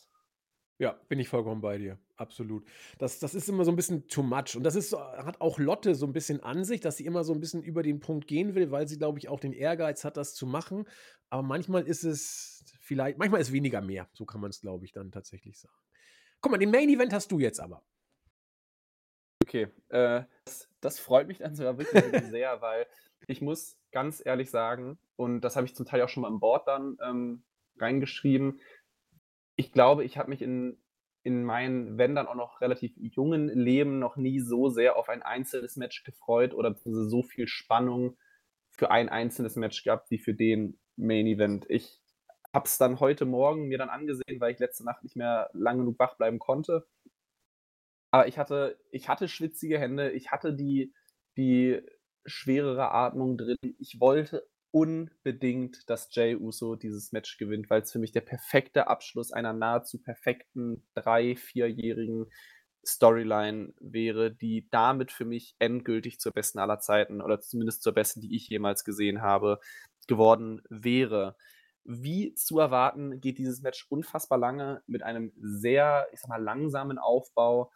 [0.78, 1.98] Ja, bin ich vollkommen bei dir.
[2.16, 2.66] Absolut.
[2.98, 4.56] Das, das ist immer so ein bisschen too much.
[4.56, 7.32] Und das ist, hat auch Lotte so ein bisschen an sich, dass sie immer so
[7.32, 10.16] ein bisschen über den Punkt gehen will, weil sie, glaube ich, auch den Ehrgeiz hat,
[10.16, 10.86] das zu machen.
[11.30, 14.08] Aber manchmal ist es vielleicht, manchmal ist weniger mehr.
[14.12, 15.81] So kann man es, glaube ich, dann tatsächlich sagen.
[16.42, 17.82] Guck mal, den Main Event hast du jetzt aber.
[19.42, 22.86] Okay, äh, das, das, freut mich dann sogar wirklich sehr, weil
[23.26, 26.40] ich muss ganz ehrlich sagen, und das habe ich zum Teil auch schon mal im
[26.40, 27.42] Board dann ähm,
[27.78, 28.60] reingeschrieben,
[29.56, 30.78] ich glaube, ich habe mich in,
[31.22, 35.22] in meinen, wenn dann auch noch relativ jungen Leben noch nie so sehr auf ein
[35.22, 38.16] einzelnes Match gefreut oder so viel Spannung
[38.70, 41.66] für ein einzelnes Match gehabt wie für den Main Event.
[41.68, 42.01] Ich
[42.54, 45.78] habe es dann heute Morgen mir dann angesehen, weil ich letzte Nacht nicht mehr lang
[45.78, 46.86] genug wach bleiben konnte.
[48.10, 50.92] Aber ich hatte, ich hatte schwitzige Hände, ich hatte die,
[51.36, 51.80] die
[52.26, 53.56] schwerere Atmung drin.
[53.78, 58.86] Ich wollte unbedingt, dass Jay Uso dieses Match gewinnt, weil es für mich der perfekte
[58.86, 62.26] Abschluss einer nahezu perfekten drei-, vierjährigen
[62.84, 68.20] Storyline wäre, die damit für mich endgültig zur besten aller Zeiten oder zumindest zur besten,
[68.20, 69.60] die ich jemals gesehen habe,
[70.08, 71.36] geworden wäre.
[71.84, 76.98] Wie zu erwarten, geht dieses Match unfassbar lange mit einem sehr, ich sag mal, langsamen
[76.98, 77.72] Aufbau.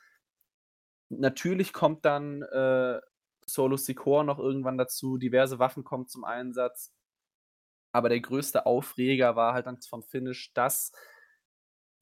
[1.09, 3.01] Natürlich kommt dann äh,
[3.47, 6.93] Solo Secor noch irgendwann dazu, diverse Waffen kommen zum Einsatz.
[7.93, 10.93] Aber der größte Aufreger war halt dann vom Finish, dass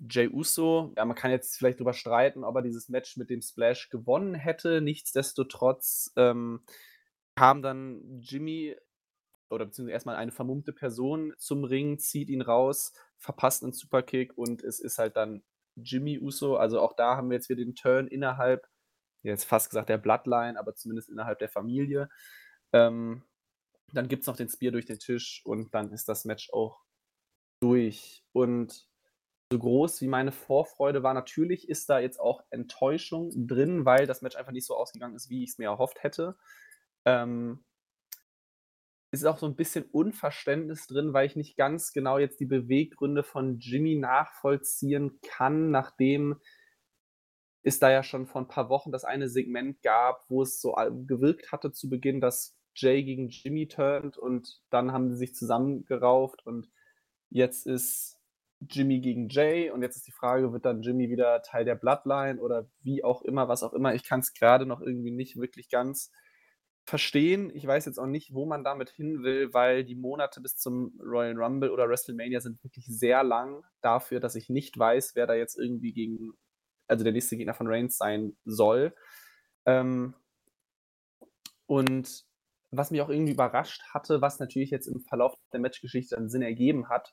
[0.00, 3.40] Jay Uso, ja, man kann jetzt vielleicht drüber streiten, ob er dieses Match mit dem
[3.40, 4.80] Splash gewonnen hätte.
[4.80, 6.64] Nichtsdestotrotz ähm,
[7.36, 8.76] kam dann Jimmy
[9.50, 14.62] oder beziehungsweise erstmal eine vermummte Person zum Ring, zieht ihn raus, verpasst einen Superkick und
[14.62, 15.42] es ist halt dann
[15.76, 16.56] Jimmy Uso.
[16.56, 18.66] Also auch da haben wir jetzt wieder den Turn innerhalb,
[19.22, 22.08] jetzt fast gesagt der Bloodline, aber zumindest innerhalb der Familie.
[22.72, 23.22] Ähm,
[23.92, 26.82] dann gibt es noch den Spear durch den Tisch und dann ist das Match auch
[27.60, 28.24] durch.
[28.32, 28.88] Und
[29.52, 34.22] so groß wie meine Vorfreude war, natürlich ist da jetzt auch Enttäuschung drin, weil das
[34.22, 36.36] Match einfach nicht so ausgegangen ist, wie ich es mir erhofft hätte.
[37.04, 37.64] Ähm,
[39.20, 43.22] ist auch so ein bisschen Unverständnis drin, weil ich nicht ganz genau jetzt die Beweggründe
[43.22, 46.36] von Jimmy nachvollziehen kann, nachdem
[47.62, 50.74] es da ja schon vor ein paar Wochen das eine Segment gab, wo es so
[51.06, 56.44] gewirkt hatte zu Beginn, dass Jay gegen Jimmy turnt und dann haben sie sich zusammengerauft
[56.44, 56.68] und
[57.30, 58.20] jetzt ist
[58.60, 62.40] Jimmy gegen Jay und jetzt ist die Frage, wird dann Jimmy wieder Teil der Bloodline
[62.40, 63.94] oder wie auch immer, was auch immer.
[63.94, 66.10] Ich kann es gerade noch irgendwie nicht wirklich ganz
[66.84, 67.50] verstehen.
[67.54, 70.98] Ich weiß jetzt auch nicht, wo man damit hin will, weil die Monate bis zum
[71.00, 75.34] Royal Rumble oder WrestleMania sind wirklich sehr lang dafür, dass ich nicht weiß, wer da
[75.34, 76.34] jetzt irgendwie gegen,
[76.86, 78.94] also der nächste Gegner von Reigns sein soll.
[79.64, 80.14] Ähm,
[81.66, 82.26] und
[82.70, 86.42] was mich auch irgendwie überrascht hatte, was natürlich jetzt im Verlauf der Matchgeschichte einen Sinn
[86.42, 87.12] ergeben hat,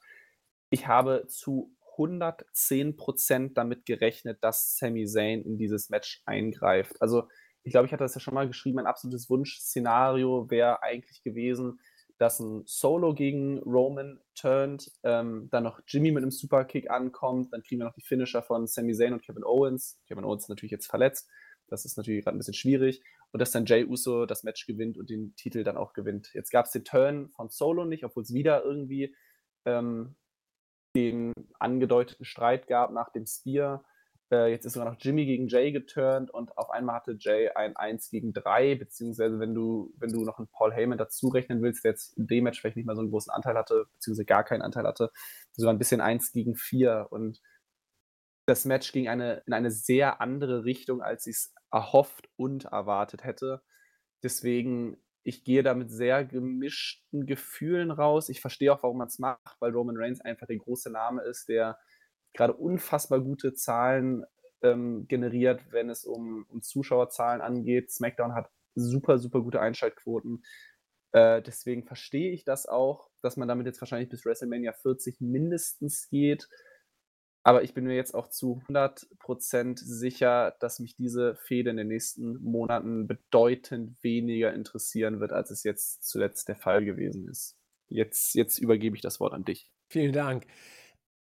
[0.70, 7.02] ich habe zu 110% damit gerechnet, dass Sami Zayn in dieses Match eingreift.
[7.02, 7.28] Also
[7.64, 11.80] ich glaube, ich hatte das ja schon mal geschrieben, ein absolutes Wunschszenario wäre eigentlich gewesen,
[12.18, 17.64] dass ein Solo gegen Roman turnt, ähm, dann noch Jimmy mit einem Superkick ankommt, dann
[17.64, 20.00] kriegen wir noch die Finisher von Sami Zayn und Kevin Owens.
[20.08, 21.30] Kevin Owens ist natürlich jetzt verletzt,
[21.68, 23.02] das ist natürlich gerade ein bisschen schwierig.
[23.32, 26.30] Und dass dann Jay Uso das Match gewinnt und den Titel dann auch gewinnt.
[26.34, 29.16] Jetzt gab es den Turn von Solo nicht, obwohl es wieder irgendwie
[29.66, 30.16] ähm,
[30.96, 33.86] den angedeuteten Streit gab nach dem Spear.
[34.32, 37.76] Äh, jetzt ist sogar noch Jimmy gegen Jay geturnt und auf einmal hatte Jay ein
[37.76, 41.84] 1 gegen 3, beziehungsweise wenn du, wenn du noch einen Paul Heyman dazu rechnen willst,
[41.84, 44.44] der jetzt in dem Match vielleicht nicht mal so einen großen Anteil hatte, beziehungsweise gar
[44.46, 45.12] keinen Anteil hatte,
[45.52, 47.42] sogar ein bisschen 1 gegen 4 und
[48.46, 53.24] das Match ging eine, in eine sehr andere Richtung, als ich es erhofft und erwartet
[53.24, 53.62] hätte.
[54.24, 58.30] Deswegen, ich gehe da mit sehr gemischten Gefühlen raus.
[58.30, 61.50] Ich verstehe auch, warum man es macht, weil Roman Reigns einfach der große Name ist,
[61.50, 61.78] der
[62.34, 64.26] gerade unfassbar gute Zahlen
[64.62, 67.92] ähm, generiert, wenn es um, um Zuschauerzahlen angeht.
[67.92, 70.44] SmackDown hat super, super gute Einschaltquoten.
[71.12, 76.08] Äh, deswegen verstehe ich das auch, dass man damit jetzt wahrscheinlich bis WrestleMania 40 mindestens
[76.10, 76.48] geht.
[77.44, 81.88] Aber ich bin mir jetzt auch zu 100% sicher, dass mich diese Fehde in den
[81.88, 87.58] nächsten Monaten bedeutend weniger interessieren wird, als es jetzt zuletzt der Fall gewesen ist.
[87.88, 89.72] Jetzt, jetzt übergebe ich das Wort an dich.
[89.90, 90.46] Vielen Dank.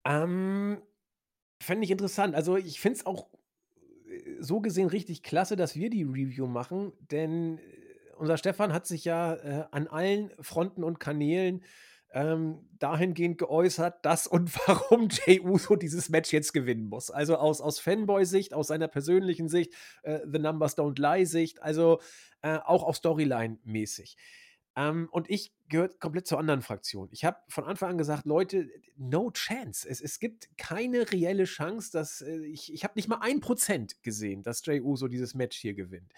[0.04, 0.82] Ähm,
[1.60, 2.34] Fände ich interessant.
[2.34, 3.26] Also, ich finde es auch
[4.06, 7.62] äh, so gesehen richtig klasse, dass wir die Review machen, denn äh,
[8.16, 11.62] unser Stefan hat sich ja äh, an allen Fronten und Kanälen
[12.12, 17.10] ähm, dahingehend geäußert, dass und warum Jay Uso dieses Match jetzt gewinnen muss.
[17.10, 22.00] Also aus, aus Fanboy-Sicht, aus seiner persönlichen Sicht, äh, The Numbers Don't Lie-Sicht, also
[22.42, 24.16] äh, auch auf Storyline-mäßig.
[24.78, 27.08] Ähm, und ich gehöre komplett zur anderen Fraktion.
[27.10, 29.86] Ich habe von Anfang an gesagt, Leute, no chance.
[29.88, 34.00] Es, es gibt keine reelle Chance, dass äh, ich, ich habe nicht mal ein Prozent
[34.04, 36.12] gesehen, dass Jay Uso dieses Match hier gewinnt.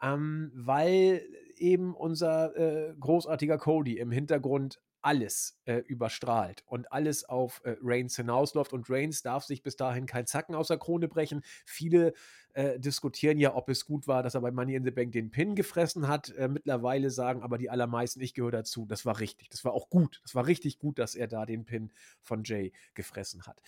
[0.00, 1.26] Ähm, weil
[1.56, 8.16] eben unser äh, großartiger Cody im Hintergrund alles äh, überstrahlt und alles auf äh, Reigns
[8.16, 8.72] hinausläuft.
[8.72, 11.42] Und Reigns darf sich bis dahin kein Zacken aus der Krone brechen.
[11.64, 12.14] Viele
[12.54, 15.30] äh, diskutieren ja, ob es gut war, dass er bei Money in the Bank den
[15.30, 16.30] Pin gefressen hat.
[16.30, 19.48] Äh, mittlerweile sagen aber die allermeisten, ich gehöre dazu, das war richtig.
[19.50, 20.20] Das war auch gut.
[20.24, 23.60] Das war richtig gut, dass er da den Pin von Jay gefressen hat.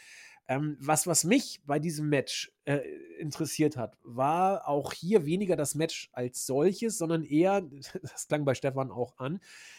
[0.51, 2.81] Ähm, was, was mich bei diesem Match äh,
[3.20, 7.62] interessiert hat, war auch hier weniger das Match als solches, sondern eher,
[8.02, 9.36] das klang bei Stefan auch an,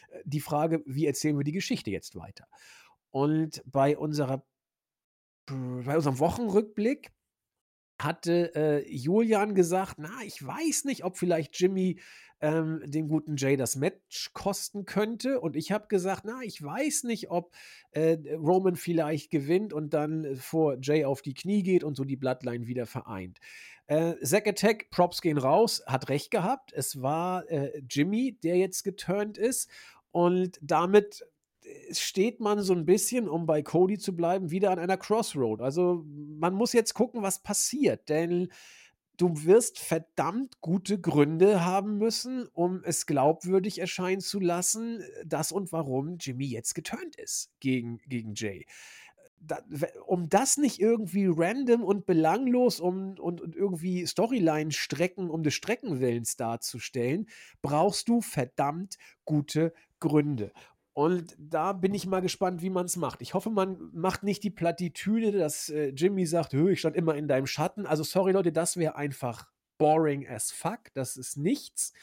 [0.07, 2.47] äh, die Frage, wie erzählen wir die Geschichte jetzt weiter?
[3.09, 4.45] Und bei unserer
[5.45, 7.11] bei unserem Wochenrückblick
[7.99, 11.99] hatte äh, Julian gesagt, na, ich weiß nicht, ob vielleicht Jimmy
[12.41, 15.39] ähm, dem guten Jay das Match kosten könnte.
[15.39, 17.53] Und ich habe gesagt, na, ich weiß nicht, ob
[17.91, 22.17] äh, Roman vielleicht gewinnt und dann vor Jay auf die Knie geht und so die
[22.17, 23.39] Bloodline wieder vereint.
[23.87, 26.73] Äh, Zack Attack, Props gehen raus, hat recht gehabt.
[26.73, 29.69] Es war äh, Jimmy, der jetzt geturnt ist.
[30.11, 31.23] Und damit
[31.63, 35.61] äh, steht man so ein bisschen, um bei Cody zu bleiben, wieder an einer Crossroad.
[35.61, 38.51] Also man muss jetzt gucken, was passiert, denn
[39.17, 45.71] du wirst verdammt gute Gründe haben müssen, um es glaubwürdig erscheinen zu lassen, dass und
[45.71, 48.65] warum Jimmy jetzt geturnt ist gegen, gegen Jay.
[49.43, 49.59] Da,
[50.05, 56.37] um das nicht irgendwie random und belanglos um, und, und irgendwie Storyline-Strecken um des Streckenwillens
[56.37, 57.27] darzustellen,
[57.63, 60.51] brauchst du verdammt gute Gründe.
[60.93, 63.21] Und da bin ich mal gespannt, wie man es macht.
[63.21, 67.27] Ich hoffe, man macht nicht die Plattitüde, dass äh, Jimmy sagt, ich stand immer in
[67.27, 67.85] deinem Schatten.
[67.85, 69.47] Also sorry Leute, das wäre einfach
[69.77, 70.93] boring as fuck.
[70.93, 71.93] Das ist nichts.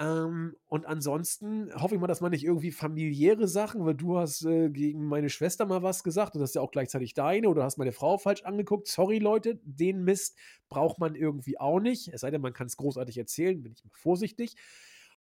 [0.00, 4.44] Ähm, und ansonsten hoffe ich mal, dass man nicht irgendwie familiäre Sachen, weil du hast
[4.44, 7.62] äh, gegen meine Schwester mal was gesagt und das ist ja auch gleichzeitig deine oder
[7.62, 8.88] hast meine Frau falsch angeguckt.
[8.88, 10.36] Sorry Leute, den Mist
[10.68, 12.08] braucht man irgendwie auch nicht.
[12.08, 14.56] Es sei denn, man kann es großartig erzählen, bin ich mal vorsichtig.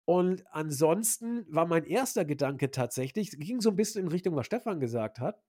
[0.07, 4.81] Und ansonsten war mein erster Gedanke tatsächlich, ging so ein bisschen in Richtung, was Stefan
[4.81, 5.43] gesagt hat.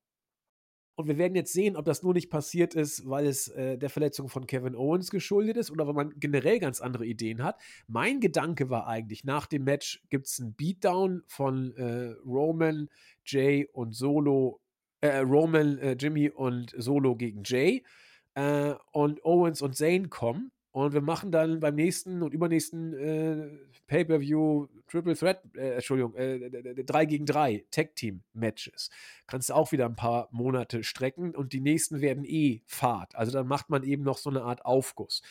[0.95, 3.91] Und wir werden jetzt sehen, ob das nur nicht passiert ist, weil es äh, der
[3.91, 7.61] Verletzung von Kevin Owens geschuldet ist oder weil man generell ganz andere Ideen hat.
[7.85, 12.89] Mein Gedanke war eigentlich, nach dem Match gibt es einen Beatdown von äh, Roman,
[13.27, 14.59] Jay und Solo,
[15.01, 17.83] äh, Roman, äh, Jimmy und Solo gegen Jay.
[18.33, 20.51] Äh, und Owens und Zane kommen.
[20.77, 23.49] Und wir machen dann beim nächsten und übernächsten äh,
[23.87, 28.91] Pay-Per-View Triple Threat, äh, Entschuldigung, äh, 3 gegen 3 Tag-Team-Matches.
[29.25, 33.15] Kannst du auch wieder ein paar Monate strecken und die nächsten werden eh Fahrt.
[33.15, 35.23] Also dann macht man eben noch so eine Art Aufguss.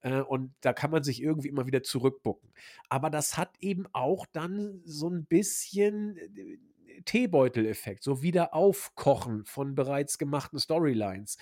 [0.00, 2.48] Äh, und da kann man sich irgendwie immer wieder zurückbucken.
[2.88, 9.74] Aber das hat eben auch dann so ein bisschen äh, Teebeutel-Effekt, so wieder aufkochen von
[9.74, 11.36] bereits gemachten Storylines.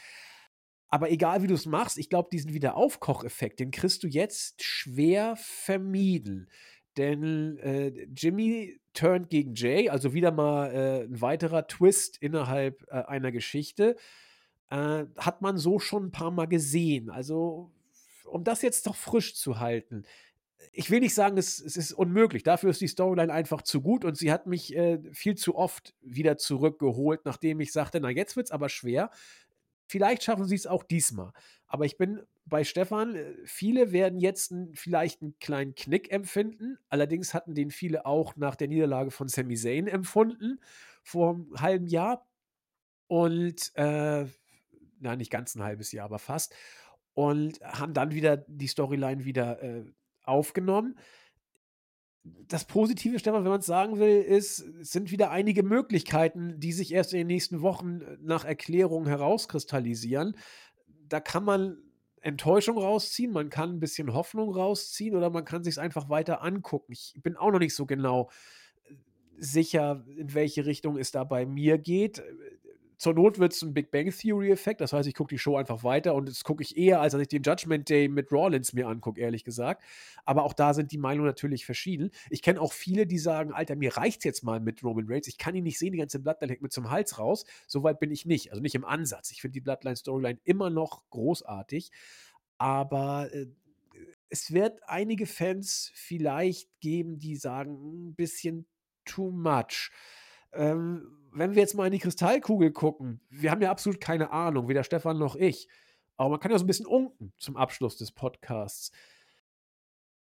[0.92, 5.36] Aber egal wie du es machst, ich glaube, diesen Wiederaufkocheffekt, den kriegst du jetzt schwer
[5.36, 6.50] vermieden.
[6.98, 13.04] Denn äh, Jimmy turnt gegen Jay, also wieder mal äh, ein weiterer Twist innerhalb äh,
[13.04, 13.96] einer Geschichte.
[14.68, 17.08] Äh, hat man so schon ein paar Mal gesehen.
[17.08, 17.72] Also,
[18.26, 20.04] um das jetzt doch frisch zu halten,
[20.72, 22.42] ich will nicht sagen, es, es, ist unmöglich.
[22.42, 25.94] Dafür ist die Storyline einfach zu gut und sie hat mich äh, viel zu oft
[26.02, 29.10] wieder zurückgeholt, nachdem ich sagte, na jetzt wird es aber schwer.
[29.92, 31.32] Vielleicht schaffen sie es auch diesmal.
[31.66, 36.78] Aber ich bin bei Stefan, äh, viele werden jetzt vielleicht einen kleinen Knick empfinden.
[36.88, 40.60] Allerdings hatten den viele auch nach der Niederlage von Sami Zayn empfunden,
[41.02, 42.26] vor einem halben Jahr.
[43.06, 44.24] Und, äh,
[44.98, 46.54] na, nicht ganz ein halbes Jahr, aber fast.
[47.12, 49.84] Und haben dann wieder die Storyline wieder äh,
[50.22, 50.96] aufgenommen
[52.24, 56.72] das Positive, Stefan, wenn man es sagen will, ist, es sind wieder einige Möglichkeiten, die
[56.72, 60.36] sich erst in den nächsten Wochen äh, nach Erklärung herauskristallisieren.
[61.08, 61.78] Da kann man
[62.20, 66.42] Enttäuschung rausziehen, man kann ein bisschen Hoffnung rausziehen oder man kann sich es einfach weiter
[66.42, 66.92] angucken.
[66.92, 68.30] Ich bin auch noch nicht so genau
[68.84, 68.94] äh,
[69.38, 72.22] sicher, in welche Richtung es da bei mir geht
[73.02, 74.80] zur Not wird es ein Big Bang Theory-Effekt.
[74.80, 77.20] Das heißt, ich gucke die Show einfach weiter und das gucke ich eher, als dass
[77.20, 79.82] ich den Judgment Day mit Rawlins mir angucke, ehrlich gesagt.
[80.24, 82.12] Aber auch da sind die Meinungen natürlich verschieden.
[82.30, 85.26] Ich kenne auch viele, die sagen: Alter, mir reicht es jetzt mal mit Roman Reigns.
[85.26, 87.44] Ich kann ihn nicht sehen, die ganze Bloodline hängt mit zum Hals raus.
[87.66, 88.52] Soweit bin ich nicht.
[88.52, 89.32] Also nicht im Ansatz.
[89.32, 91.90] Ich finde die Bloodline-Storyline immer noch großartig.
[92.58, 93.46] Aber äh,
[94.28, 98.68] es wird einige Fans vielleicht geben, die sagen: hm, ein bisschen
[99.04, 99.90] too much.
[100.52, 104.68] Ähm, wenn wir jetzt mal in die Kristallkugel gucken, wir haben ja absolut keine Ahnung,
[104.68, 105.68] weder Stefan noch ich.
[106.16, 108.92] Aber man kann ja so ein bisschen unken zum Abschluss des Podcasts.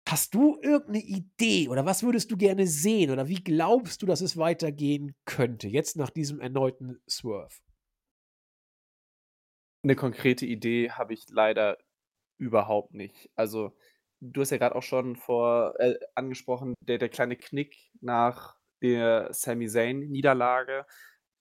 [0.07, 4.21] Hast du irgendeine Idee oder was würdest du gerne sehen oder wie glaubst du, dass
[4.21, 7.55] es weitergehen könnte, jetzt nach diesem erneuten Swerve?
[9.83, 11.77] Eine konkrete Idee habe ich leider
[12.37, 13.29] überhaupt nicht.
[13.35, 13.75] Also,
[14.21, 19.29] du hast ja gerade auch schon vor äh, angesprochen, der, der kleine Knick nach der
[19.33, 20.85] Sami Zayn-Niederlage,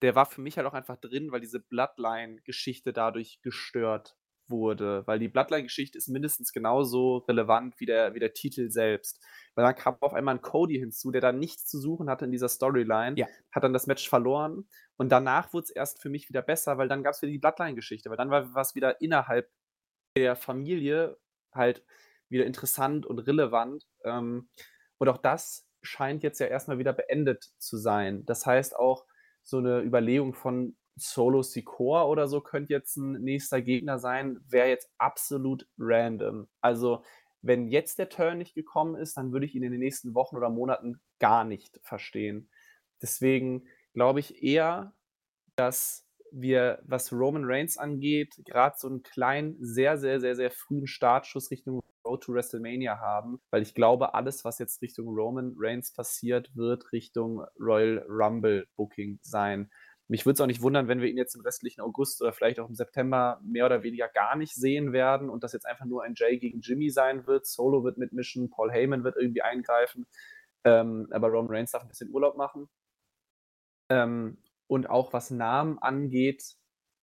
[0.01, 4.17] der war für mich halt auch einfach drin, weil diese Bloodline-Geschichte dadurch gestört
[4.49, 5.07] wurde.
[5.07, 9.25] Weil die Bloodline-Geschichte ist mindestens genauso relevant wie der, wie der Titel selbst.
[9.55, 12.33] Weil dann kam auf einmal ein Cody hinzu, der da nichts zu suchen hatte in
[12.33, 13.27] dieser Storyline, ja.
[13.53, 16.89] hat dann das Match verloren und danach wurde es erst für mich wieder besser, weil
[16.89, 19.51] dann gab es wieder die Bloodline-Geschichte, weil dann war was wieder innerhalb
[20.17, 21.19] der Familie
[21.53, 21.85] halt
[22.29, 23.87] wieder interessant und relevant.
[24.05, 24.49] Ähm,
[24.99, 28.25] und auch das scheint jetzt ja erstmal wieder beendet zu sein.
[28.27, 29.07] Das heißt auch,
[29.43, 34.69] so eine Überlegung von Solo Secor oder so könnte jetzt ein nächster Gegner sein, wäre
[34.69, 36.49] jetzt absolut random.
[36.61, 37.03] Also
[37.43, 40.37] Wenn jetzt der Turn nicht gekommen ist, dann würde ich ihn in den nächsten Wochen
[40.37, 42.49] oder Monaten gar nicht verstehen.
[43.03, 44.95] Deswegen glaube ich eher,
[45.57, 46.02] dass
[46.33, 51.51] wir, was Roman Reigns angeht, gerade so einen kleinen, sehr, sehr, sehr, sehr frühen Startschuss
[51.51, 56.51] Richtung Road to WrestleMania haben, weil ich glaube, alles, was jetzt Richtung Roman Reigns passiert,
[56.55, 59.71] wird Richtung Royal Rumble Booking sein.
[60.09, 62.61] Mich würde es auch nicht wundern, wenn wir ihn jetzt im restlichen August oder vielleicht
[62.61, 66.03] auch im September mehr oder weniger gar nicht sehen werden und das jetzt einfach nur
[66.03, 67.47] ein Jay gegen Jimmy sein wird.
[67.47, 70.07] Solo wird mitmischen, Paul Heyman wird irgendwie eingreifen,
[70.65, 72.69] ähm, aber Roman Reigns darf ein bisschen Urlaub machen.
[73.89, 74.39] Ähm,
[74.73, 76.55] und auch was Namen angeht,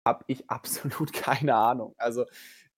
[0.05, 1.95] habe ich absolut keine Ahnung.
[1.99, 2.25] Also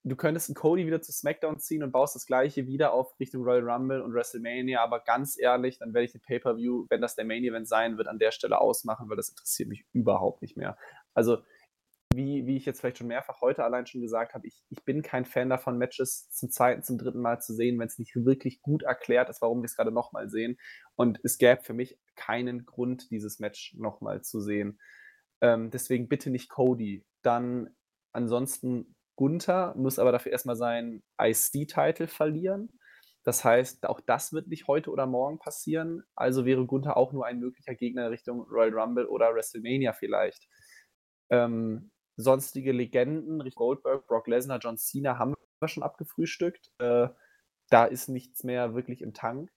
[0.05, 3.43] du könntest einen Cody wieder zu SmackDown ziehen und baust das gleiche wieder auf Richtung
[3.43, 7.24] Royal Rumble und WrestleMania, aber ganz ehrlich, dann werde ich den Pay-Per-View, wenn das der
[7.24, 10.77] Main Event sein wird, an der Stelle ausmachen, weil das interessiert mich überhaupt nicht mehr.
[11.15, 11.39] Also,
[12.15, 15.03] wie, wie ich jetzt vielleicht schon mehrfach heute allein schon gesagt habe, ich, ich bin
[15.03, 18.61] kein Fan davon, Matches zum zweiten, zum dritten Mal zu sehen, wenn es nicht wirklich
[18.61, 20.59] gut erklärt ist, warum wir es gerade nochmal sehen.
[20.94, 24.80] Und es gäbe für mich keinen Grund, dieses Match nochmal zu sehen.
[25.40, 27.05] Ähm, deswegen bitte nicht Cody.
[27.22, 27.70] Dann
[28.12, 32.78] ansonsten Gunther muss aber dafür erstmal seinen IC-Title verlieren.
[33.24, 36.05] Das heißt, auch das wird nicht heute oder morgen passieren.
[36.14, 40.48] Also wäre Gunther auch nur ein möglicher Gegner Richtung Royal Rumble oder WrestleMania vielleicht.
[41.30, 46.70] Ähm, sonstige Legenden, Rick Goldberg, Brock Lesnar, John Cena haben wir schon abgefrühstückt.
[46.78, 47.09] Äh,
[47.68, 49.51] da ist nichts mehr wirklich im Tank.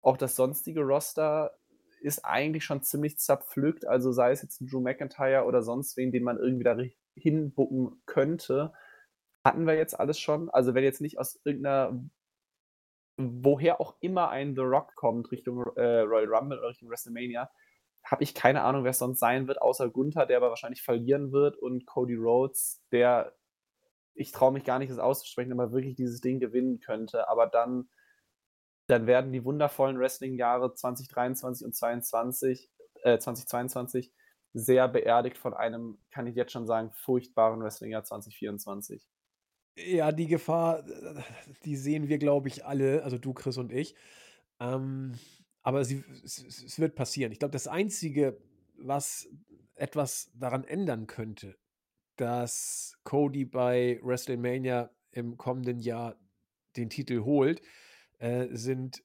[0.00, 1.58] Auch das sonstige Roster
[2.00, 3.86] ist eigentlich schon ziemlich zerpflückt.
[3.86, 6.76] Also sei es jetzt ein Drew McIntyre oder sonst wen, den man irgendwie da
[7.16, 8.72] hinbucken könnte,
[9.44, 10.50] hatten wir jetzt alles schon.
[10.50, 12.00] Also wenn jetzt nicht aus irgendeiner,
[13.16, 17.50] woher auch immer ein The Rock kommt, Richtung äh, Royal Rumble oder Richtung WrestleMania,
[18.04, 21.32] habe ich keine Ahnung, wer es sonst sein wird, außer Gunther, der aber wahrscheinlich verlieren
[21.32, 23.34] wird und Cody Rhodes, der,
[24.14, 27.28] ich traue mich gar nicht, das auszusprechen, aber wirklich dieses Ding gewinnen könnte.
[27.28, 27.88] Aber dann,
[28.86, 32.70] dann werden die wundervollen Wrestling-Jahre 2023 und 2022,
[33.02, 34.12] äh, 2022
[34.52, 39.06] sehr beerdigt von einem, kann ich jetzt schon sagen, furchtbaren Wrestling-Jahr 2024.
[39.76, 40.84] Ja, die Gefahr,
[41.64, 43.94] die sehen wir, glaube ich, alle, also du, Chris und ich.
[44.58, 45.18] Ähm,
[45.62, 47.32] aber sie, es, es wird passieren.
[47.32, 48.38] Ich glaube, das Einzige,
[48.78, 49.28] was
[49.74, 51.56] etwas daran ändern könnte,
[52.16, 56.16] dass Cody bei WrestleMania im kommenden Jahr
[56.76, 57.60] den Titel holt,
[58.18, 59.02] äh, sind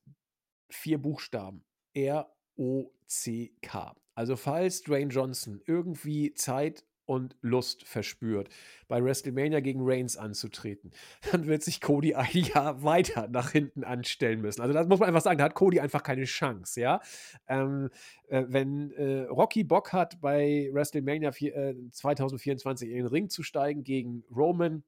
[0.69, 1.63] vier Buchstaben.
[1.93, 3.95] R-O-C-K.
[4.15, 8.49] Also falls Dwayne Johnson irgendwie Zeit und Lust verspürt,
[8.87, 10.91] bei WrestleMania gegen Reigns anzutreten,
[11.31, 14.61] dann wird sich Cody ein Jahr weiter nach hinten anstellen müssen.
[14.61, 17.01] Also das muss man einfach sagen, da hat Cody einfach keine Chance, ja.
[17.47, 17.89] Ähm,
[18.29, 23.43] äh, wenn äh, Rocky Bock hat, bei WrestleMania vier, äh, 2024 in den Ring zu
[23.43, 24.83] steigen gegen Roman,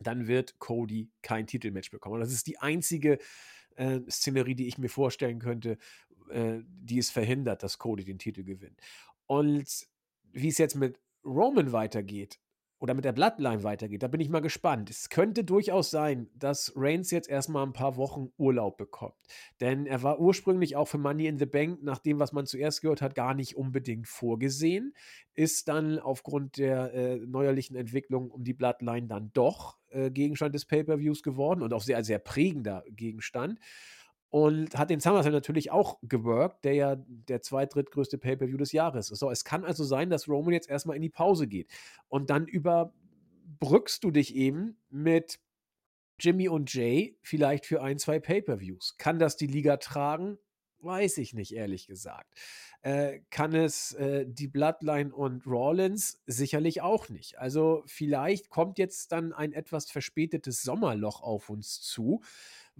[0.00, 2.14] dann wird Cody kein Titelmatch bekommen.
[2.14, 3.18] Und das ist die einzige
[3.78, 5.78] äh, Szenerie, die ich mir vorstellen könnte,
[6.30, 8.80] äh, die es verhindert, dass Cody den Titel gewinnt.
[9.26, 9.86] Und
[10.32, 12.38] wie es jetzt mit Roman weitergeht
[12.80, 14.88] oder mit der Bloodline weitergeht, da bin ich mal gespannt.
[14.90, 19.16] Es könnte durchaus sein, dass Reigns jetzt erstmal ein paar Wochen Urlaub bekommt.
[19.60, 22.82] Denn er war ursprünglich auch für Money in the Bank, nach dem, was man zuerst
[22.82, 24.94] gehört hat, gar nicht unbedingt vorgesehen.
[25.34, 30.64] Ist dann aufgrund der äh, neuerlichen Entwicklung um die Bloodline dann doch äh, Gegenstand des
[30.66, 33.58] Pay-Per-Views geworden und auch sehr, sehr prägender Gegenstand
[34.30, 39.10] und hat den SummerSlam natürlich auch geworkt, der ja der zweit-, drittgrößte Pay-Per-View des Jahres
[39.10, 39.18] ist.
[39.18, 41.70] So, es kann also sein, dass Roman jetzt erstmal in die Pause geht.
[42.08, 45.40] Und dann überbrückst du dich eben mit
[46.20, 48.96] Jimmy und Jay vielleicht für ein, zwei Pay-Per-Views.
[48.98, 50.38] Kann das die Liga tragen?
[50.80, 52.32] Weiß ich nicht, ehrlich gesagt.
[52.82, 56.22] Äh, kann es äh, die Bloodline und Rawlins?
[56.26, 57.38] Sicherlich auch nicht.
[57.38, 62.20] Also vielleicht kommt jetzt dann ein etwas verspätetes Sommerloch auf uns zu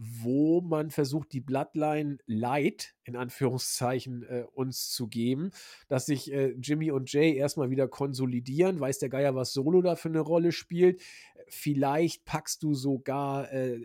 [0.01, 5.51] wo man versucht, die Bloodline Light in Anführungszeichen äh, uns zu geben,
[5.89, 9.97] dass sich äh, Jimmy und Jay erstmal wieder konsolidieren, weiß der Geier, was Solo da
[9.97, 11.03] für eine Rolle spielt.
[11.49, 13.81] Vielleicht packst du sogar äh,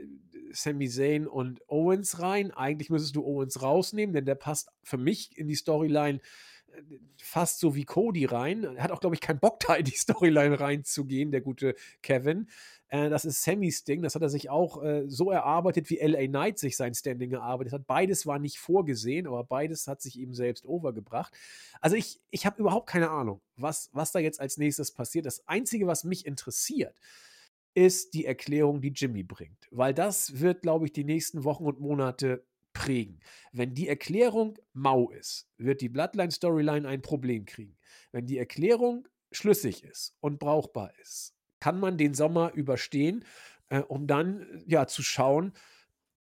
[0.54, 2.52] Sami Zayn und Owens rein.
[2.52, 6.20] Eigentlich müsstest du Owens rausnehmen, denn der passt für mich in die Storyline
[6.72, 6.82] äh,
[7.22, 8.64] fast so wie Cody rein.
[8.64, 12.50] Er hat auch, glaube ich, keinen Bock, da in die Storyline reinzugehen, der gute Kevin.
[12.90, 14.02] Äh, das ist Sammys Ding.
[14.02, 17.74] Das hat er sich auch äh, so erarbeitet, wie LA Knight sich sein Standing erarbeitet
[17.74, 17.88] hat.
[17.88, 21.34] Beides war nicht vorgesehen, aber beides hat sich ihm selbst overgebracht.
[21.82, 25.26] Also ich, ich habe überhaupt keine Ahnung, was, was da jetzt als nächstes passiert.
[25.26, 27.33] Das Einzige, was mich interessiert, ist
[28.14, 29.68] die Erklärung, die Jimmy bringt.
[29.72, 33.20] Weil das wird, glaube ich, die nächsten Wochen und Monate prägen.
[33.52, 37.78] Wenn die Erklärung mau ist, wird die Bloodline-Storyline ein Problem kriegen.
[38.12, 43.24] Wenn die Erklärung schlüssig ist und brauchbar ist, kann man den Sommer überstehen,
[43.70, 45.54] äh, um dann ja zu schauen,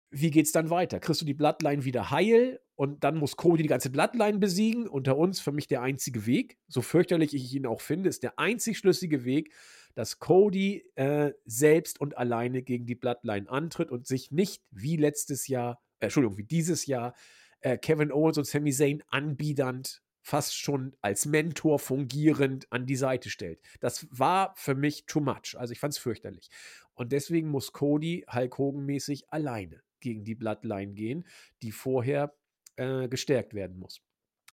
[0.09, 0.99] wie geht's dann weiter?
[0.99, 4.87] Kriegst du die Bloodline wieder heil und dann muss Cody die ganze Bloodline besiegen?
[4.87, 8.37] Unter uns für mich der einzige Weg, so fürchterlich ich ihn auch finde, ist der
[8.37, 9.51] einzig schlüssige Weg,
[9.95, 15.47] dass Cody äh, selbst und alleine gegen die Bloodline antritt und sich nicht wie letztes
[15.47, 17.13] Jahr, äh, Entschuldigung, wie dieses Jahr
[17.61, 23.29] äh, Kevin Owens und Sami Zayn anbiedernd fast schon als Mentor fungierend an die Seite
[23.29, 23.59] stellt.
[23.81, 25.55] Das war für mich too much.
[25.57, 26.49] Also ich fand es fürchterlich.
[26.93, 31.27] Und deswegen muss Cody Hulk Hogan-mäßig alleine gegen die Bloodline gehen,
[31.61, 32.33] die vorher
[32.77, 34.01] äh, gestärkt werden muss.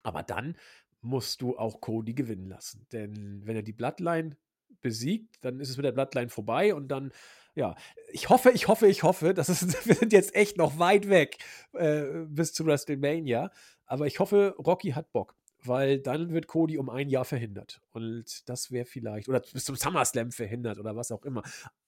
[0.03, 0.57] Aber dann
[1.01, 2.87] musst du auch Cody gewinnen lassen.
[2.91, 4.37] Denn wenn er die Bloodline
[4.81, 7.11] besiegt, dann ist es mit der Bloodline vorbei und dann,
[7.55, 7.75] ja,
[8.11, 11.37] ich hoffe, ich hoffe, ich hoffe, das ist, wir sind jetzt echt noch weit weg
[11.73, 13.51] äh, bis zu WrestleMania,
[13.85, 17.81] aber ich hoffe, Rocky hat Bock weil dann wird Cody um ein Jahr verhindert.
[17.91, 21.43] Und das wäre vielleicht, oder bis zum SummerSlam verhindert oder was auch immer.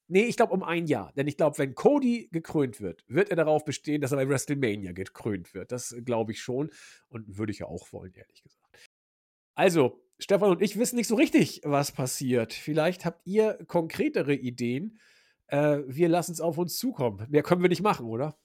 [0.08, 1.14] Nee, ich glaube um ein Jahr.
[1.14, 4.92] Denn ich glaube, wenn Cody gekrönt wird, wird er darauf bestehen, dass er bei WrestleMania
[4.92, 5.72] gekrönt wird.
[5.72, 6.72] Das glaube ich schon
[7.10, 8.90] und würde ich ja auch wollen, ehrlich gesagt.
[9.56, 12.54] Also, Stefan und ich wissen nicht so richtig, was passiert.
[12.54, 15.00] Vielleicht habt ihr konkretere Ideen.
[15.48, 17.26] Äh, wir lassen es auf uns zukommen.
[17.30, 18.38] Mehr können wir nicht machen, oder?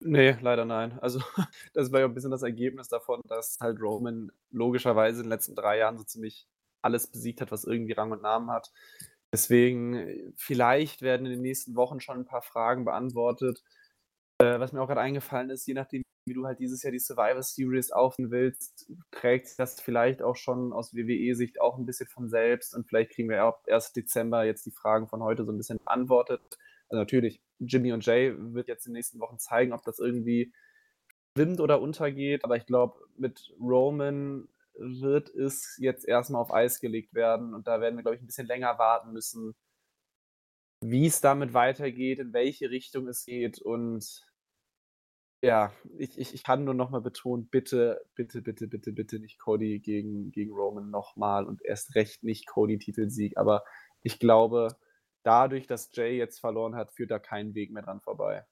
[0.00, 0.98] Nee, leider nein.
[1.00, 1.20] Also,
[1.74, 5.54] das war ja ein bisschen das Ergebnis davon, dass halt Roman logischerweise in den letzten
[5.54, 6.46] drei Jahren so ziemlich
[6.80, 8.72] alles besiegt hat, was irgendwie Rang und Namen hat.
[9.32, 13.62] Deswegen, vielleicht werden in den nächsten Wochen schon ein paar Fragen beantwortet.
[14.38, 16.98] Äh, was mir auch gerade eingefallen ist, je nachdem, wie du halt dieses Jahr die
[16.98, 22.28] Survivor Series aufnehmen willst, trägt das vielleicht auch schon aus WWE-Sicht auch ein bisschen von
[22.28, 25.58] selbst und vielleicht kriegen wir auch erst Dezember jetzt die Fragen von heute so ein
[25.58, 26.58] bisschen beantwortet.
[26.88, 30.52] Also natürlich, Jimmy und Jay wird jetzt in den nächsten Wochen zeigen, ob das irgendwie
[31.36, 32.44] schwimmt oder untergeht.
[32.44, 37.54] Aber ich glaube, mit Roman wird es jetzt erstmal auf Eis gelegt werden.
[37.54, 39.54] Und da werden wir, glaube ich, ein bisschen länger warten müssen,
[40.80, 43.60] wie es damit weitergeht, in welche Richtung es geht.
[43.60, 44.27] Und
[45.42, 49.78] ja, ich, ich, ich kann nur nochmal betonen, bitte, bitte, bitte, bitte, bitte nicht Cody
[49.78, 53.36] gegen, gegen Roman nochmal und erst recht nicht Cody-Titelsieg.
[53.36, 53.62] Aber
[54.02, 54.76] ich glaube,
[55.22, 58.44] dadurch, dass Jay jetzt verloren hat, führt da kein Weg mehr dran vorbei.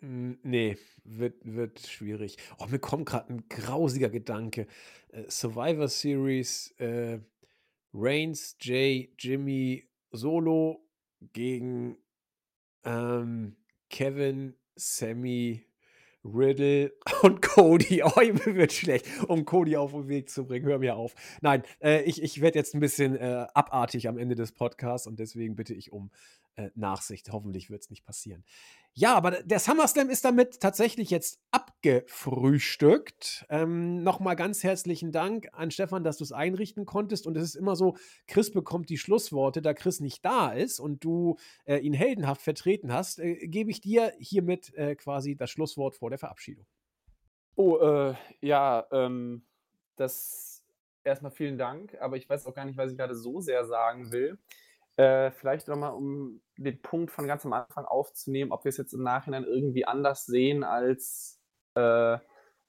[0.00, 2.36] Hm, nee, wird, wird schwierig.
[2.58, 4.68] Oh, mir kommt gerade ein grausiger Gedanke.
[5.08, 7.18] Äh, Survivor Series, äh,
[7.92, 10.86] Reigns, Jay, Jimmy, Solo
[11.32, 11.98] gegen
[12.84, 13.56] ähm,
[13.90, 15.67] Kevin, Sammy,
[16.24, 16.92] Riddle
[17.22, 18.02] und Cody.
[18.08, 20.66] Oh, mir wird schlecht, um Cody auf den Weg zu bringen.
[20.66, 21.14] Hör mir auf.
[21.40, 25.18] Nein, äh, ich, ich werde jetzt ein bisschen äh, abartig am Ende des Podcasts und
[25.18, 26.10] deswegen bitte ich um
[26.58, 27.30] äh, Nachsicht.
[27.32, 28.44] Hoffentlich wird es nicht passieren.
[28.92, 33.46] Ja, aber der SummerSlam ist damit tatsächlich jetzt abgefrühstückt.
[33.48, 37.28] Ähm, Nochmal ganz herzlichen Dank an Stefan, dass du es einrichten konntest.
[37.28, 41.04] Und es ist immer so, Chris bekommt die Schlussworte, da Chris nicht da ist und
[41.04, 45.94] du äh, ihn heldenhaft vertreten hast, äh, gebe ich dir hiermit äh, quasi das Schlusswort
[45.94, 46.66] vor der Verabschiedung.
[47.54, 49.44] Oh, äh, ja, ähm,
[49.94, 50.64] das
[51.04, 54.10] erstmal vielen Dank, aber ich weiß auch gar nicht, was ich gerade so sehr sagen
[54.10, 54.38] will.
[54.98, 58.92] Äh, vielleicht nochmal, um den Punkt von ganz am Anfang aufzunehmen, ob wir es jetzt
[58.92, 61.40] im Nachhinein irgendwie anders sehen, als,
[61.76, 62.18] äh,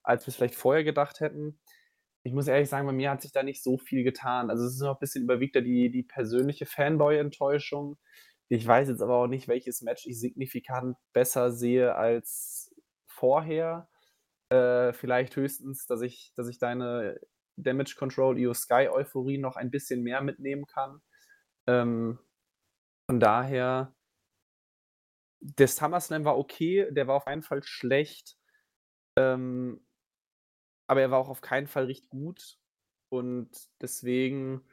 [0.03, 1.59] als wir es vielleicht vorher gedacht hätten.
[2.23, 4.51] Ich muss ehrlich sagen, bei mir hat sich da nicht so viel getan.
[4.51, 7.97] Also es ist noch ein bisschen überwiegt da die, die persönliche Fanboy-Enttäuschung.
[8.47, 12.71] Ich weiß jetzt aber auch nicht, welches Match ich signifikant besser sehe als
[13.07, 13.89] vorher.
[14.49, 17.19] Äh, vielleicht höchstens, dass ich, dass ich deine
[17.57, 21.01] Damage Control Io Sky Euphorie noch ein bisschen mehr mitnehmen kann.
[21.69, 22.17] Ähm,
[23.07, 23.93] von daher,
[25.39, 28.37] der SummerSlam war okay, der war auf keinen Fall schlecht.
[29.15, 29.85] Ähm,
[30.87, 32.57] aber er war auch auf keinen Fall richtig gut.
[33.09, 33.51] Und
[33.81, 34.63] deswegen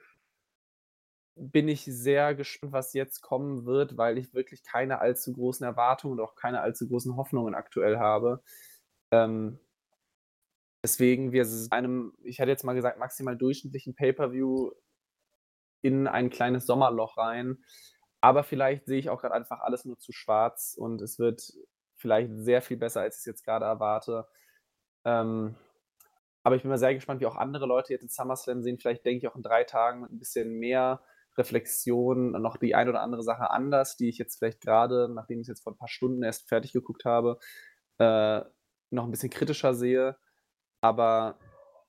[1.35, 6.19] bin ich sehr gespannt, was jetzt kommen wird, weil ich wirklich keine allzu großen Erwartungen
[6.19, 8.43] und auch keine allzu großen Hoffnungen aktuell habe.
[9.11, 9.59] Ähm,
[10.83, 14.73] deswegen, wir einem, ich hatte jetzt mal gesagt, maximal durchschnittlichen Pay-Per-View
[15.87, 17.65] in ein kleines Sommerloch rein.
[18.21, 21.53] Aber vielleicht sehe ich auch gerade einfach alles nur zu schwarz und es wird
[21.97, 24.27] vielleicht sehr viel besser, als ich es jetzt gerade erwarte.
[25.05, 25.57] Ähm,
[26.43, 28.79] aber ich bin mal sehr gespannt, wie auch andere Leute jetzt in SummerSlam sehen.
[28.79, 31.03] Vielleicht denke ich auch in drei Tagen mit ein bisschen mehr
[31.37, 35.45] Reflexion noch die ein oder andere Sache anders, die ich jetzt vielleicht gerade, nachdem ich
[35.45, 37.39] es jetzt vor ein paar Stunden erst fertig geguckt habe,
[37.99, 38.41] äh,
[38.91, 40.17] noch ein bisschen kritischer sehe.
[40.81, 41.39] Aber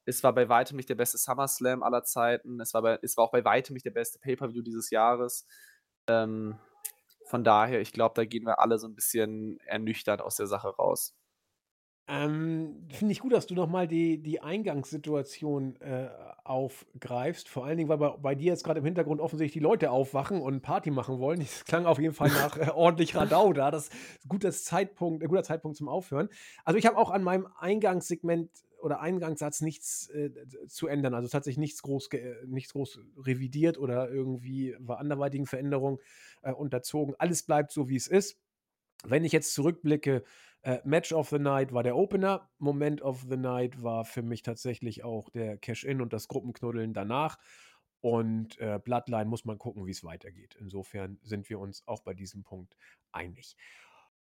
[0.08, 2.62] es war bei weitem nicht der beste SummerSlam aller Zeiten.
[2.62, 5.46] Es war, bei, es war auch bei weitem nicht der beste Pay-Per-View dieses Jahres.
[6.08, 6.58] Ähm,
[7.26, 10.70] von daher, ich glaube, da gehen wir alle so ein bisschen ernüchtert aus der Sache
[10.70, 11.14] raus.
[12.10, 16.08] Ähm, finde ich gut, dass du noch mal die die Eingangssituation, äh,
[16.46, 17.50] aufgreifst.
[17.50, 20.42] Vor allen Dingen, weil bei bei dir jetzt grad im Hintergrund offensichtlich die Leute aufwachen
[20.42, 21.42] und Party machen wollen.
[21.42, 23.72] Das klang auf jeden Fall nach, äh, ordentlich Radau da.
[23.72, 23.94] Das ist
[24.30, 26.30] gutes Zeitpunkt äh, guter Zeitpunkt zum Aufhören.
[26.64, 28.52] Also, ich habe auch an meinem Eingangssegment
[28.82, 30.32] oder Eingangssatz nichts, äh,
[30.68, 31.14] zu ändern.
[31.14, 36.00] Also, es hat sich nichts groß äh, nichts groß revidiert oder irgendwie war anderweitigen Veränderungen,
[36.42, 37.16] äh, unterzogen.
[37.18, 38.40] Alles bleibt so, wie es ist.
[39.04, 40.24] Wenn ich jetzt zurückblicke,
[40.64, 44.42] äh, Match of the Night war der Opener, Moment of the Night war für mich
[44.42, 47.38] tatsächlich auch der Cash-In und das Gruppenknuddeln danach.
[48.02, 50.56] Und äh, Bloodline muss man gucken, wie es weitergeht.
[50.60, 52.76] Insofern sind wir uns auch bei diesem Punkt
[53.12, 53.56] einig.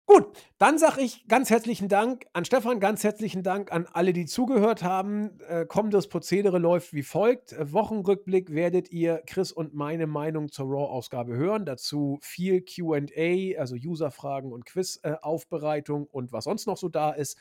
[0.07, 0.27] Gut,
[0.59, 4.83] dann sage ich ganz herzlichen Dank an Stefan, ganz herzlichen Dank an alle, die zugehört
[4.83, 5.41] haben.
[5.49, 7.53] Äh, kommendes Prozedere läuft wie folgt.
[7.55, 11.65] Äh, Wochenrückblick werdet ihr Chris und meine Meinung zur Raw-Ausgabe hören.
[11.65, 17.39] Dazu viel QA, also User-Fragen und Quiz-Aufbereitung und was sonst noch so da ist.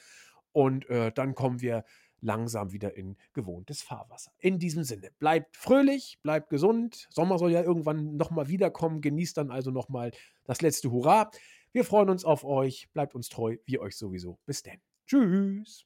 [0.54, 1.84] Und äh, dann kommen wir
[2.24, 4.32] langsam wieder in gewohntes Fahrwasser.
[4.40, 7.08] In diesem Sinne, bleibt fröhlich, bleibt gesund.
[7.10, 9.02] Sommer soll ja irgendwann nochmal wiederkommen.
[9.02, 10.12] Genießt dann also nochmal
[10.46, 11.30] das letzte Hurra.
[11.74, 12.88] Wir freuen uns auf euch.
[12.94, 14.38] Bleibt uns treu, wir euch sowieso.
[14.46, 14.80] Bis denn.
[15.08, 15.86] Tschüss.